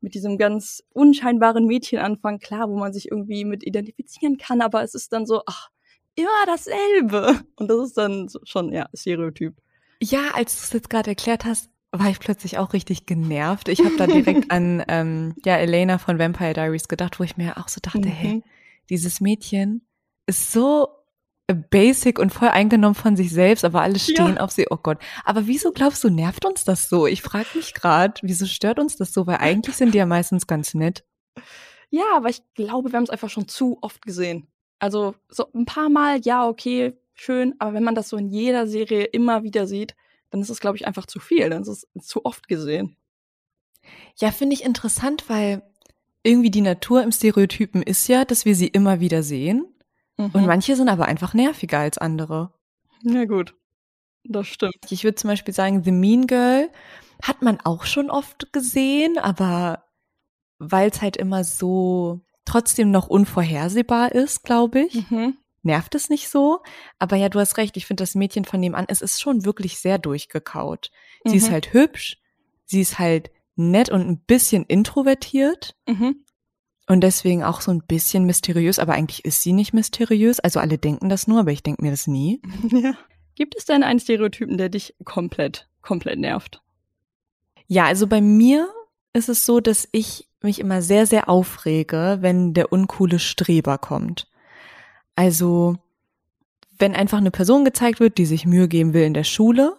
mit 0.00 0.14
diesem 0.14 0.38
ganz 0.38 0.82
unscheinbaren 0.90 1.66
Mädchen 1.66 1.98
anfängt, 1.98 2.42
klar, 2.42 2.68
wo 2.68 2.78
man 2.78 2.92
sich 2.92 3.10
irgendwie 3.10 3.44
mit 3.44 3.66
identifizieren 3.66 4.36
kann, 4.36 4.60
aber 4.60 4.82
es 4.82 4.94
ist 4.94 5.12
dann 5.12 5.26
so, 5.26 5.42
ach, 5.46 5.70
immer 6.14 6.46
dasselbe. 6.46 7.40
Und 7.56 7.68
das 7.68 7.88
ist 7.88 7.98
dann 7.98 8.28
schon, 8.44 8.72
ja, 8.72 8.88
Stereotyp. 8.94 9.56
Ja, 10.02 10.30
als 10.34 10.56
du 10.56 10.64
es 10.64 10.72
jetzt 10.72 10.90
gerade 10.90 11.10
erklärt 11.10 11.44
hast, 11.44 11.70
war 11.92 12.08
ich 12.08 12.20
plötzlich 12.20 12.58
auch 12.58 12.72
richtig 12.72 13.06
genervt. 13.06 13.68
Ich 13.68 13.80
habe 13.80 13.96
da 13.96 14.06
direkt 14.06 14.50
an 14.50 14.84
ähm, 14.88 15.34
ja 15.44 15.56
Elena 15.56 15.98
von 15.98 16.18
Vampire 16.18 16.54
Diaries 16.54 16.88
gedacht, 16.88 17.18
wo 17.18 17.24
ich 17.24 17.36
mir 17.36 17.58
auch 17.58 17.68
so 17.68 17.80
dachte, 17.82 17.98
mhm. 17.98 18.04
hey, 18.04 18.42
dieses 18.88 19.20
Mädchen 19.20 19.86
ist 20.26 20.52
so 20.52 20.88
basic 21.70 22.18
und 22.18 22.32
voll 22.32 22.48
eingenommen 22.48 22.94
von 22.94 23.16
sich 23.16 23.30
selbst, 23.30 23.64
aber 23.64 23.82
alle 23.82 23.98
stehen 23.98 24.36
ja. 24.36 24.40
auf 24.40 24.52
sie. 24.52 24.66
Oh 24.70 24.76
Gott. 24.76 24.98
Aber 25.24 25.46
wieso 25.46 25.72
glaubst 25.72 26.04
du, 26.04 26.10
nervt 26.10 26.44
uns 26.44 26.64
das 26.64 26.88
so? 26.88 27.06
Ich 27.06 27.22
frage 27.22 27.48
mich 27.54 27.74
gerade, 27.74 28.14
wieso 28.22 28.46
stört 28.46 28.78
uns 28.78 28.96
das 28.96 29.12
so? 29.12 29.26
Weil 29.26 29.38
eigentlich 29.38 29.76
sind 29.76 29.94
die 29.94 29.98
ja 29.98 30.06
meistens 30.06 30.46
ganz 30.46 30.74
nett. 30.74 31.04
Ja, 31.90 32.04
aber 32.14 32.28
ich 32.28 32.42
glaube, 32.54 32.92
wir 32.92 32.96
haben 32.96 33.04
es 33.04 33.10
einfach 33.10 33.30
schon 33.30 33.48
zu 33.48 33.78
oft 33.80 34.02
gesehen. 34.02 34.46
Also 34.80 35.14
so 35.28 35.46
ein 35.54 35.66
paar 35.66 35.88
Mal, 35.88 36.20
ja, 36.22 36.48
okay, 36.48 36.94
schön, 37.14 37.54
aber 37.58 37.74
wenn 37.74 37.84
man 37.84 37.94
das 37.94 38.08
so 38.08 38.16
in 38.16 38.28
jeder 38.28 38.66
Serie 38.66 39.04
immer 39.04 39.42
wieder 39.42 39.66
sieht, 39.66 39.94
dann 40.30 40.40
ist 40.40 40.50
es, 40.50 40.60
glaube 40.60 40.76
ich, 40.76 40.86
einfach 40.86 41.06
zu 41.06 41.20
viel. 41.20 41.50
Dann 41.50 41.62
ist 41.62 41.86
es 41.94 42.06
zu 42.06 42.24
oft 42.24 42.48
gesehen. 42.48 42.96
Ja, 44.16 44.30
finde 44.32 44.54
ich 44.54 44.64
interessant, 44.64 45.28
weil 45.28 45.62
irgendwie 46.22 46.50
die 46.50 46.60
Natur 46.60 47.02
im 47.02 47.12
Stereotypen 47.12 47.82
ist 47.82 48.08
ja, 48.08 48.24
dass 48.24 48.44
wir 48.44 48.54
sie 48.54 48.68
immer 48.68 49.00
wieder 49.00 49.22
sehen. 49.22 49.66
Mhm. 50.16 50.30
Und 50.32 50.46
manche 50.46 50.76
sind 50.76 50.88
aber 50.88 51.06
einfach 51.06 51.34
nerviger 51.34 51.78
als 51.78 51.98
andere. 51.98 52.52
Ja, 53.02 53.24
gut. 53.24 53.54
Das 54.24 54.46
stimmt. 54.46 54.74
Ich 54.90 55.04
würde 55.04 55.14
zum 55.14 55.28
Beispiel 55.28 55.54
sagen, 55.54 55.82
The 55.82 55.92
Mean 55.92 56.26
Girl 56.26 56.70
hat 57.22 57.42
man 57.42 57.58
auch 57.64 57.84
schon 57.84 58.10
oft 58.10 58.52
gesehen, 58.52 59.18
aber 59.18 59.84
weil 60.58 60.90
es 60.90 61.00
halt 61.00 61.16
immer 61.16 61.42
so 61.42 62.20
trotzdem 62.50 62.90
noch 62.90 63.06
unvorhersehbar 63.06 64.12
ist, 64.12 64.42
glaube 64.42 64.80
ich. 64.80 65.10
Mhm. 65.10 65.36
Nervt 65.62 65.94
es 65.94 66.08
nicht 66.08 66.28
so. 66.28 66.60
Aber 66.98 67.16
ja, 67.16 67.28
du 67.28 67.38
hast 67.38 67.58
recht. 67.58 67.76
Ich 67.76 67.86
finde 67.86 68.02
das 68.02 68.14
Mädchen 68.14 68.44
von 68.44 68.60
nebenan, 68.60 68.86
es 68.88 69.02
ist 69.02 69.20
schon 69.20 69.44
wirklich 69.44 69.78
sehr 69.78 69.98
durchgekaut. 69.98 70.90
Sie 71.24 71.30
mhm. 71.30 71.36
ist 71.36 71.50
halt 71.50 71.72
hübsch. 71.72 72.18
Sie 72.64 72.80
ist 72.80 72.98
halt 72.98 73.30
nett 73.56 73.90
und 73.90 74.00
ein 74.00 74.18
bisschen 74.18 74.64
introvertiert. 74.64 75.76
Mhm. 75.86 76.24
Und 76.88 77.02
deswegen 77.02 77.44
auch 77.44 77.60
so 77.60 77.70
ein 77.70 77.84
bisschen 77.86 78.24
mysteriös, 78.24 78.80
aber 78.80 78.94
eigentlich 78.94 79.24
ist 79.24 79.42
sie 79.42 79.52
nicht 79.52 79.72
mysteriös. 79.72 80.40
Also 80.40 80.58
alle 80.58 80.76
denken 80.76 81.08
das 81.08 81.28
nur, 81.28 81.40
aber 81.40 81.52
ich 81.52 81.62
denke 81.62 81.82
mir 81.82 81.90
das 81.90 82.06
nie. 82.06 82.42
Ja. 82.72 82.94
Gibt 83.36 83.56
es 83.56 83.64
denn 83.64 83.84
einen 83.84 84.00
Stereotypen, 84.00 84.58
der 84.58 84.68
dich 84.68 84.96
komplett, 85.04 85.68
komplett 85.82 86.18
nervt? 86.18 86.62
Ja, 87.68 87.84
also 87.84 88.06
bei 88.06 88.20
mir 88.20 88.68
ist 89.12 89.28
es 89.28 89.46
so, 89.46 89.60
dass 89.60 89.88
ich 89.92 90.29
mich 90.42 90.58
immer 90.58 90.82
sehr, 90.82 91.06
sehr 91.06 91.28
aufrege, 91.28 92.18
wenn 92.20 92.54
der 92.54 92.72
uncoole 92.72 93.18
Streber 93.18 93.78
kommt. 93.78 94.26
Also, 95.16 95.76
wenn 96.78 96.94
einfach 96.94 97.18
eine 97.18 97.30
Person 97.30 97.64
gezeigt 97.64 98.00
wird, 98.00 98.18
die 98.18 98.26
sich 98.26 98.46
Mühe 98.46 98.68
geben 98.68 98.94
will 98.94 99.04
in 99.04 99.14
der 99.14 99.24
Schule 99.24 99.76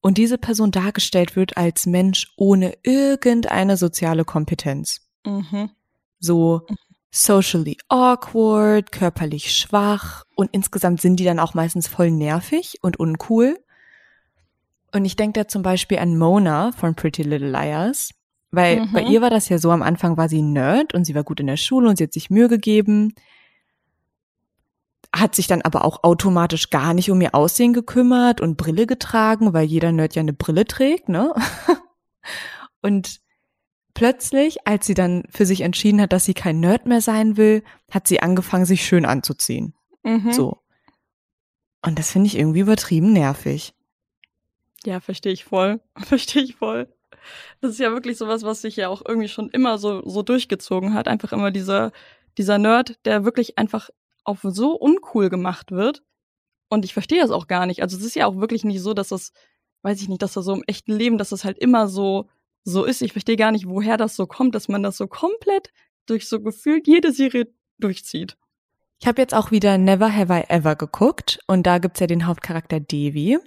und 0.00 0.18
diese 0.18 0.38
Person 0.38 0.70
dargestellt 0.70 1.36
wird 1.36 1.56
als 1.56 1.86
Mensch 1.86 2.32
ohne 2.36 2.74
irgendeine 2.82 3.76
soziale 3.76 4.24
Kompetenz. 4.24 5.08
Mhm. 5.24 5.70
So 6.18 6.66
socially 7.10 7.76
awkward, 7.88 8.92
körperlich 8.92 9.54
schwach 9.54 10.24
und 10.36 10.50
insgesamt 10.52 11.00
sind 11.00 11.16
die 11.16 11.24
dann 11.24 11.38
auch 11.38 11.54
meistens 11.54 11.88
voll 11.88 12.10
nervig 12.10 12.78
und 12.82 12.98
uncool. 12.98 13.58
Und 14.92 15.04
ich 15.04 15.16
denke 15.16 15.40
da 15.40 15.48
zum 15.48 15.62
Beispiel 15.62 15.98
an 15.98 16.16
Mona 16.16 16.72
von 16.72 16.94
Pretty 16.94 17.22
Little 17.22 17.50
Liars. 17.50 18.10
Weil 18.50 18.80
mhm. 18.80 18.92
bei 18.92 19.02
ihr 19.02 19.20
war 19.20 19.30
das 19.30 19.48
ja 19.48 19.58
so, 19.58 19.70
am 19.70 19.82
Anfang 19.82 20.16
war 20.16 20.28
sie 20.28 20.42
Nerd 20.42 20.94
und 20.94 21.04
sie 21.04 21.14
war 21.14 21.24
gut 21.24 21.40
in 21.40 21.46
der 21.46 21.56
Schule 21.56 21.88
und 21.88 21.96
sie 21.96 22.04
hat 22.04 22.12
sich 22.12 22.30
Mühe 22.30 22.48
gegeben, 22.48 23.14
hat 25.14 25.34
sich 25.34 25.46
dann 25.46 25.62
aber 25.62 25.84
auch 25.84 26.02
automatisch 26.02 26.70
gar 26.70 26.94
nicht 26.94 27.10
um 27.10 27.20
ihr 27.20 27.34
Aussehen 27.34 27.72
gekümmert 27.72 28.40
und 28.40 28.56
Brille 28.56 28.86
getragen, 28.86 29.52
weil 29.52 29.64
jeder 29.64 29.92
Nerd 29.92 30.14
ja 30.14 30.20
eine 30.20 30.32
Brille 30.32 30.64
trägt, 30.64 31.08
ne? 31.08 31.34
und 32.82 33.20
plötzlich, 33.94 34.66
als 34.66 34.86
sie 34.86 34.94
dann 34.94 35.24
für 35.30 35.46
sich 35.46 35.62
entschieden 35.62 36.00
hat, 36.00 36.12
dass 36.12 36.24
sie 36.24 36.34
kein 36.34 36.60
Nerd 36.60 36.86
mehr 36.86 37.00
sein 37.00 37.36
will, 37.36 37.62
hat 37.90 38.08
sie 38.08 38.20
angefangen, 38.20 38.64
sich 38.64 38.84
schön 38.84 39.04
anzuziehen. 39.04 39.74
Mhm. 40.02 40.32
So. 40.32 40.62
Und 41.84 41.98
das 41.98 42.12
finde 42.12 42.26
ich 42.28 42.38
irgendwie 42.38 42.60
übertrieben 42.60 43.12
nervig. 43.12 43.74
Ja, 44.84 45.00
verstehe 45.00 45.32
ich 45.32 45.44
voll. 45.44 45.80
Verstehe 45.96 46.42
ich 46.42 46.56
voll. 46.56 46.88
Das 47.60 47.72
ist 47.72 47.80
ja 47.80 47.92
wirklich 47.92 48.16
sowas, 48.16 48.42
was 48.42 48.62
sich 48.62 48.76
ja 48.76 48.88
auch 48.88 49.02
irgendwie 49.06 49.28
schon 49.28 49.50
immer 49.50 49.78
so, 49.78 50.06
so 50.08 50.22
durchgezogen 50.22 50.94
hat. 50.94 51.08
Einfach 51.08 51.32
immer 51.32 51.50
dieser, 51.50 51.92
dieser 52.38 52.58
Nerd, 52.58 52.98
der 53.04 53.24
wirklich 53.24 53.58
einfach 53.58 53.90
auf 54.24 54.40
so 54.42 54.72
uncool 54.74 55.28
gemacht 55.28 55.70
wird. 55.70 56.02
Und 56.68 56.84
ich 56.84 56.92
verstehe 56.92 57.20
das 57.20 57.30
auch 57.30 57.46
gar 57.46 57.66
nicht. 57.66 57.82
Also 57.82 57.96
es 57.96 58.04
ist 58.04 58.14
ja 58.14 58.26
auch 58.26 58.36
wirklich 58.36 58.64
nicht 58.64 58.80
so, 58.80 58.94
dass 58.94 59.08
das, 59.08 59.32
weiß 59.82 60.00
ich 60.02 60.08
nicht, 60.08 60.22
dass 60.22 60.34
das 60.34 60.44
so 60.44 60.54
im 60.54 60.64
echten 60.66 60.92
Leben, 60.92 61.18
dass 61.18 61.30
das 61.30 61.44
halt 61.44 61.58
immer 61.58 61.88
so, 61.88 62.28
so 62.64 62.84
ist. 62.84 63.02
Ich 63.02 63.12
verstehe 63.12 63.36
gar 63.36 63.52
nicht, 63.52 63.68
woher 63.68 63.96
das 63.96 64.16
so 64.16 64.26
kommt, 64.26 64.54
dass 64.54 64.68
man 64.68 64.82
das 64.82 64.96
so 64.96 65.06
komplett 65.06 65.72
durch 66.06 66.28
so 66.28 66.40
gefühlt 66.40 66.86
jede 66.86 67.12
Serie 67.12 67.48
durchzieht. 67.78 68.36
Ich 69.00 69.06
habe 69.06 69.22
jetzt 69.22 69.34
auch 69.34 69.50
wieder 69.50 69.78
Never 69.78 70.14
Have 70.14 70.32
I 70.32 70.44
Ever 70.48 70.76
geguckt 70.76 71.38
und 71.46 71.66
da 71.66 71.78
gibt's 71.78 72.00
ja 72.00 72.06
den 72.06 72.26
Hauptcharakter 72.26 72.80
Devi. 72.80 73.38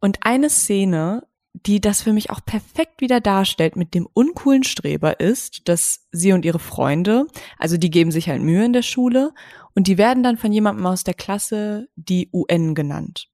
Und 0.00 0.18
eine 0.22 0.48
Szene 0.48 1.26
die 1.54 1.80
das 1.80 2.02
für 2.02 2.12
mich 2.12 2.30
auch 2.30 2.44
perfekt 2.44 3.00
wieder 3.00 3.20
darstellt 3.20 3.76
mit 3.76 3.94
dem 3.94 4.08
uncoolen 4.12 4.64
Streber 4.64 5.20
ist, 5.20 5.68
dass 5.68 6.06
sie 6.10 6.32
und 6.32 6.44
ihre 6.44 6.58
Freunde, 6.58 7.26
also 7.58 7.76
die 7.76 7.90
geben 7.90 8.10
sich 8.10 8.28
halt 8.28 8.42
Mühe 8.42 8.64
in 8.64 8.72
der 8.72 8.82
Schule 8.82 9.32
und 9.74 9.86
die 9.86 9.96
werden 9.96 10.22
dann 10.22 10.36
von 10.36 10.52
jemandem 10.52 10.84
aus 10.86 11.04
der 11.04 11.14
Klasse 11.14 11.88
die 11.94 12.28
UN 12.32 12.74
genannt. 12.74 13.28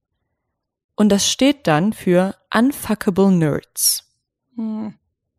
Und 0.95 1.09
das 1.09 1.29
steht 1.29 1.65
dann 1.65 1.93
für 1.93 2.35
Unfuckable 2.55 3.31
Nerds. 3.31 4.07
Hm. 4.55 4.93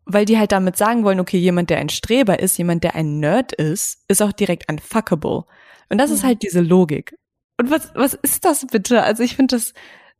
Weil 0.04 0.24
die 0.24 0.36
halt 0.36 0.50
damit 0.50 0.76
sagen 0.76 1.04
wollen, 1.04 1.20
okay, 1.20 1.38
jemand, 1.38 1.70
der 1.70 1.78
ein 1.78 1.88
Streber 1.88 2.40
ist, 2.40 2.58
jemand, 2.58 2.82
der 2.82 2.96
ein 2.96 3.20
Nerd 3.20 3.52
ist, 3.52 4.04
ist 4.08 4.22
auch 4.22 4.32
direkt 4.32 4.70
unfuckable. 4.70 5.44
Und 5.88 5.98
das 5.98 6.10
hm. 6.10 6.16
ist 6.16 6.24
halt 6.24 6.42
diese 6.42 6.60
Logik. 6.60 7.16
Und 7.58 7.70
was, 7.70 7.92
was 7.94 8.14
ist 8.14 8.44
das 8.44 8.66
bitte? 8.66 9.04
Also 9.04 9.22
ich 9.22 9.36
finde 9.36 9.54
das 9.54 9.72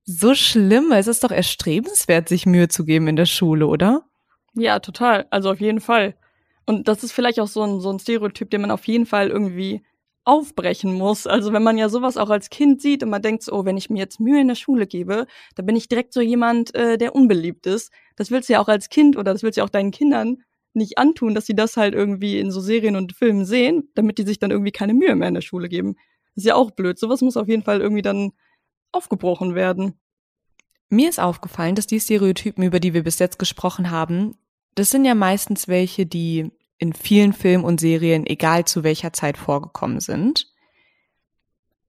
so 0.05 0.35
schlimm. 0.35 0.93
Es 0.93 1.07
ist 1.07 1.25
doch 1.25 1.31
erstrebenswert, 1.31 2.29
sich 2.29 2.47
Mühe 2.47 2.69
zu 2.69 2.85
geben 2.85 3.09
in 3.09 3.17
der 3.17 3.27
Schule, 3.27 3.67
oder? 3.67 4.05
Ja, 4.55 4.81
total. 4.81 5.27
Also 5.31 5.51
auf 5.51 5.61
jeden 5.61 5.81
Fall. 5.81 6.15
Und 6.67 6.89
das 6.89 7.03
ist 7.03 7.13
vielleicht 7.13 7.41
auch 7.41 7.49
so 7.49 7.63
ein, 7.63 7.81
so 7.81 7.91
ein 7.91 7.99
Stereotyp, 7.99 8.51
den 8.51 8.61
man 8.61 8.71
auf 8.71 8.87
jeden 8.87 9.07
Fall 9.07 9.29
irgendwie 9.29 9.83
aufbrechen 10.25 10.95
muss. 10.95 11.27
Also 11.27 11.53
wenn 11.53 11.63
man 11.63 11.79
ja 11.79 11.89
sowas 11.89 12.17
auch 12.17 12.31
als 12.31 12.51
Kind 12.51 12.81
sieht 12.81 13.03
und 13.03 13.11
man 13.11 13.23
denkt 13.23 13.43
so, 13.43 13.53
oh, 13.53 13.65
wenn 13.65 13.77
ich 13.77 13.91
mir 13.91 13.99
jetzt 13.99 14.21
Mühe 14.21 14.41
in 14.41 14.49
der 14.49 14.55
Schule 14.55 14.87
gebe, 14.87 15.27
dann 15.57 15.67
bin 15.67 15.75
ich 15.75 15.89
direkt 15.89 16.13
so 16.13 16.21
jemand, 16.21 16.75
äh, 16.75 16.97
der 16.97 17.15
unbeliebt 17.15 17.67
ist. 17.67 17.93
Das 18.17 18.31
willst 18.31 18.49
du 18.49 18.55
ja 18.55 18.61
auch 18.61 18.69
als 18.69 18.89
Kind 18.89 19.17
oder 19.17 19.33
das 19.33 19.43
willst 19.43 19.57
du 19.57 19.61
ja 19.61 19.65
auch 19.65 19.71
deinen 19.71 19.91
Kindern 19.91 20.43
nicht 20.75 20.97
antun, 20.97 21.35
dass 21.35 21.47
sie 21.47 21.55
das 21.55 21.77
halt 21.77 21.95
irgendwie 21.95 22.39
in 22.39 22.51
so 22.51 22.61
Serien 22.61 22.97
und 22.97 23.13
Filmen 23.15 23.45
sehen, 23.45 23.91
damit 23.95 24.19
die 24.19 24.23
sich 24.23 24.39
dann 24.39 24.51
irgendwie 24.51 24.73
keine 24.73 24.95
Mühe 24.95 25.15
mehr 25.17 25.29
in 25.29 25.35
der 25.35 25.43
Schule 25.43 25.69
geben. 25.69 25.97
ist 26.37 26.47
ja 26.47 26.55
auch 26.55 26.71
blöd. 26.71 26.99
Sowas 26.99 27.21
muss 27.21 27.37
auf 27.37 27.49
jeden 27.49 27.63
Fall 27.63 27.81
irgendwie 27.81 28.03
dann 28.03 28.33
aufgebrochen 28.93 29.55
werden. 29.55 29.95
Mir 30.89 31.09
ist 31.09 31.19
aufgefallen, 31.19 31.75
dass 31.75 31.87
die 31.87 32.01
Stereotypen, 32.01 32.63
über 32.63 32.79
die 32.79 32.95
wir 32.95 33.03
bis 33.03 33.19
jetzt 33.19 33.39
gesprochen 33.39 33.91
haben, 33.91 34.37
das 34.75 34.91
sind 34.91 35.05
ja 35.05 35.15
meistens 35.15 35.69
welche, 35.69 36.07
die 36.07 36.51
in 36.79 36.93
vielen 36.93 37.33
Filmen 37.33 37.65
und 37.65 37.81
Serien, 37.81 38.27
egal 38.27 38.65
zu 38.65 38.83
welcher 38.83 39.13
Zeit 39.13 39.39
vorgekommen 39.39 40.01
sind. 40.01 40.53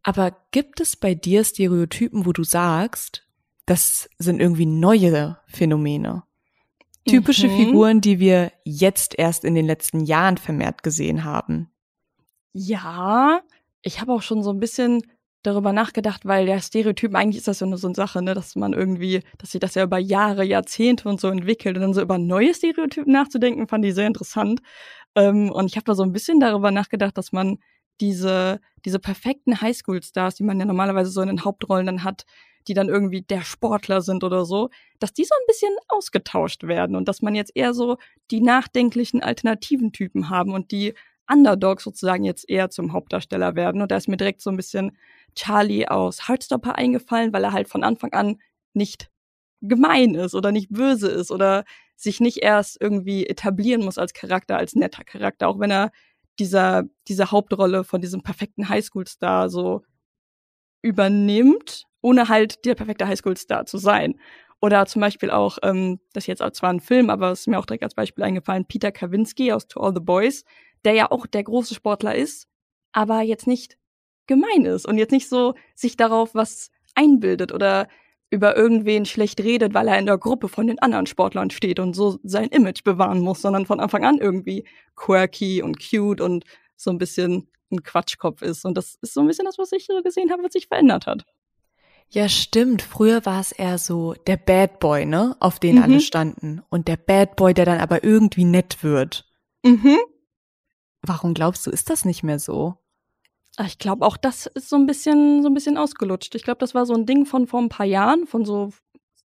Aber 0.04 0.36
gibt 0.52 0.82
es 0.82 0.96
bei 0.96 1.16
dir 1.16 1.44
Stereotypen, 1.44 2.26
wo 2.26 2.34
du 2.34 2.44
sagst, 2.44 3.28
das 3.66 4.10
sind 4.20 4.40
irgendwie 4.40 4.66
neue 4.66 5.40
Phänomene? 5.48 6.24
Typische 7.06 7.48
mhm. 7.48 7.58
Figuren, 7.58 8.02
die 8.02 8.20
wir 8.20 8.52
jetzt 8.64 9.18
erst 9.18 9.44
in 9.44 9.56
den 9.56 9.66
letzten 9.66 10.02
Jahren 10.02 10.38
vermehrt 10.38 10.84
gesehen 10.84 11.24
haben. 11.24 11.70
Ja, 12.54 13.42
ich 13.82 14.00
habe 14.00 14.14
auch 14.14 14.22
schon 14.22 14.44
so 14.44 14.52
ein 14.52 14.60
bisschen 14.60 15.02
darüber 15.44 15.74
nachgedacht, 15.74 16.26
weil 16.26 16.46
der 16.46 16.62
Stereotyp, 16.62 17.14
eigentlich 17.16 17.38
ist 17.38 17.48
das 17.48 17.60
ja 17.60 17.68
nur 17.68 17.78
so 17.78 17.88
eine 17.88 17.96
Sache, 17.96 18.22
ne, 18.22 18.34
dass 18.34 18.56
man 18.56 18.74
irgendwie, 18.74 19.22
dass 19.38 19.52
sich 19.52 19.60
das 19.60 19.76
ja 19.76 19.84
über 19.84 19.98
Jahre, 19.98 20.44
Jahrzehnte 20.44 21.08
und 21.10 21.20
so 21.20 21.28
entwickelt 21.28 21.76
und 21.76 21.82
dann 21.82 21.94
so 21.94 22.02
über 22.02 22.18
neue 22.18 22.54
Stereotypen 22.54 23.12
nachzudenken, 23.12 23.68
fand 23.68 23.86
ich 23.86 23.94
sehr 23.94 24.08
interessant. 24.08 24.62
Ähm, 25.16 25.52
und 25.52 25.68
ich 25.68 25.76
habe 25.76 25.86
da 25.86 25.96
so 25.96 26.04
ein 26.04 26.14
bisschen 26.14 26.40
darüber 26.40 26.72
nachgedacht, 26.72 27.18
dass 27.18 27.32
man 27.32 27.60
diese, 28.02 28.60
diese 28.86 29.00
perfekten 29.00 29.62
Highschool-Stars, 29.62 30.36
die 30.36 30.44
man 30.44 30.60
ja 30.60 30.66
normalerweise 30.66 31.12
so 31.12 31.22
in 31.22 31.28
den 31.28 31.46
Hauptrollen 31.46 31.86
dann 31.86 32.04
hat, 32.04 32.26
die 32.68 32.74
dann 32.74 32.90
irgendwie 32.90 33.22
der 33.22 33.42
Sportler 33.42 34.02
sind 34.02 34.24
oder 34.24 34.46
so, 34.46 34.70
dass 35.00 35.14
die 35.14 35.26
so 35.26 35.36
ein 35.36 35.46
bisschen 35.48 35.74
ausgetauscht 35.90 36.64
werden 36.64 36.96
und 36.96 37.08
dass 37.08 37.22
man 37.22 37.36
jetzt 37.36 37.52
eher 37.56 37.74
so 37.74 37.98
die 38.32 38.42
nachdenklichen 38.42 39.22
alternativen 39.22 39.92
Typen 39.92 40.30
haben 40.30 40.54
und 40.54 40.72
die 40.72 40.94
Underdogs 41.30 41.84
sozusagen 41.84 42.24
jetzt 42.24 42.50
eher 42.50 42.70
zum 42.70 42.94
Hauptdarsteller 42.94 43.56
werden. 43.56 43.82
Und 43.82 43.92
da 43.92 43.98
ist 43.98 44.08
mir 44.08 44.18
direkt 44.18 44.42
so 44.42 44.50
ein 44.50 44.58
bisschen 44.58 44.98
Charlie 45.36 45.88
aus 45.88 46.28
Heartstopper 46.28 46.78
eingefallen, 46.78 47.34
weil 47.34 47.44
er 47.44 47.54
halt 47.54 47.68
von 47.68 47.84
Anfang 47.84 48.14
an 48.14 48.40
nicht 48.74 49.10
gemein 49.62 50.16
ist 50.16 50.36
oder 50.36 50.52
nicht 50.52 50.70
böse 50.70 51.10
ist 51.10 51.32
oder 51.32 51.64
sich 51.96 52.20
nicht 52.20 52.38
erst 52.38 52.80
irgendwie 52.82 53.26
etablieren 53.26 53.84
muss 53.84 53.98
als 53.98 54.14
Charakter, 54.14 54.58
als 54.58 54.76
netter 54.76 55.04
Charakter, 55.04 55.48
auch 55.48 55.60
wenn 55.60 55.72
er 55.72 55.92
dieser, 56.40 56.84
diese 57.08 57.32
Hauptrolle 57.32 57.84
von 57.84 58.02
diesem 58.02 58.24
perfekten 58.24 58.68
Highschool-Star 58.68 59.50
so 59.50 59.84
übernimmt, 60.82 61.86
ohne 62.02 62.28
halt 62.28 62.66
der 62.66 62.76
perfekte 62.76 63.08
Highschool-Star 63.08 63.66
zu 63.66 63.78
sein. 63.78 64.20
Oder 64.62 64.86
zum 64.86 65.02
Beispiel 65.02 65.30
auch, 65.30 65.58
ähm, 65.64 66.00
das 66.14 66.24
ist 66.24 66.28
jetzt 66.28 66.42
auch 66.42 66.52
zwar 66.52 66.72
ein 66.72 66.80
Film, 66.80 67.10
aber 67.10 67.32
es 67.32 67.42
ist 67.42 67.48
mir 67.48 67.60
auch 67.60 67.66
direkt 67.66 67.84
als 67.84 67.96
Beispiel 67.96 68.24
eingefallen, 68.24 68.66
Peter 68.66 68.92
Kawinski 68.92 69.52
aus 69.52 69.68
To 69.68 69.82
All 69.82 69.94
the 69.94 70.02
Boys, 70.02 70.44
der 70.86 70.94
ja 70.94 71.12
auch 71.12 71.26
der 71.28 71.44
große 71.44 71.76
Sportler 71.76 72.16
ist, 72.16 72.48
aber 72.92 73.22
jetzt 73.22 73.48
nicht 73.48 73.78
gemein 74.28 74.66
ist 74.66 74.88
und 74.88 74.98
jetzt 74.98 75.12
nicht 75.12 75.30
so 75.30 75.56
sich 75.76 75.98
darauf 75.98 76.34
was 76.36 76.72
einbildet 76.96 77.52
oder 77.52 77.88
über 78.30 78.58
irgendwen 78.58 79.06
schlecht 79.06 79.42
redet, 79.42 79.76
weil 79.76 79.88
er 79.88 80.00
in 80.00 80.08
der 80.08 80.18
Gruppe 80.18 80.48
von 80.48 80.66
den 80.66 80.80
anderen 80.80 81.06
Sportlern 81.06 81.52
steht 81.52 81.80
und 81.80 81.94
so 81.94 82.18
sein 82.24 82.48
Image 82.48 82.84
bewahren 82.84 83.20
muss, 83.20 83.42
sondern 83.42 83.68
von 83.68 83.80
Anfang 83.80 84.06
an 84.06 84.18
irgendwie 84.18 84.66
quirky 84.96 85.62
und 85.62 85.78
cute 85.80 86.20
und 86.20 86.44
so 86.76 86.90
ein 86.90 86.98
bisschen 86.98 87.48
ein 87.72 87.84
Quatschkopf 87.84 88.42
ist. 88.42 88.66
Und 88.66 88.76
das 88.76 88.96
ist 89.02 89.14
so 89.14 89.22
ein 89.22 89.28
bisschen 89.28 89.46
das, 89.46 89.60
was 89.60 89.72
ich 89.72 89.86
so 89.86 90.02
gesehen 90.02 90.32
habe, 90.32 90.44
was 90.44 90.54
sich 90.54 90.68
verändert 90.68 91.06
hat. 91.06 91.26
Ja, 92.10 92.30
stimmt. 92.30 92.82
Früher 92.82 93.26
war 93.26 93.40
es 93.40 93.52
eher 93.52 93.78
so 93.78 94.14
der 94.28 94.38
Bad 94.38 94.80
Boy, 94.80 95.06
ne, 95.06 95.36
auf 95.40 95.60
den 95.60 95.76
mhm. 95.76 95.84
alle 95.84 96.02
standen. 96.02 96.62
Und 96.70 96.88
der 96.88 96.98
Bad 96.98 97.36
Boy, 97.36 97.54
der 97.54 97.66
dann 97.66 97.80
aber 97.80 98.04
irgendwie 98.04 98.46
nett 98.46 98.84
wird. 98.84 99.26
Mhm. 99.64 99.98
Warum 101.02 101.34
glaubst 101.34 101.66
du, 101.68 101.72
ist 101.72 101.90
das 101.90 102.06
nicht 102.06 102.24
mehr 102.24 102.40
so? 102.40 102.76
Ah, 103.58 103.66
ich 103.68 103.78
glaube, 103.78 104.06
auch 104.06 104.18
das 104.18 104.48
ist 104.48 104.70
so 104.70 104.76
ein 104.78 104.88
bisschen, 104.88 105.44
so 105.44 105.50
ein 105.50 105.54
bisschen 105.54 105.78
ausgelutscht. 105.78 106.34
Ich 106.34 106.44
glaube, 106.44 106.58
das 106.60 106.74
war 106.74 106.86
so 106.88 106.96
ein 106.96 107.06
Ding 107.06 107.26
von 107.26 107.46
vor 107.46 107.62
ein 107.62 107.70
paar 107.70 107.86
Jahren, 107.86 108.26
von 108.26 108.46
so, 108.46 108.72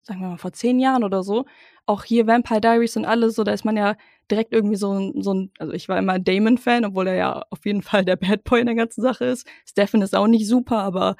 sagen 0.02 0.20
wir 0.20 0.28
mal, 0.28 0.38
vor 0.38 0.52
zehn 0.52 0.78
Jahren 0.80 1.04
oder 1.04 1.22
so. 1.22 1.44
Auch 1.84 2.04
hier 2.04 2.26
Vampire 2.26 2.60
Diaries 2.60 2.96
und 2.96 3.04
alles, 3.04 3.34
so, 3.34 3.44
da 3.44 3.52
ist 3.52 3.66
man 3.66 3.76
ja 3.76 3.96
direkt 4.30 4.54
irgendwie 4.54 4.76
so, 4.76 5.12
so 5.20 5.34
ein, 5.34 5.50
also 5.58 5.74
ich 5.74 5.90
war 5.90 5.98
immer 5.98 6.18
Damon-Fan, 6.18 6.86
obwohl 6.86 7.08
er 7.08 7.14
ja 7.16 7.42
auf 7.50 7.66
jeden 7.66 7.82
Fall 7.82 8.04
der 8.06 8.16
Bad 8.16 8.44
Boy 8.44 8.60
in 8.60 8.66
der 8.66 8.74
ganzen 8.74 9.02
Sache 9.02 9.26
ist. 9.26 9.46
Stefan 9.66 10.00
ist 10.00 10.14
auch 10.14 10.26
nicht 10.26 10.48
super, 10.48 10.78
aber 10.78 11.16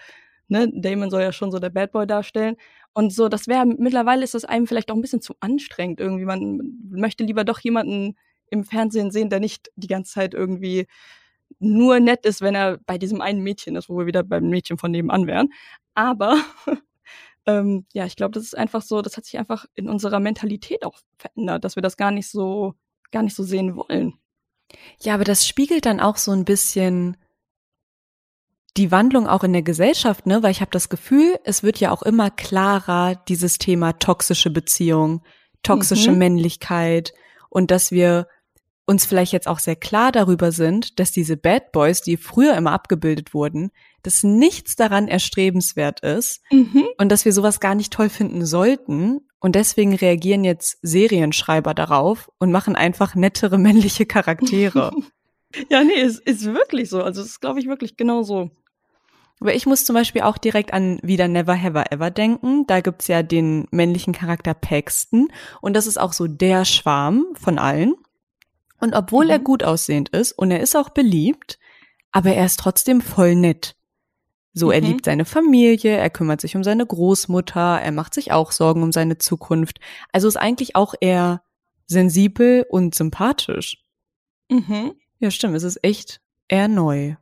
ne, 0.49 0.71
Damon 0.75 1.11
soll 1.11 1.23
ja 1.23 1.33
schon 1.33 1.51
so 1.53 1.59
der 1.59 1.71
Bad 1.71 1.93
Boy 1.93 2.07
darstellen. 2.07 2.57
Und 2.95 3.13
so, 3.13 3.29
das 3.29 3.49
wäre, 3.49 3.67
mittlerweile 3.67 4.25
ist 4.25 4.33
das 4.35 4.47
einem 4.47 4.67
vielleicht 4.67 4.91
auch 4.91 4.97
ein 4.97 5.03
bisschen 5.03 5.21
zu 5.21 5.35
anstrengend 5.41 6.01
irgendwie. 6.01 6.25
Man 6.25 6.61
möchte 6.89 7.25
lieber 7.25 7.45
doch 7.45 7.61
jemanden 7.61 8.17
im 8.51 8.65
Fernsehen 8.65 9.11
sehen, 9.11 9.29
der 9.29 9.41
nicht 9.41 9.71
die 9.77 9.89
ganze 9.89 10.13
Zeit 10.15 10.33
irgendwie 10.33 10.87
nur 11.59 12.01
nett 12.01 12.27
ist, 12.27 12.41
wenn 12.41 12.55
er 12.55 12.79
bei 12.87 12.99
diesem 12.99 13.21
einen 13.21 13.43
Mädchen 13.43 13.77
ist, 13.77 13.89
wo 13.89 13.99
wir 13.99 14.07
wieder 14.07 14.23
beim 14.23 14.49
Mädchen 14.49 14.79
von 14.79 14.91
nebenan 14.91 15.27
wären. 15.27 15.53
Aber 15.95 16.37
ähm, 17.47 17.87
ja, 17.93 18.05
ich 18.07 18.17
glaube, 18.17 18.33
das 18.33 18.45
ist 18.45 18.57
einfach 18.57 18.83
so, 18.83 19.03
das 19.03 19.17
hat 19.17 19.25
sich 19.25 19.39
einfach 19.39 19.67
in 19.75 19.89
unserer 19.89 20.21
Mentalität 20.21 20.85
auch 20.85 20.99
verändert, 21.17 21.65
dass 21.65 21.77
wir 21.77 21.83
das 21.83 21.97
gar 21.97 22.11
nicht 22.11 22.29
so, 22.29 22.75
gar 23.11 23.23
nicht 23.23 23.37
so 23.37 23.43
sehen 23.43 23.77
wollen. 23.77 24.15
Ja, 25.01 25.15
aber 25.15 25.25
das 25.25 25.47
spiegelt 25.47 25.87
dann 25.87 26.01
auch 26.01 26.17
so 26.17 26.33
ein 26.33 26.45
bisschen 26.45 27.17
die 28.77 28.91
Wandlung 28.91 29.29
auch 29.29 29.45
in 29.45 29.53
der 29.53 29.63
Gesellschaft, 29.63 30.27
ne? 30.27 30.43
Weil 30.43 30.51
ich 30.51 30.61
habe 30.61 30.73
das 30.73 30.89
Gefühl, 30.89 31.39
es 31.45 31.63
wird 31.63 31.79
ja 31.79 31.93
auch 31.93 32.03
immer 32.03 32.31
klarer, 32.31 33.15
dieses 33.29 33.59
Thema 33.59 33.93
toxische 33.93 34.51
Beziehung, 34.51 35.23
toxische 35.63 36.11
mhm. 36.11 36.19
Männlichkeit 36.19 37.15
und 37.51 37.71
dass 37.71 37.93
wir 37.93 38.27
uns 38.87 39.07
vielleicht 39.07 39.33
jetzt 39.33 39.49
auch 39.49 39.59
sehr 39.59 39.77
klar 39.77 40.13
darüber 40.13 40.53
sind, 40.53 40.99
dass 41.01 41.11
diese 41.11 41.37
Bad 41.37 41.73
Boys, 41.73 42.03
die 42.03 42.17
früher 42.17 42.55
immer 42.57 42.73
abgebildet 42.73 43.33
wurden, 43.33 43.71
dass 44.03 44.23
nichts 44.23 44.77
daran 44.77 45.09
erstrebenswert 45.09 46.01
ist 46.01 46.43
mhm. 46.51 46.85
und 46.99 47.11
dass 47.11 47.25
wir 47.25 47.33
sowas 47.33 47.61
gar 47.61 47.75
nicht 47.75 47.93
toll 47.93 48.11
finden 48.11 48.45
sollten. 48.45 49.21
Und 49.41 49.57
deswegen 49.57 49.95
reagieren 49.95 50.45
jetzt 50.45 50.79
Serienschreiber 50.83 51.75
darauf 51.75 52.31
und 52.39 52.53
machen 52.53 52.77
einfach 52.77 53.15
nettere 53.15 53.59
männliche 53.59 54.07
Charaktere. 54.07 54.93
ja, 55.71 55.83
nee, 55.83 56.01
es 56.01 56.19
ist 56.19 56.45
wirklich 56.45 56.91
so. 56.91 57.03
Also 57.03 57.23
es 57.23 57.29
ist, 57.29 57.41
glaube 57.41 57.61
ich, 57.61 57.67
wirklich 57.67 57.97
genau 57.97 58.23
so. 58.23 58.51
Aber 59.41 59.55
ich 59.55 59.67
muss 59.67 59.85
zum 59.85 59.95
Beispiel 59.95 60.23
auch 60.23 60.39
direkt 60.39 60.73
an 60.73 60.99
wieder 61.03 61.29
Never 61.29 61.61
Have 61.61 61.85
Ever 61.91 62.11
denken. 62.11 62.67
Da 62.67 62.81
gibt's 62.81 63.09
ja 63.09 63.23
den 63.23 63.67
männlichen 63.71 64.15
Charakter 64.15 64.55
Paxton 64.55 65.29
und 65.61 65.75
das 65.75 65.87
ist 65.87 65.99
auch 65.99 66.13
so 66.13 66.27
der 66.27 66.65
Schwarm 66.65 67.27
von 67.35 67.59
allen. 67.59 67.95
Und 68.85 68.93
obwohl 68.93 69.25
mhm. 69.25 69.31
er 69.31 69.39
gut 69.39 69.63
aussehend 69.63 70.11
ist 70.11 70.33
und 70.33 70.51
er 70.51 70.61
ist 70.61 70.77
auch 70.77 70.91
beliebt, 70.91 71.59
aber 72.13 72.35
er 72.35 72.45
ist 72.45 72.61
trotzdem 72.61 73.01
voll 73.01 73.35
nett. 73.35 73.77
So, 74.53 74.67
mhm. 74.67 74.73
er 74.73 74.81
liebt 74.83 75.07
seine 75.07 75.25
Familie, 75.25 75.97
er 75.97 76.11
kümmert 76.11 76.43
sich 76.43 76.55
um 76.55 76.63
seine 76.63 76.85
Großmutter, 76.85 77.81
er 77.81 77.93
macht 77.93 78.13
sich 78.13 78.31
auch 78.31 78.53
Sorgen 78.53 78.83
um 78.83 78.93
seine 78.93 79.17
Zukunft. 79.17 79.81
Also 80.13 80.29
ist 80.29 80.37
eigentlich 80.37 80.77
auch 80.77 80.95
eher 81.01 81.43
sensibel 81.87 82.67
und 82.69 82.95
sympathisch. 82.95 83.83
Mhm. 84.51 84.93
Ja, 85.19 85.31
stimmt, 85.31 85.57
es 85.57 85.63
ist 85.63 85.83
echt 85.83 86.21
eher 86.49 86.69
neu. 86.69 87.15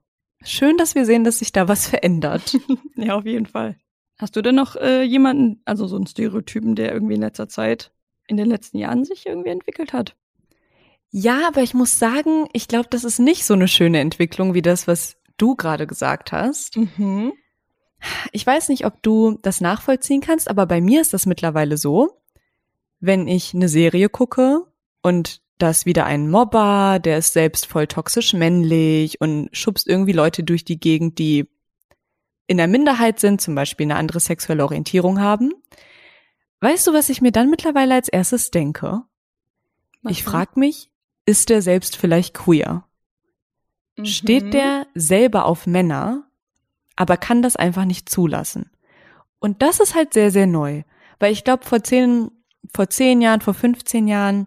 Schön, 0.42 0.76
dass 0.78 0.96
wir 0.96 1.06
sehen, 1.06 1.22
dass 1.22 1.38
sich 1.38 1.52
da 1.52 1.68
was 1.68 1.86
verändert. 1.86 2.58
ja, 2.96 3.14
auf 3.14 3.24
jeden 3.24 3.46
Fall. 3.46 3.76
Hast 4.18 4.34
du 4.34 4.42
denn 4.42 4.56
noch 4.56 4.74
äh, 4.74 5.04
jemanden, 5.04 5.62
also 5.64 5.86
so 5.86 5.94
einen 5.94 6.08
Stereotypen, 6.08 6.74
der 6.74 6.92
irgendwie 6.92 7.14
in 7.14 7.20
letzter 7.20 7.48
Zeit, 7.48 7.92
in 8.26 8.36
den 8.36 8.48
letzten 8.48 8.78
Jahren 8.78 9.04
sich 9.04 9.26
irgendwie 9.26 9.50
entwickelt 9.50 9.92
hat? 9.92 10.16
Ja, 11.14 11.46
aber 11.46 11.62
ich 11.62 11.74
muss 11.74 11.98
sagen, 11.98 12.48
ich 12.54 12.68
glaube, 12.68 12.88
das 12.90 13.04
ist 13.04 13.18
nicht 13.18 13.44
so 13.44 13.52
eine 13.52 13.68
schöne 13.68 14.00
Entwicklung 14.00 14.54
wie 14.54 14.62
das, 14.62 14.88
was 14.88 15.16
du 15.36 15.54
gerade 15.54 15.86
gesagt 15.86 16.32
hast. 16.32 16.78
Mhm. 16.78 17.34
Ich 18.32 18.46
weiß 18.46 18.70
nicht, 18.70 18.86
ob 18.86 19.02
du 19.02 19.38
das 19.42 19.60
nachvollziehen 19.60 20.22
kannst, 20.22 20.48
aber 20.48 20.66
bei 20.66 20.80
mir 20.80 21.02
ist 21.02 21.12
das 21.12 21.26
mittlerweile 21.26 21.76
so, 21.76 22.18
wenn 22.98 23.28
ich 23.28 23.54
eine 23.54 23.68
Serie 23.68 24.08
gucke 24.08 24.66
und 25.02 25.42
da 25.58 25.70
ist 25.70 25.86
wieder 25.86 26.06
ein 26.06 26.30
Mobber, 26.30 26.98
der 26.98 27.18
ist 27.18 27.34
selbst 27.34 27.66
voll 27.66 27.86
toxisch 27.86 28.32
männlich 28.32 29.20
und 29.20 29.48
schubst 29.52 29.86
irgendwie 29.86 30.12
Leute 30.12 30.42
durch 30.42 30.64
die 30.64 30.80
Gegend, 30.80 31.18
die 31.18 31.48
in 32.46 32.56
der 32.56 32.68
Minderheit 32.68 33.20
sind, 33.20 33.40
zum 33.40 33.54
Beispiel 33.54 33.84
eine 33.84 33.96
andere 33.96 34.18
sexuelle 34.18 34.64
Orientierung 34.64 35.20
haben. 35.20 35.52
Weißt 36.60 36.86
du, 36.86 36.92
was 36.92 37.10
ich 37.10 37.20
mir 37.20 37.32
dann 37.32 37.50
mittlerweile 37.50 37.94
als 37.94 38.08
erstes 38.08 38.50
denke? 38.50 39.02
Was 40.02 40.12
ich 40.12 40.24
frage 40.24 40.58
mich, 40.58 40.91
ist 41.26 41.50
der 41.50 41.62
selbst 41.62 41.96
vielleicht 41.96 42.34
queer? 42.34 42.84
Mhm. 43.96 44.04
Steht 44.06 44.54
der 44.54 44.86
selber 44.94 45.44
auf 45.46 45.66
Männer, 45.66 46.24
aber 46.96 47.16
kann 47.16 47.42
das 47.42 47.56
einfach 47.56 47.84
nicht 47.84 48.08
zulassen? 48.08 48.70
Und 49.38 49.62
das 49.62 49.80
ist 49.80 49.94
halt 49.94 50.12
sehr, 50.12 50.30
sehr 50.30 50.46
neu. 50.46 50.82
Weil 51.18 51.32
ich 51.32 51.44
glaube, 51.44 51.64
vor 51.64 51.82
zehn, 51.82 52.30
vor 52.74 52.88
zehn 52.88 53.20
Jahren, 53.20 53.40
vor 53.40 53.54
15 53.54 54.08
Jahren, 54.08 54.46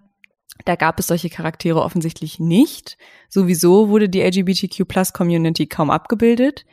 da 0.63 0.75
gab 0.75 0.99
es 0.99 1.07
solche 1.07 1.29
Charaktere 1.29 1.81
offensichtlich 1.81 2.39
nicht. 2.39 2.97
Sowieso 3.29 3.89
wurde 3.89 4.07
die 4.07 4.21
LGBTQ-Plus-Community 4.21 5.67
kaum 5.67 5.89
abgebildet. 5.89 6.65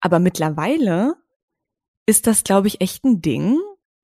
Aber 0.00 0.18
mittlerweile 0.18 1.16
ist 2.06 2.26
das, 2.26 2.44
glaube 2.44 2.68
ich, 2.68 2.80
echt 2.80 3.04
ein 3.04 3.22
Ding 3.22 3.58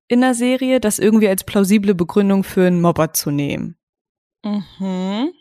in 0.09 0.21
der 0.21 0.35
Serie, 0.35 0.81
das 0.81 0.99
irgendwie 0.99 1.29
als 1.29 1.45
plausible 1.45 1.95
Begründung 1.95 2.43
für 2.43 2.67
einen 2.67 2.81
Mobber 2.81 3.13
zu 3.13 3.31
nehmen. 3.31 3.77
Mhm. 4.45 5.33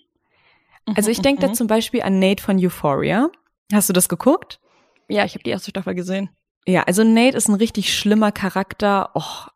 Also 0.96 1.12
ich 1.12 1.22
denke 1.22 1.42
da 1.42 1.50
mhm. 1.50 1.54
zum 1.54 1.68
Beispiel 1.68 2.02
an 2.02 2.20
Nate 2.20 2.44
von 2.44 2.58
Euphoria. 2.64 3.30
Hast 3.72 3.90
du 3.90 3.94
das 3.94 4.10
geguckt? 4.10 4.60
Ja, 5.08 5.26
ich 5.26 5.34
habe 5.34 5.44
die 5.44 5.50
erste 5.50 5.70
Staffel 5.70 5.96
gesehen. 5.96 6.30
Ja, 6.66 6.84
also 6.84 7.04
Nate 7.04 7.38
ist 7.38 7.48
ein 7.48 7.56
richtig 7.56 7.96
schlimmer 7.96 8.32
Charakter. 8.32 9.16
Och, 9.16 9.48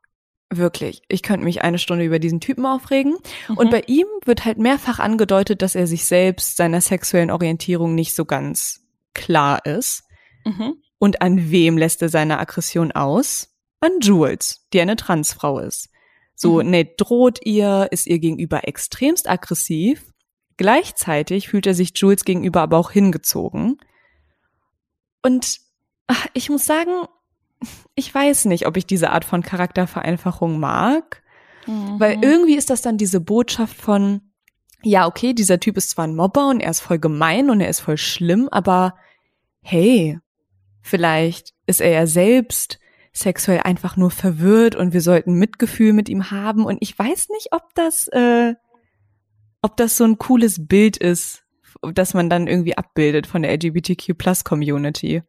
wirklich. 0.50 1.02
Ich 1.10 1.24
könnte 1.24 1.46
mich 1.46 1.62
eine 1.62 1.80
Stunde 1.80 2.06
über 2.06 2.20
diesen 2.20 2.40
Typen 2.40 2.66
aufregen. 2.66 3.18
Mhm. 3.48 3.58
Und 3.58 3.72
bei 3.72 3.84
ihm 3.88 4.08
wird 4.26 4.46
halt 4.46 4.58
mehrfach 4.58 5.00
angedeutet, 5.00 5.62
dass 5.62 5.76
er 5.76 5.88
sich 5.88 6.06
selbst 6.06 6.58
seiner 6.58 6.82
sexuellen 6.82 7.32
Orientierung 7.32 7.96
nicht 7.96 8.16
so 8.16 8.26
ganz 8.26 8.82
klar 9.14 9.66
ist. 9.66 10.04
Mhm. 10.46 10.76
Und 10.98 11.22
an 11.22 11.52
wem 11.52 11.78
lässt 11.78 12.02
er 12.02 12.10
seine 12.10 12.40
Aggression 12.40 12.92
aus? 12.92 13.50
An 13.80 14.00
Jules, 14.02 14.68
die 14.72 14.82
eine 14.82 14.96
Transfrau 14.96 15.60
ist. 15.60 15.90
So, 16.36 16.64
mhm. 16.64 16.72
Nate 16.72 16.94
droht 16.98 17.46
ihr, 17.46 17.90
ist 17.92 18.08
ihr 18.08 18.20
gegenüber 18.20 18.68
extremst 18.68 19.30
aggressiv. 19.30 20.13
Gleichzeitig 20.58 21.50
fühlt 21.50 21.68
er 21.68 21.74
sich 21.74 21.92
Jules 21.96 22.26
gegenüber 22.26 22.62
aber 22.62 22.78
auch 22.78 22.92
hingezogen. 22.92 23.78
Und 25.22 25.60
ach, 26.08 26.28
ich 26.34 26.50
muss 26.50 26.66
sagen, 26.66 27.08
ich 27.96 28.14
weiß 28.14 28.46
nicht, 28.46 28.68
ob 28.68 28.78
ich 28.78 28.86
diese 28.86 29.12
Art 29.12 29.26
von 29.26 29.42
Charaktervereinfachung 29.42 30.60
mag, 30.60 31.24
mhm. 31.66 32.00
weil 32.00 32.24
irgendwie 32.24 32.56
ist 32.56 32.70
das 32.70 32.82
dann 32.82 32.98
diese 32.98 33.22
Botschaft 33.22 33.76
von, 33.76 34.22
ja, 34.84 35.08
okay, 35.08 35.34
dieser 35.34 35.60
Typ 35.60 35.78
ist 35.78 35.92
zwar 35.92 36.06
ein 36.06 36.16
Mobber 36.16 36.50
und 36.50 36.60
er 36.60 36.72
ist 36.72 36.82
voll 36.82 37.00
gemein 37.00 37.50
und 37.50 37.62
er 37.62 37.70
ist 37.70 37.80
voll 37.80 37.98
schlimm, 37.98 38.50
aber 38.52 38.96
hey, 39.62 40.20
vielleicht 40.82 41.54
ist 41.66 41.80
er 41.80 41.92
ja 41.92 42.06
selbst 42.06 42.80
sexuell 43.14 43.62
einfach 43.62 43.96
nur 43.96 44.12
verwirrt 44.12 44.76
und 44.76 44.92
wir 44.92 45.02
sollten 45.02 45.36
Mitgefühl 45.36 45.94
mit 45.94 46.10
ihm 46.10 46.32
haben 46.32 46.66
und 46.66 46.80
ich 46.82 46.98
weiß 46.98 47.30
nicht, 47.30 47.50
ob 47.52 47.64
das, 47.76 48.08
äh, 48.10 48.56
ob 49.64 49.78
das 49.78 49.98
so 49.98 50.04
ein 50.04 50.20
cooles 50.20 50.68
Bild 50.68 50.98
ist, 50.98 51.44
das 51.82 52.14
man 52.14 52.30
dann 52.30 52.48
irgendwie 52.48 52.78
abbildet 52.78 53.26
von 53.26 53.42
der 53.42 53.52
LGBTQ 53.52 54.16
Plus 54.16 54.44
Community 54.44 55.24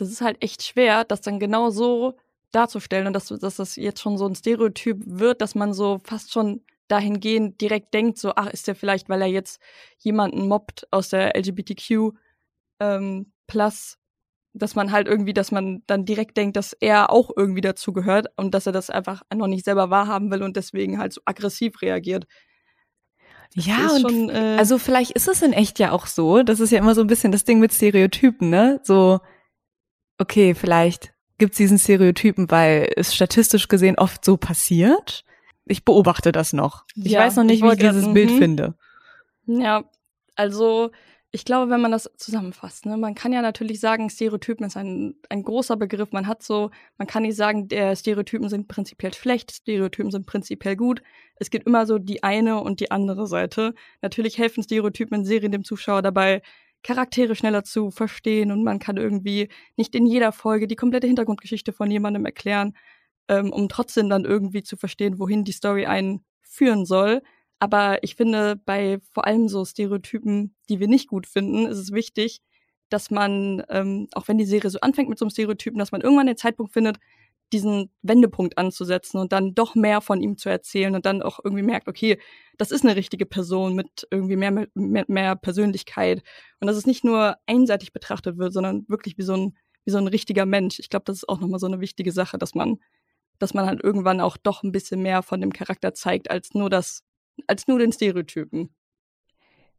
das 0.00 0.10
ist 0.10 0.20
halt 0.22 0.42
echt 0.42 0.62
schwer, 0.62 1.04
das 1.04 1.20
dann 1.20 1.38
genau 1.38 1.70
so 1.70 2.16
darzustellen 2.52 3.06
und 3.06 3.12
dass, 3.12 3.28
dass 3.28 3.56
das 3.56 3.76
jetzt 3.76 4.00
schon 4.00 4.18
so 4.18 4.26
ein 4.26 4.34
Stereotyp 4.34 5.02
wird, 5.04 5.40
dass 5.40 5.54
man 5.54 5.72
so 5.72 6.00
fast 6.04 6.32
schon 6.32 6.62
dahingehend 6.88 7.60
direkt 7.60 7.94
denkt, 7.94 8.18
so, 8.18 8.32
ach, 8.34 8.48
ist 8.48 8.66
der 8.66 8.74
vielleicht, 8.74 9.08
weil 9.08 9.22
er 9.22 9.28
jetzt 9.28 9.60
jemanden 9.98 10.48
mobbt 10.48 10.88
aus 10.90 11.10
der 11.10 11.36
LGBTQ 11.36 12.12
ähm, 12.80 13.32
Plus, 13.46 13.98
dass 14.52 14.74
man 14.74 14.90
halt 14.90 15.06
irgendwie, 15.06 15.34
dass 15.34 15.52
man 15.52 15.82
dann 15.86 16.04
direkt 16.04 16.36
denkt, 16.36 16.56
dass 16.56 16.72
er 16.72 17.10
auch 17.10 17.30
irgendwie 17.36 17.60
dazu 17.60 17.92
gehört 17.92 18.26
und 18.36 18.54
dass 18.54 18.66
er 18.66 18.72
das 18.72 18.90
einfach 18.90 19.22
noch 19.32 19.46
nicht 19.46 19.64
selber 19.64 19.90
wahrhaben 19.90 20.30
will 20.30 20.42
und 20.42 20.56
deswegen 20.56 20.98
halt 20.98 21.12
so 21.12 21.20
aggressiv 21.24 21.82
reagiert. 21.82 22.26
Das 23.54 23.66
ja, 23.66 23.88
und 23.90 24.00
schon, 24.00 24.30
äh, 24.30 24.56
also 24.58 24.78
vielleicht 24.78 25.12
ist 25.12 25.28
es 25.28 25.42
in 25.42 25.52
echt 25.52 25.78
ja 25.78 25.92
auch 25.92 26.06
so. 26.06 26.42
Das 26.42 26.60
ist 26.60 26.70
ja 26.70 26.78
immer 26.78 26.94
so 26.94 27.00
ein 27.00 27.08
bisschen 27.08 27.32
das 27.32 27.44
Ding 27.44 27.58
mit 27.58 27.72
Stereotypen, 27.72 28.48
ne? 28.48 28.80
So, 28.84 29.20
okay, 30.18 30.54
vielleicht 30.54 31.12
gibt 31.38 31.52
es 31.52 31.58
diesen 31.58 31.78
Stereotypen, 31.78 32.50
weil 32.50 32.92
es 32.96 33.14
statistisch 33.14 33.66
gesehen 33.68 33.98
oft 33.98 34.24
so 34.24 34.36
passiert. 34.36 35.24
Ich 35.64 35.84
beobachte 35.84 36.30
das 36.32 36.52
noch. 36.52 36.84
Ich 36.94 37.12
ja, 37.12 37.20
weiß 37.20 37.36
noch 37.36 37.44
nicht, 37.44 37.62
ich 37.62 37.68
wie 37.68 37.72
ich 37.72 37.78
dieses 37.78 38.12
Bild 38.12 38.30
mhm. 38.30 38.38
finde. 38.38 38.74
Ja, 39.46 39.84
also 40.36 40.90
ich 41.32 41.44
glaube, 41.44 41.70
wenn 41.70 41.80
man 41.80 41.92
das 41.92 42.10
zusammenfasst, 42.16 42.86
ne, 42.86 42.96
man 42.96 43.14
kann 43.14 43.32
ja 43.32 43.40
natürlich 43.40 43.78
sagen, 43.78 44.10
Stereotypen 44.10 44.66
ist 44.66 44.76
ein, 44.76 45.14
ein 45.28 45.44
großer 45.44 45.76
Begriff. 45.76 46.10
Man 46.10 46.26
hat 46.26 46.42
so, 46.42 46.70
man 46.98 47.06
kann 47.06 47.22
nicht 47.22 47.36
sagen, 47.36 47.68
der 47.68 47.94
Stereotypen 47.94 48.48
sind 48.48 48.66
prinzipiell 48.66 49.14
schlecht, 49.14 49.52
Stereotypen 49.52 50.10
sind 50.10 50.26
prinzipiell 50.26 50.74
gut. 50.74 51.02
Es 51.36 51.50
gibt 51.50 51.66
immer 51.68 51.86
so 51.86 51.98
die 51.98 52.24
eine 52.24 52.60
und 52.60 52.80
die 52.80 52.90
andere 52.90 53.28
Seite. 53.28 53.74
Natürlich 54.02 54.38
helfen 54.38 54.64
Stereotypen 54.64 55.20
in 55.20 55.24
Serien 55.24 55.52
dem 55.52 55.62
Zuschauer 55.62 56.02
dabei, 56.02 56.42
Charaktere 56.82 57.36
schneller 57.36 57.62
zu 57.62 57.90
verstehen 57.90 58.50
und 58.50 58.64
man 58.64 58.78
kann 58.78 58.96
irgendwie 58.96 59.50
nicht 59.76 59.94
in 59.94 60.06
jeder 60.06 60.32
Folge 60.32 60.66
die 60.66 60.76
komplette 60.76 61.06
Hintergrundgeschichte 61.06 61.72
von 61.72 61.90
jemandem 61.90 62.24
erklären, 62.24 62.74
ähm, 63.28 63.52
um 63.52 63.68
trotzdem 63.68 64.08
dann 64.08 64.24
irgendwie 64.24 64.62
zu 64.62 64.76
verstehen, 64.76 65.18
wohin 65.18 65.44
die 65.44 65.52
Story 65.52 65.86
einen 65.86 66.24
führen 66.42 66.86
soll. 66.86 67.22
Aber 67.60 68.02
ich 68.02 68.16
finde, 68.16 68.56
bei 68.56 68.98
vor 69.12 69.26
allem 69.26 69.48
so 69.48 69.64
Stereotypen, 69.64 70.56
die 70.68 70.80
wir 70.80 70.88
nicht 70.88 71.08
gut 71.08 71.26
finden, 71.26 71.66
ist 71.66 71.78
es 71.78 71.92
wichtig, 71.92 72.40
dass 72.88 73.10
man, 73.10 73.62
ähm, 73.68 74.08
auch 74.14 74.28
wenn 74.28 74.38
die 74.38 74.44
Serie 74.46 74.70
so 74.70 74.80
anfängt 74.80 75.08
mit 75.08 75.18
so 75.18 75.24
einem 75.24 75.30
Stereotypen, 75.30 75.78
dass 75.78 75.92
man 75.92 76.00
irgendwann 76.00 76.26
den 76.26 76.38
Zeitpunkt 76.38 76.72
findet, 76.72 76.98
diesen 77.52 77.90
Wendepunkt 78.02 78.58
anzusetzen 78.58 79.18
und 79.18 79.32
dann 79.32 79.54
doch 79.54 79.74
mehr 79.74 80.00
von 80.00 80.22
ihm 80.22 80.38
zu 80.38 80.48
erzählen 80.48 80.94
und 80.94 81.04
dann 81.04 81.22
auch 81.22 81.40
irgendwie 81.42 81.62
merkt, 81.62 81.88
okay, 81.88 82.18
das 82.58 82.70
ist 82.70 82.84
eine 82.84 82.96
richtige 82.96 83.26
Person 83.26 83.74
mit 83.74 84.06
irgendwie 84.10 84.36
mehr, 84.36 84.66
mehr, 84.74 85.04
mehr 85.08 85.36
Persönlichkeit 85.36 86.22
und 86.60 86.68
dass 86.68 86.76
es 86.76 86.86
nicht 86.86 87.04
nur 87.04 87.36
einseitig 87.46 87.92
betrachtet 87.92 88.38
wird, 88.38 88.52
sondern 88.52 88.84
wirklich 88.88 89.18
wie 89.18 89.22
so 89.22 89.34
ein, 89.34 89.56
wie 89.84 89.90
so 89.90 89.98
ein 89.98 90.06
richtiger 90.06 90.46
Mensch. 90.46 90.78
Ich 90.78 90.90
glaube, 90.90 91.04
das 91.06 91.18
ist 91.18 91.28
auch 91.28 91.40
nochmal 91.40 91.60
so 91.60 91.66
eine 91.66 91.80
wichtige 91.80 92.12
Sache, 92.12 92.38
dass 92.38 92.54
man, 92.54 92.78
dass 93.38 93.54
man 93.54 93.66
halt 93.66 93.82
irgendwann 93.82 94.20
auch 94.20 94.36
doch 94.36 94.62
ein 94.62 94.72
bisschen 94.72 95.02
mehr 95.02 95.22
von 95.22 95.40
dem 95.40 95.52
Charakter 95.52 95.92
zeigt, 95.94 96.30
als 96.30 96.54
nur 96.54 96.70
das, 96.70 97.02
als 97.46 97.66
nur 97.66 97.78
den 97.78 97.92
Stereotypen. 97.92 98.74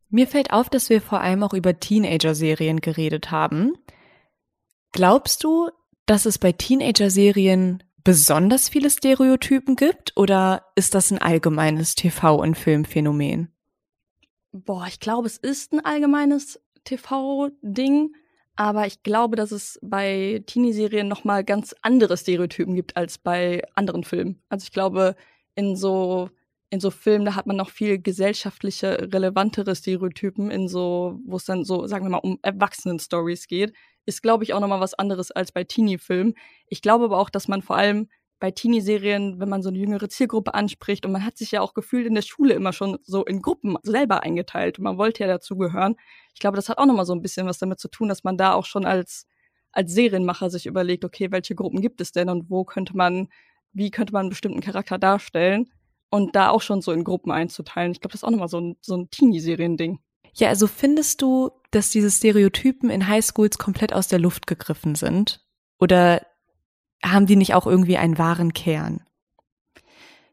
Mir 0.10 0.28
fällt 0.28 0.52
auf, 0.52 0.70
dass 0.70 0.90
wir 0.90 1.02
vor 1.02 1.22
allem 1.22 1.42
auch 1.44 1.54
über 1.54 1.80
Teenager-Serien 1.80 2.82
geredet 2.82 3.32
haben. 3.32 3.74
Glaubst 4.92 5.44
du, 5.44 5.70
dass 6.06 6.26
es 6.26 6.38
bei 6.38 6.52
Teenager-Serien 6.52 7.84
besonders 8.04 8.68
viele 8.68 8.90
Stereotypen 8.90 9.76
gibt 9.76 10.14
oder 10.18 10.66
ist 10.76 10.96
das 10.96 11.12
ein 11.12 11.20
allgemeines 11.20 11.96
TV- 11.96 12.42
und 12.42 12.58
Filmphänomen? 12.58 13.54
Boah, 14.52 14.86
ich 14.88 15.00
glaube, 15.00 15.28
es 15.28 15.38
ist 15.38 15.72
ein 15.72 15.86
allgemeines 15.86 16.60
TV-Ding, 16.84 18.14
aber 18.56 18.86
ich 18.88 19.04
glaube, 19.04 19.38
dass 19.38 19.52
es 19.52 19.80
bei 19.82 20.44
Teenie-Serien 20.46 21.08
nochmal 21.08 21.46
ganz 21.46 21.74
andere 21.84 22.18
Stereotypen 22.18 22.76
gibt 22.76 22.98
als 22.98 23.18
bei 23.18 23.64
anderen 23.76 24.04
Filmen. 24.04 24.42
Also 24.50 24.66
ich 24.66 24.72
glaube, 24.72 25.16
in 25.56 25.76
so 25.76 26.30
in 26.72 26.80
so 26.80 26.90
Filmen, 26.90 27.26
da 27.26 27.36
hat 27.36 27.46
man 27.46 27.58
noch 27.58 27.70
viel 27.70 28.00
gesellschaftliche, 28.00 29.10
relevantere 29.14 29.76
Stereotypen, 29.76 30.50
in 30.50 30.68
so, 30.68 31.20
wo 31.26 31.36
es 31.36 31.46
dann 31.46 31.64
so, 31.64 31.86
sagen 31.86 32.06
wir 32.06 32.10
mal, 32.10 32.18
um 32.18 32.40
Erwachsenen-Stories 32.42 33.48
geht 33.48 33.74
ist, 34.06 34.22
glaube 34.22 34.44
ich, 34.44 34.54
auch 34.54 34.60
nochmal 34.60 34.80
was 34.80 34.94
anderes 34.94 35.32
als 35.32 35.52
bei 35.52 35.64
Teenie-Filmen. 35.64 36.34
Ich 36.68 36.82
glaube 36.82 37.06
aber 37.06 37.20
auch, 37.20 37.30
dass 37.30 37.48
man 37.48 37.62
vor 37.62 37.78
allem 37.78 38.10
bei 38.40 38.50
Teenie-Serien, 38.52 39.40
wenn 39.40 39.50
man 39.50 39.62
so 39.62 39.70
eine 39.70 39.78
jüngere 39.78 40.10
Zielgruppe 40.10 40.56
anspricht 40.56 41.06
und 41.06 41.12
man 41.12 41.24
hat 41.24 41.38
sich 41.38 41.52
ja 41.52 41.62
auch 41.62 41.76
gefühlt 41.76 42.08
in 42.08 42.16
der 42.16 42.24
Schule 42.24 42.56
immer 42.56 42.74
schon 42.74 42.98
so 43.04 43.24
in 43.24 43.42
Gruppen 43.42 43.78
selber 43.84 44.24
eingeteilt 44.24 44.80
und 44.80 44.84
man 44.84 44.98
wollte 44.98 45.24
ja 45.24 45.28
dazugehören. 45.28 45.96
Ich 46.34 46.40
glaube, 46.40 46.56
das 46.56 46.68
hat 46.68 46.80
auch 46.80 46.88
nochmal 46.88 47.06
so 47.06 47.14
ein 47.14 47.22
bisschen 47.22 47.46
was 47.46 47.60
damit 47.60 47.80
zu 47.80 47.88
tun, 47.88 48.10
dass 48.10 48.24
man 48.24 48.38
da 48.38 48.54
auch 48.54 48.66
schon 48.66 48.86
als, 48.86 49.28
als 49.72 49.94
Serienmacher 49.94 50.50
sich 50.50 50.66
überlegt, 50.66 51.06
okay, 51.06 51.32
welche 51.32 51.54
Gruppen 51.54 51.82
gibt 51.82 52.02
es 52.02 52.12
denn 52.12 52.30
und 52.30 52.50
wo 52.50 52.64
könnte 52.66 52.98
man, 52.98 53.28
wie 53.74 53.92
könnte 53.92 54.14
man 54.14 54.22
einen 54.22 54.30
bestimmten 54.30 54.62
Charakter 54.62 54.98
darstellen 54.98 55.72
und 56.12 56.36
da 56.36 56.50
auch 56.50 56.62
schon 56.62 56.82
so 56.82 56.92
in 56.92 57.04
Gruppen 57.04 57.32
einzuteilen. 57.32 57.92
Ich 57.92 58.02
glaube, 58.02 58.12
das 58.12 58.20
ist 58.20 58.24
auch 58.24 58.32
nochmal 58.32 58.50
so 58.50 58.60
ein, 58.60 58.78
so 58.82 58.96
ein 58.96 59.10
Teenie-Serien-Ding. 59.10 60.00
Ja, 60.34 60.50
also 60.50 60.68
findest 60.68 61.22
du, 61.22 61.50
dass 61.72 61.90
diese 61.90 62.12
Stereotypen 62.12 62.90
in 62.90 63.08
Highschools 63.08 63.58
komplett 63.58 63.94
aus 63.94 64.08
der 64.08 64.20
Luft 64.20 64.46
gegriffen 64.46 64.96
sind? 64.96 65.44
Oder 65.80 66.26
haben 67.04 67.26
die 67.26 67.36
nicht 67.36 67.56
auch 67.56 67.66
irgendwie 67.66 67.98
einen 67.98 68.18
wahren 68.18 68.54
Kern? 68.54 69.04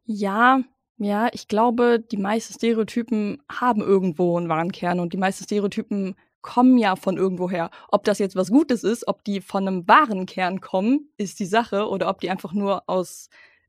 Ja, 0.05 0.61
ja, 0.99 1.29
ich 1.33 1.49
glaube, 1.49 2.01
die 2.01 2.17
meisten 2.17 2.55
Stereotypen 2.55 3.43
haben 3.51 3.81
irgendwo 3.81 4.37
einen 4.37 4.49
wahren 4.49 4.73
Kern 4.73 5.01
und 5.01 5.13
die 5.13 5.19
meisten 5.19 5.45
Stereotypen 5.45 6.17
kommen 6.43 6.77
ja 6.77 6.97
von 6.97 7.17
irgendwoher. 7.17 7.71
Ob 7.89 8.05
das 8.05 8.19
jetzt 8.19 8.35
was 8.35 8.51
Gutes 8.51 8.83
ist, 8.83 9.07
ob 9.07 9.23
die 9.25 9.41
von 9.41 9.67
einem 9.67 9.87
wahren 9.87 10.27
Kern 10.27 10.61
kommen, 10.61 11.11
ist 11.17 11.39
die 11.39 11.47
Sache, 11.47 11.89
oder 11.89 12.09
ob 12.09 12.21
die 12.21 12.31
einfach 12.31 12.53
nur 12.53 12.89
aus 12.89 13.29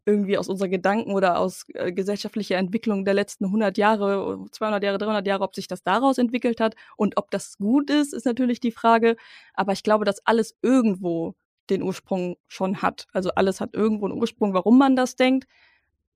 irgendwie 0.10 0.38
aus 0.38 0.50
unseren 0.50 0.72
Gedanken 0.72 1.14
oder 1.14 1.40
aus 1.40 1.66
äh, 1.74 1.92
gesellschaftlicher 1.92 2.58
Entwicklung 2.58 3.06
der 3.06 3.14
letzten 3.14 3.46
100 3.46 3.78
Jahre, 3.78 4.46
200 4.52 4.84
Jahre, 4.84 4.98
300 4.98 5.28
Jahre, 5.28 5.44
ob 5.44 5.56
sich 5.56 5.68
das 5.68 5.84
daraus 5.84 6.18
entwickelt 6.18 6.60
hat 6.60 6.76
und 6.98 7.18
ob 7.18 7.32
das 7.32 7.58
gut 7.58 7.90
ist, 7.90 8.14
ist 8.14 8.26
natürlich 8.26 8.60
die 8.60 8.72
Frage. 8.72 9.16
Aber 9.54 9.74
ich 9.74 9.84
glaube, 9.84 10.06
dass 10.06 10.26
alles 10.26 10.58
irgendwo 10.62 11.36
den 11.70 11.84
Ursprung 11.84 12.38
schon 12.48 12.82
hat. 12.82 13.08
Also 13.14 13.30
alles 13.36 13.62
hat 13.62 13.76
irgendwo 13.76 14.08
einen 14.08 14.20
Ursprung, 14.20 14.54
warum 14.54 14.78
man 14.80 14.96
das 14.96 15.16
denkt. 15.16 15.48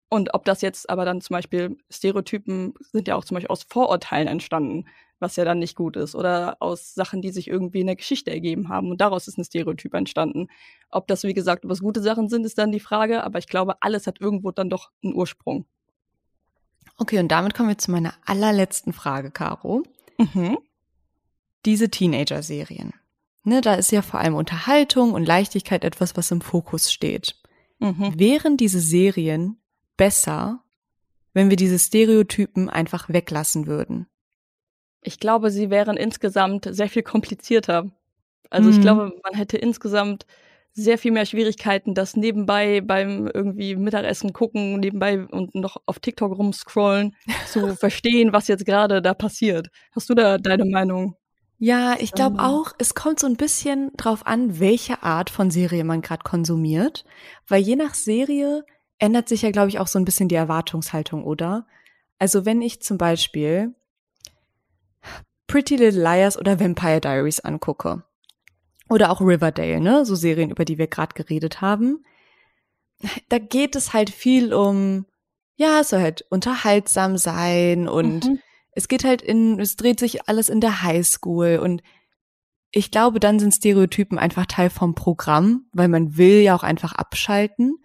Und 0.09 0.33
ob 0.33 0.45
das 0.45 0.61
jetzt 0.61 0.89
aber 0.89 1.05
dann 1.05 1.21
zum 1.21 1.35
Beispiel 1.35 1.77
Stereotypen 1.89 2.73
sind 2.91 3.07
ja 3.07 3.15
auch 3.15 3.25
zum 3.25 3.35
Beispiel 3.35 3.51
aus 3.51 3.63
Vorurteilen 3.63 4.27
entstanden 4.27 4.85
was 5.19 5.35
ja 5.35 5.45
dann 5.45 5.59
nicht 5.59 5.75
gut 5.75 5.95
ist, 5.95 6.15
oder 6.15 6.57
aus 6.59 6.93
Sachen, 6.93 7.21
die 7.21 7.31
sich 7.31 7.47
irgendwie 7.47 7.81
in 7.81 7.87
der 7.87 7.95
Geschichte 7.95 8.31
ergeben 8.31 8.69
haben 8.69 8.91
und 8.91 9.01
daraus 9.01 9.27
ist 9.27 9.37
ein 9.37 9.45
Stereotyp 9.45 9.93
entstanden. 9.93 10.47
Ob 10.89 11.07
das, 11.07 11.23
wie 11.23 11.33
gesagt, 11.33 11.63
was 11.67 11.81
gute 11.81 12.01
Sachen 12.01 12.29
sind, 12.29 12.45
ist 12.45 12.57
dann 12.57 12.71
die 12.71 12.79
Frage, 12.79 13.23
aber 13.23 13.39
ich 13.39 13.47
glaube, 13.47 13.81
alles 13.81 14.07
hat 14.07 14.19
irgendwo 14.19 14.51
dann 14.51 14.69
doch 14.69 14.91
einen 15.03 15.15
Ursprung. 15.15 15.65
Okay, 16.97 17.19
und 17.19 17.29
damit 17.29 17.53
kommen 17.53 17.69
wir 17.69 17.77
zu 17.77 17.91
meiner 17.91 18.13
allerletzten 18.25 18.93
Frage, 18.93 19.31
Caro. 19.31 19.83
Mhm. 20.17 20.57
Diese 21.65 21.89
Teenager-Serien. 21.89 22.93
Ne, 23.45 23.61
da 23.61 23.75
ist 23.75 23.91
ja 23.91 24.01
vor 24.01 24.19
allem 24.19 24.35
Unterhaltung 24.35 25.13
und 25.13 25.25
Leichtigkeit 25.25 25.83
etwas, 25.83 26.15
was 26.15 26.31
im 26.31 26.41
Fokus 26.41 26.91
steht. 26.91 27.35
Mhm. 27.79 28.17
Wären 28.17 28.57
diese 28.57 28.79
Serien 28.79 29.57
besser, 29.97 30.63
wenn 31.33 31.49
wir 31.49 31.57
diese 31.57 31.79
Stereotypen 31.79 32.69
einfach 32.69 33.09
weglassen 33.09 33.67
würden? 33.67 34.07
Ich 35.03 35.19
glaube, 35.19 35.51
sie 35.51 35.69
wären 35.69 35.97
insgesamt 35.97 36.67
sehr 36.69 36.89
viel 36.89 37.03
komplizierter. 37.03 37.91
Also 38.49 38.69
mhm. 38.69 38.75
ich 38.75 38.81
glaube, 38.81 39.11
man 39.23 39.33
hätte 39.33 39.57
insgesamt 39.57 40.25
sehr 40.73 40.97
viel 40.97 41.11
mehr 41.11 41.25
Schwierigkeiten, 41.25 41.93
das 41.93 42.15
nebenbei 42.15 42.81
beim 42.81 43.29
irgendwie 43.31 43.75
Mittagessen 43.75 44.33
gucken, 44.33 44.79
nebenbei 44.79 45.23
und 45.25 45.53
noch 45.53 45.77
auf 45.85 45.99
TikTok 45.99 46.35
rumscrollen, 46.35 47.15
zu 47.47 47.75
verstehen, 47.75 48.33
was 48.33 48.47
jetzt 48.47 48.65
gerade 48.65 49.01
da 49.01 49.13
passiert. 49.13 49.67
Hast 49.91 50.09
du 50.09 50.15
da 50.15 50.37
deine 50.37 50.65
Meinung? 50.65 51.15
Ja, 51.59 51.95
ich 51.99 52.11
glaube 52.11 52.39
auch, 52.39 52.73
es 52.79 52.95
kommt 52.95 53.19
so 53.19 53.27
ein 53.27 53.37
bisschen 53.37 53.91
drauf 53.95 54.25
an, 54.25 54.59
welche 54.59 55.03
Art 55.03 55.29
von 55.29 55.49
Serie 55.51 55.83
man 55.83 56.01
gerade 56.01 56.23
konsumiert, 56.23 57.05
weil 57.47 57.61
je 57.61 57.75
nach 57.75 57.93
Serie 57.93 58.65
ändert 58.97 59.29
sich 59.29 59.43
ja, 59.43 59.51
glaube 59.51 59.69
ich, 59.69 59.79
auch 59.79 59.87
so 59.87 59.99
ein 59.99 60.05
bisschen 60.05 60.27
die 60.27 60.35
Erwartungshaltung, 60.35 61.23
oder? 61.23 61.67
Also 62.19 62.45
wenn 62.45 62.61
ich 62.61 62.81
zum 62.81 62.97
Beispiel 62.97 63.75
Pretty 65.53 65.75
Little 65.75 66.01
Liars 66.01 66.35
oder 66.35 66.59
Vampire 66.59 66.99
Diaries 66.99 67.39
angucke, 67.39 68.01
oder 68.89 69.11
auch 69.11 69.21
Riverdale, 69.21 69.79
ne? 69.79 70.03
So 70.03 70.15
Serien, 70.15 70.49
über 70.49 70.65
die 70.65 70.79
wir 70.79 70.87
gerade 70.87 71.13
geredet 71.13 71.61
haben. 71.61 72.03
Da 73.29 73.37
geht 73.37 73.75
es 73.75 73.93
halt 73.93 74.09
viel 74.09 74.51
um, 74.51 75.05
ja, 75.55 75.81
es 75.81 75.89
soll 75.89 76.01
halt 76.01 76.25
unterhaltsam 76.31 77.17
sein 77.17 77.87
und 77.87 78.25
mhm. 78.25 78.39
es 78.71 78.87
geht 78.87 79.03
halt 79.03 79.21
in, 79.21 79.59
es 79.59 79.75
dreht 79.75 79.99
sich 79.99 80.27
alles 80.27 80.49
in 80.49 80.59
der 80.59 80.81
Highschool 80.81 81.59
und 81.61 81.83
ich 82.71 82.89
glaube, 82.89 83.19
dann 83.19 83.37
sind 83.37 83.53
Stereotypen 83.53 84.17
einfach 84.17 84.47
Teil 84.47 84.71
vom 84.71 84.95
Programm, 84.95 85.67
weil 85.71 85.87
man 85.87 86.17
will 86.17 86.41
ja 86.41 86.55
auch 86.55 86.63
einfach 86.63 86.93
abschalten. 86.93 87.77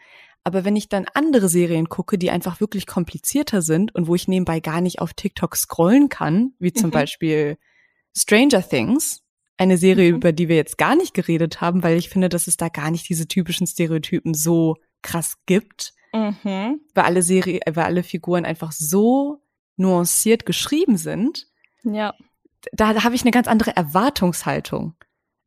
Aber 0.48 0.64
wenn 0.64 0.76
ich 0.76 0.88
dann 0.88 1.04
andere 1.12 1.50
Serien 1.50 1.90
gucke, 1.90 2.16
die 2.16 2.30
einfach 2.30 2.58
wirklich 2.58 2.86
komplizierter 2.86 3.60
sind 3.60 3.94
und 3.94 4.06
wo 4.06 4.14
ich 4.14 4.28
nebenbei 4.28 4.60
gar 4.60 4.80
nicht 4.80 4.98
auf 4.98 5.12
TikTok 5.12 5.54
scrollen 5.54 6.08
kann, 6.08 6.54
wie 6.58 6.72
zum 6.72 6.86
mhm. 6.86 6.92
Beispiel 6.92 7.58
Stranger 8.16 8.66
Things, 8.66 9.20
eine 9.58 9.76
Serie, 9.76 10.10
mhm. 10.10 10.16
über 10.16 10.32
die 10.32 10.48
wir 10.48 10.56
jetzt 10.56 10.78
gar 10.78 10.96
nicht 10.96 11.12
geredet 11.12 11.60
haben, 11.60 11.82
weil 11.82 11.98
ich 11.98 12.08
finde, 12.08 12.30
dass 12.30 12.46
es 12.46 12.56
da 12.56 12.70
gar 12.70 12.90
nicht 12.90 13.10
diese 13.10 13.28
typischen 13.28 13.66
Stereotypen 13.66 14.32
so 14.32 14.76
krass 15.02 15.34
gibt. 15.44 15.92
Mhm. 16.14 16.80
Weil 16.94 17.04
alle 17.04 17.20
Serie, 17.20 17.60
weil 17.70 17.84
alle 17.84 18.02
Figuren 18.02 18.46
einfach 18.46 18.72
so 18.72 19.42
nuanciert 19.76 20.46
geschrieben 20.46 20.96
sind. 20.96 21.46
Ja. 21.84 22.14
Da, 22.72 22.94
da 22.94 23.04
habe 23.04 23.16
ich 23.16 23.20
eine 23.20 23.32
ganz 23.32 23.48
andere 23.48 23.76
Erwartungshaltung. 23.76 24.94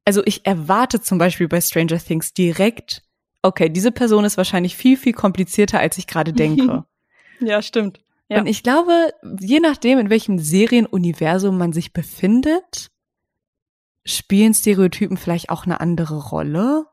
Also 0.06 0.22
ich 0.26 0.46
erwarte 0.46 1.02
zum 1.02 1.18
Beispiel 1.18 1.48
bei 1.48 1.60
Stranger 1.60 1.98
Things 1.98 2.34
direkt, 2.34 3.02
okay, 3.42 3.70
diese 3.70 3.92
Person 3.92 4.26
ist 4.26 4.38
wahrscheinlich 4.38 4.76
viel, 4.76 4.98
viel 4.98 5.14
komplizierter, 5.14 5.80
als 5.80 5.98
ich 5.98 6.08
gerade 6.08 6.34
denke. 6.34 6.86
ja, 7.40 7.62
stimmt. 7.62 8.02
Ja. 8.30 8.40
Und 8.40 8.48
ich 8.48 8.64
glaube, 8.64 9.14
je 9.40 9.60
nachdem, 9.60 10.00
in 10.00 10.10
welchem 10.10 10.40
Serienuniversum 10.40 11.58
man 11.58 11.74
sich 11.74 11.92
befindet, 11.92 12.90
spielen 14.06 14.54
Stereotypen 14.54 15.18
vielleicht 15.18 15.50
auch 15.50 15.66
eine 15.66 15.82
andere 15.82 16.30
Rolle? 16.30 16.86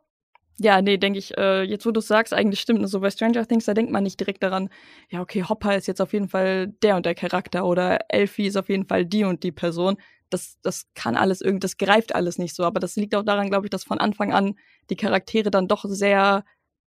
Ja, 0.60 0.82
nee, 0.82 0.96
denke 0.96 1.20
ich, 1.20 1.38
äh, 1.38 1.62
jetzt 1.62 1.86
wo 1.86 1.92
du 1.92 2.00
sagst, 2.00 2.34
eigentlich 2.34 2.60
stimmt. 2.60 2.88
So 2.88 2.98
bei 2.98 3.10
Stranger 3.10 3.46
Things, 3.46 3.66
da 3.66 3.74
denkt 3.74 3.92
man 3.92 4.02
nicht 4.02 4.18
direkt 4.18 4.42
daran, 4.42 4.70
ja, 5.08 5.20
okay, 5.20 5.44
Hopper 5.44 5.76
ist 5.76 5.86
jetzt 5.86 6.00
auf 6.00 6.12
jeden 6.12 6.28
Fall 6.28 6.74
der 6.82 6.96
und 6.96 7.06
der 7.06 7.14
Charakter 7.14 7.64
oder 7.64 8.00
Elfie 8.08 8.46
ist 8.46 8.56
auf 8.56 8.68
jeden 8.68 8.86
Fall 8.86 9.06
die 9.06 9.22
und 9.22 9.44
die 9.44 9.52
Person. 9.52 9.96
Das, 10.30 10.58
das 10.62 10.86
kann 10.94 11.16
alles 11.16 11.40
irgendwie, 11.40 11.60
das 11.60 11.76
greift 11.78 12.14
alles 12.14 12.38
nicht 12.38 12.54
so. 12.54 12.64
Aber 12.64 12.80
das 12.80 12.96
liegt 12.96 13.14
auch 13.14 13.24
daran, 13.24 13.50
glaube 13.50 13.66
ich, 13.66 13.70
dass 13.70 13.84
von 13.84 13.98
Anfang 13.98 14.32
an 14.32 14.56
die 14.90 14.96
Charaktere 14.96 15.50
dann 15.50 15.68
doch 15.68 15.84
sehr 15.86 16.44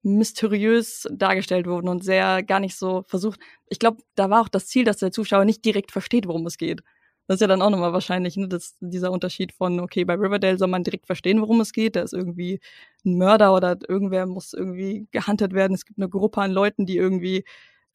mysteriös 0.03 1.07
dargestellt 1.11 1.67
wurden 1.67 1.89
und 1.89 2.03
sehr 2.03 2.43
gar 2.43 2.59
nicht 2.59 2.77
so 2.77 3.03
versucht. 3.07 3.39
Ich 3.67 3.79
glaube, 3.79 4.01
da 4.15 4.29
war 4.29 4.41
auch 4.41 4.49
das 4.49 4.67
Ziel, 4.67 4.85
dass 4.85 4.97
der 4.97 5.11
Zuschauer 5.11 5.45
nicht 5.45 5.65
direkt 5.65 5.91
versteht, 5.91 6.27
worum 6.27 6.45
es 6.45 6.57
geht. 6.57 6.81
Das 7.27 7.35
ist 7.35 7.41
ja 7.41 7.47
dann 7.47 7.61
auch 7.61 7.69
nochmal 7.69 7.91
wahrscheinlich, 7.91 8.37
ne, 8.37 8.47
das, 8.47 8.77
dieser 8.79 9.11
Unterschied 9.11 9.51
von, 9.51 9.81
okay, 9.81 10.05
bei 10.05 10.13
Riverdale 10.15 10.57
soll 10.57 10.69
man 10.69 10.83
direkt 10.83 11.07
verstehen, 11.07 11.41
worum 11.41 11.59
es 11.59 11.73
geht. 11.73 11.97
Da 11.97 12.01
ist 12.01 12.13
irgendwie 12.13 12.61
ein 13.05 13.17
Mörder 13.17 13.53
oder 13.53 13.77
irgendwer 13.87 14.25
muss 14.25 14.53
irgendwie 14.53 15.07
gehuntet 15.11 15.53
werden. 15.53 15.73
Es 15.73 15.85
gibt 15.85 15.99
eine 15.99 16.09
Gruppe 16.09 16.41
an 16.41 16.51
Leuten, 16.51 16.85
die 16.85 16.95
irgendwie 16.97 17.43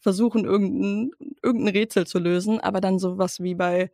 versuchen, 0.01 0.45
irgendein, 0.45 1.13
irgendein 1.43 1.75
Rätsel 1.75 2.07
zu 2.07 2.19
lösen. 2.19 2.61
Aber 2.61 2.81
dann 2.83 2.99
sowas 2.99 3.41
wie 3.41 3.55
bei, 3.55 3.91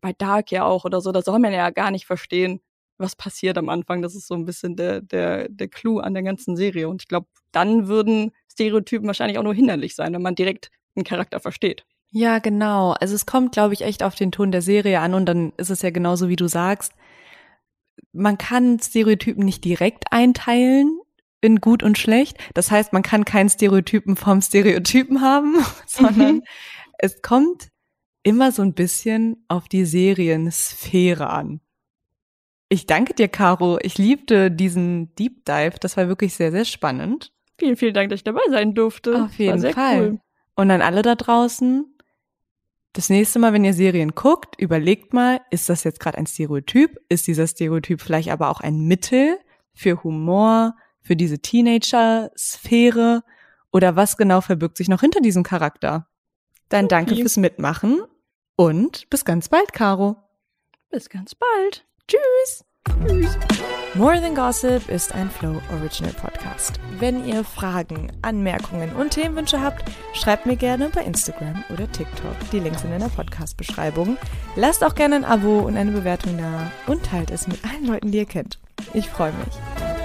bei 0.00 0.12
Dark 0.12 0.50
ja 0.50 0.64
auch 0.64 0.84
oder 0.84 1.00
so, 1.00 1.12
da 1.12 1.22
soll 1.22 1.38
man 1.38 1.52
ja 1.52 1.70
gar 1.70 1.90
nicht 1.90 2.06
verstehen, 2.06 2.60
was 2.98 3.16
passiert 3.16 3.58
am 3.58 3.68
Anfang. 3.68 4.02
Das 4.02 4.14
ist 4.14 4.26
so 4.26 4.34
ein 4.34 4.44
bisschen 4.44 4.76
der, 4.76 5.00
der, 5.00 5.48
der 5.48 5.68
Clou 5.68 5.98
an 5.98 6.14
der 6.14 6.22
ganzen 6.22 6.56
Serie. 6.56 6.88
Und 6.88 7.02
ich 7.02 7.08
glaube, 7.08 7.26
dann 7.52 7.88
würden 7.88 8.32
Stereotypen 8.50 9.06
wahrscheinlich 9.06 9.38
auch 9.38 9.42
nur 9.42 9.54
hinderlich 9.54 9.94
sein, 9.94 10.12
wenn 10.14 10.22
man 10.22 10.34
direkt 10.34 10.70
einen 10.94 11.04
Charakter 11.04 11.40
versteht. 11.40 11.84
Ja, 12.10 12.38
genau. 12.38 12.92
Also 12.92 13.14
es 13.14 13.26
kommt, 13.26 13.52
glaube 13.52 13.74
ich, 13.74 13.82
echt 13.82 14.02
auf 14.02 14.14
den 14.14 14.32
Ton 14.32 14.52
der 14.52 14.62
Serie 14.62 15.00
an 15.00 15.14
und 15.14 15.26
dann 15.26 15.52
ist 15.56 15.70
es 15.70 15.82
ja 15.82 15.90
genauso, 15.90 16.28
wie 16.28 16.36
du 16.36 16.48
sagst. 16.48 16.92
Man 18.12 18.38
kann 18.38 18.78
Stereotypen 18.78 19.44
nicht 19.44 19.64
direkt 19.64 20.04
einteilen 20.10 20.98
in 21.40 21.60
gut 21.60 21.82
und 21.82 21.98
schlecht. 21.98 22.38
Das 22.54 22.70
heißt, 22.70 22.92
man 22.92 23.02
kann 23.02 23.24
keinen 23.24 23.48
Stereotypen 23.48 24.16
vom 24.16 24.40
Stereotypen 24.40 25.20
haben, 25.20 25.56
sondern 25.86 26.36
mhm. 26.36 26.42
es 26.98 27.20
kommt 27.22 27.68
immer 28.26 28.50
so 28.50 28.62
ein 28.62 28.74
bisschen 28.74 29.44
auf 29.46 29.68
die 29.68 29.84
Seriensphäre 29.84 31.30
an. 31.30 31.60
Ich 32.68 32.86
danke 32.86 33.14
dir, 33.14 33.28
Caro. 33.28 33.78
Ich 33.82 33.98
liebte 33.98 34.50
diesen 34.50 35.14
Deep 35.14 35.44
Dive. 35.44 35.76
Das 35.78 35.96
war 35.96 36.08
wirklich 36.08 36.34
sehr, 36.34 36.50
sehr 36.50 36.64
spannend. 36.64 37.32
Vielen, 37.56 37.76
vielen 37.76 37.94
Dank, 37.94 38.10
dass 38.10 38.18
ich 38.18 38.24
dabei 38.24 38.40
sein 38.50 38.74
durfte. 38.74 39.22
Auf 39.22 39.38
jeden 39.38 39.72
Fall. 39.72 40.00
Cool. 40.00 40.20
Und 40.56 40.72
an 40.72 40.82
alle 40.82 41.02
da 41.02 41.14
draußen, 41.14 41.86
das 42.94 43.10
nächste 43.10 43.38
Mal, 43.38 43.52
wenn 43.52 43.64
ihr 43.64 43.74
Serien 43.74 44.16
guckt, 44.16 44.60
überlegt 44.60 45.14
mal, 45.14 45.40
ist 45.52 45.68
das 45.68 45.84
jetzt 45.84 46.00
gerade 46.00 46.18
ein 46.18 46.26
Stereotyp? 46.26 46.98
Ist 47.08 47.28
dieser 47.28 47.46
Stereotyp 47.46 48.00
vielleicht 48.00 48.30
aber 48.30 48.50
auch 48.50 48.60
ein 48.60 48.88
Mittel 48.88 49.38
für 49.72 50.02
Humor, 50.02 50.74
für 51.00 51.14
diese 51.14 51.38
Teenager-Sphäre? 51.38 53.22
Oder 53.70 53.94
was 53.94 54.16
genau 54.16 54.40
verbirgt 54.40 54.78
sich 54.78 54.88
noch 54.88 55.02
hinter 55.02 55.20
diesem 55.20 55.44
Charakter? 55.44 56.08
Dann 56.68 56.88
danke 56.88 57.12
okay. 57.12 57.20
fürs 57.20 57.36
Mitmachen 57.36 58.00
und 58.56 59.08
bis 59.10 59.24
ganz 59.24 59.48
bald, 59.48 59.72
Caro. 59.72 60.16
Bis 60.90 61.08
ganz 61.08 61.34
bald. 61.34 61.84
Tschüss. 62.08 62.64
Tschüss. 63.06 63.36
More 63.94 64.20
Than 64.20 64.34
Gossip 64.34 64.88
ist 64.88 65.14
ein 65.14 65.30
Flow 65.30 65.60
Original 65.72 66.12
Podcast. 66.12 66.78
Wenn 66.98 67.26
ihr 67.26 67.44
Fragen, 67.44 68.12
Anmerkungen 68.22 68.94
und 68.94 69.10
Themenwünsche 69.10 69.60
habt, 69.62 69.90
schreibt 70.12 70.46
mir 70.46 70.56
gerne 70.56 70.90
bei 70.90 71.02
Instagram 71.02 71.64
oder 71.72 71.90
TikTok. 71.90 72.36
Die 72.52 72.60
Links 72.60 72.82
sind 72.82 72.92
in 72.92 73.00
der 73.00 73.08
Podcast-Beschreibung. 73.08 74.18
Lasst 74.54 74.84
auch 74.84 74.94
gerne 74.94 75.16
ein 75.16 75.24
Abo 75.24 75.60
und 75.60 75.76
eine 75.76 75.92
Bewertung 75.92 76.36
da 76.38 76.70
und 76.86 77.04
teilt 77.04 77.30
es 77.30 77.48
mit 77.48 77.64
allen 77.64 77.86
Leuten, 77.86 78.12
die 78.12 78.18
ihr 78.18 78.26
kennt. 78.26 78.58
Ich 78.92 79.08
freue 79.08 79.32
mich. 79.32 79.95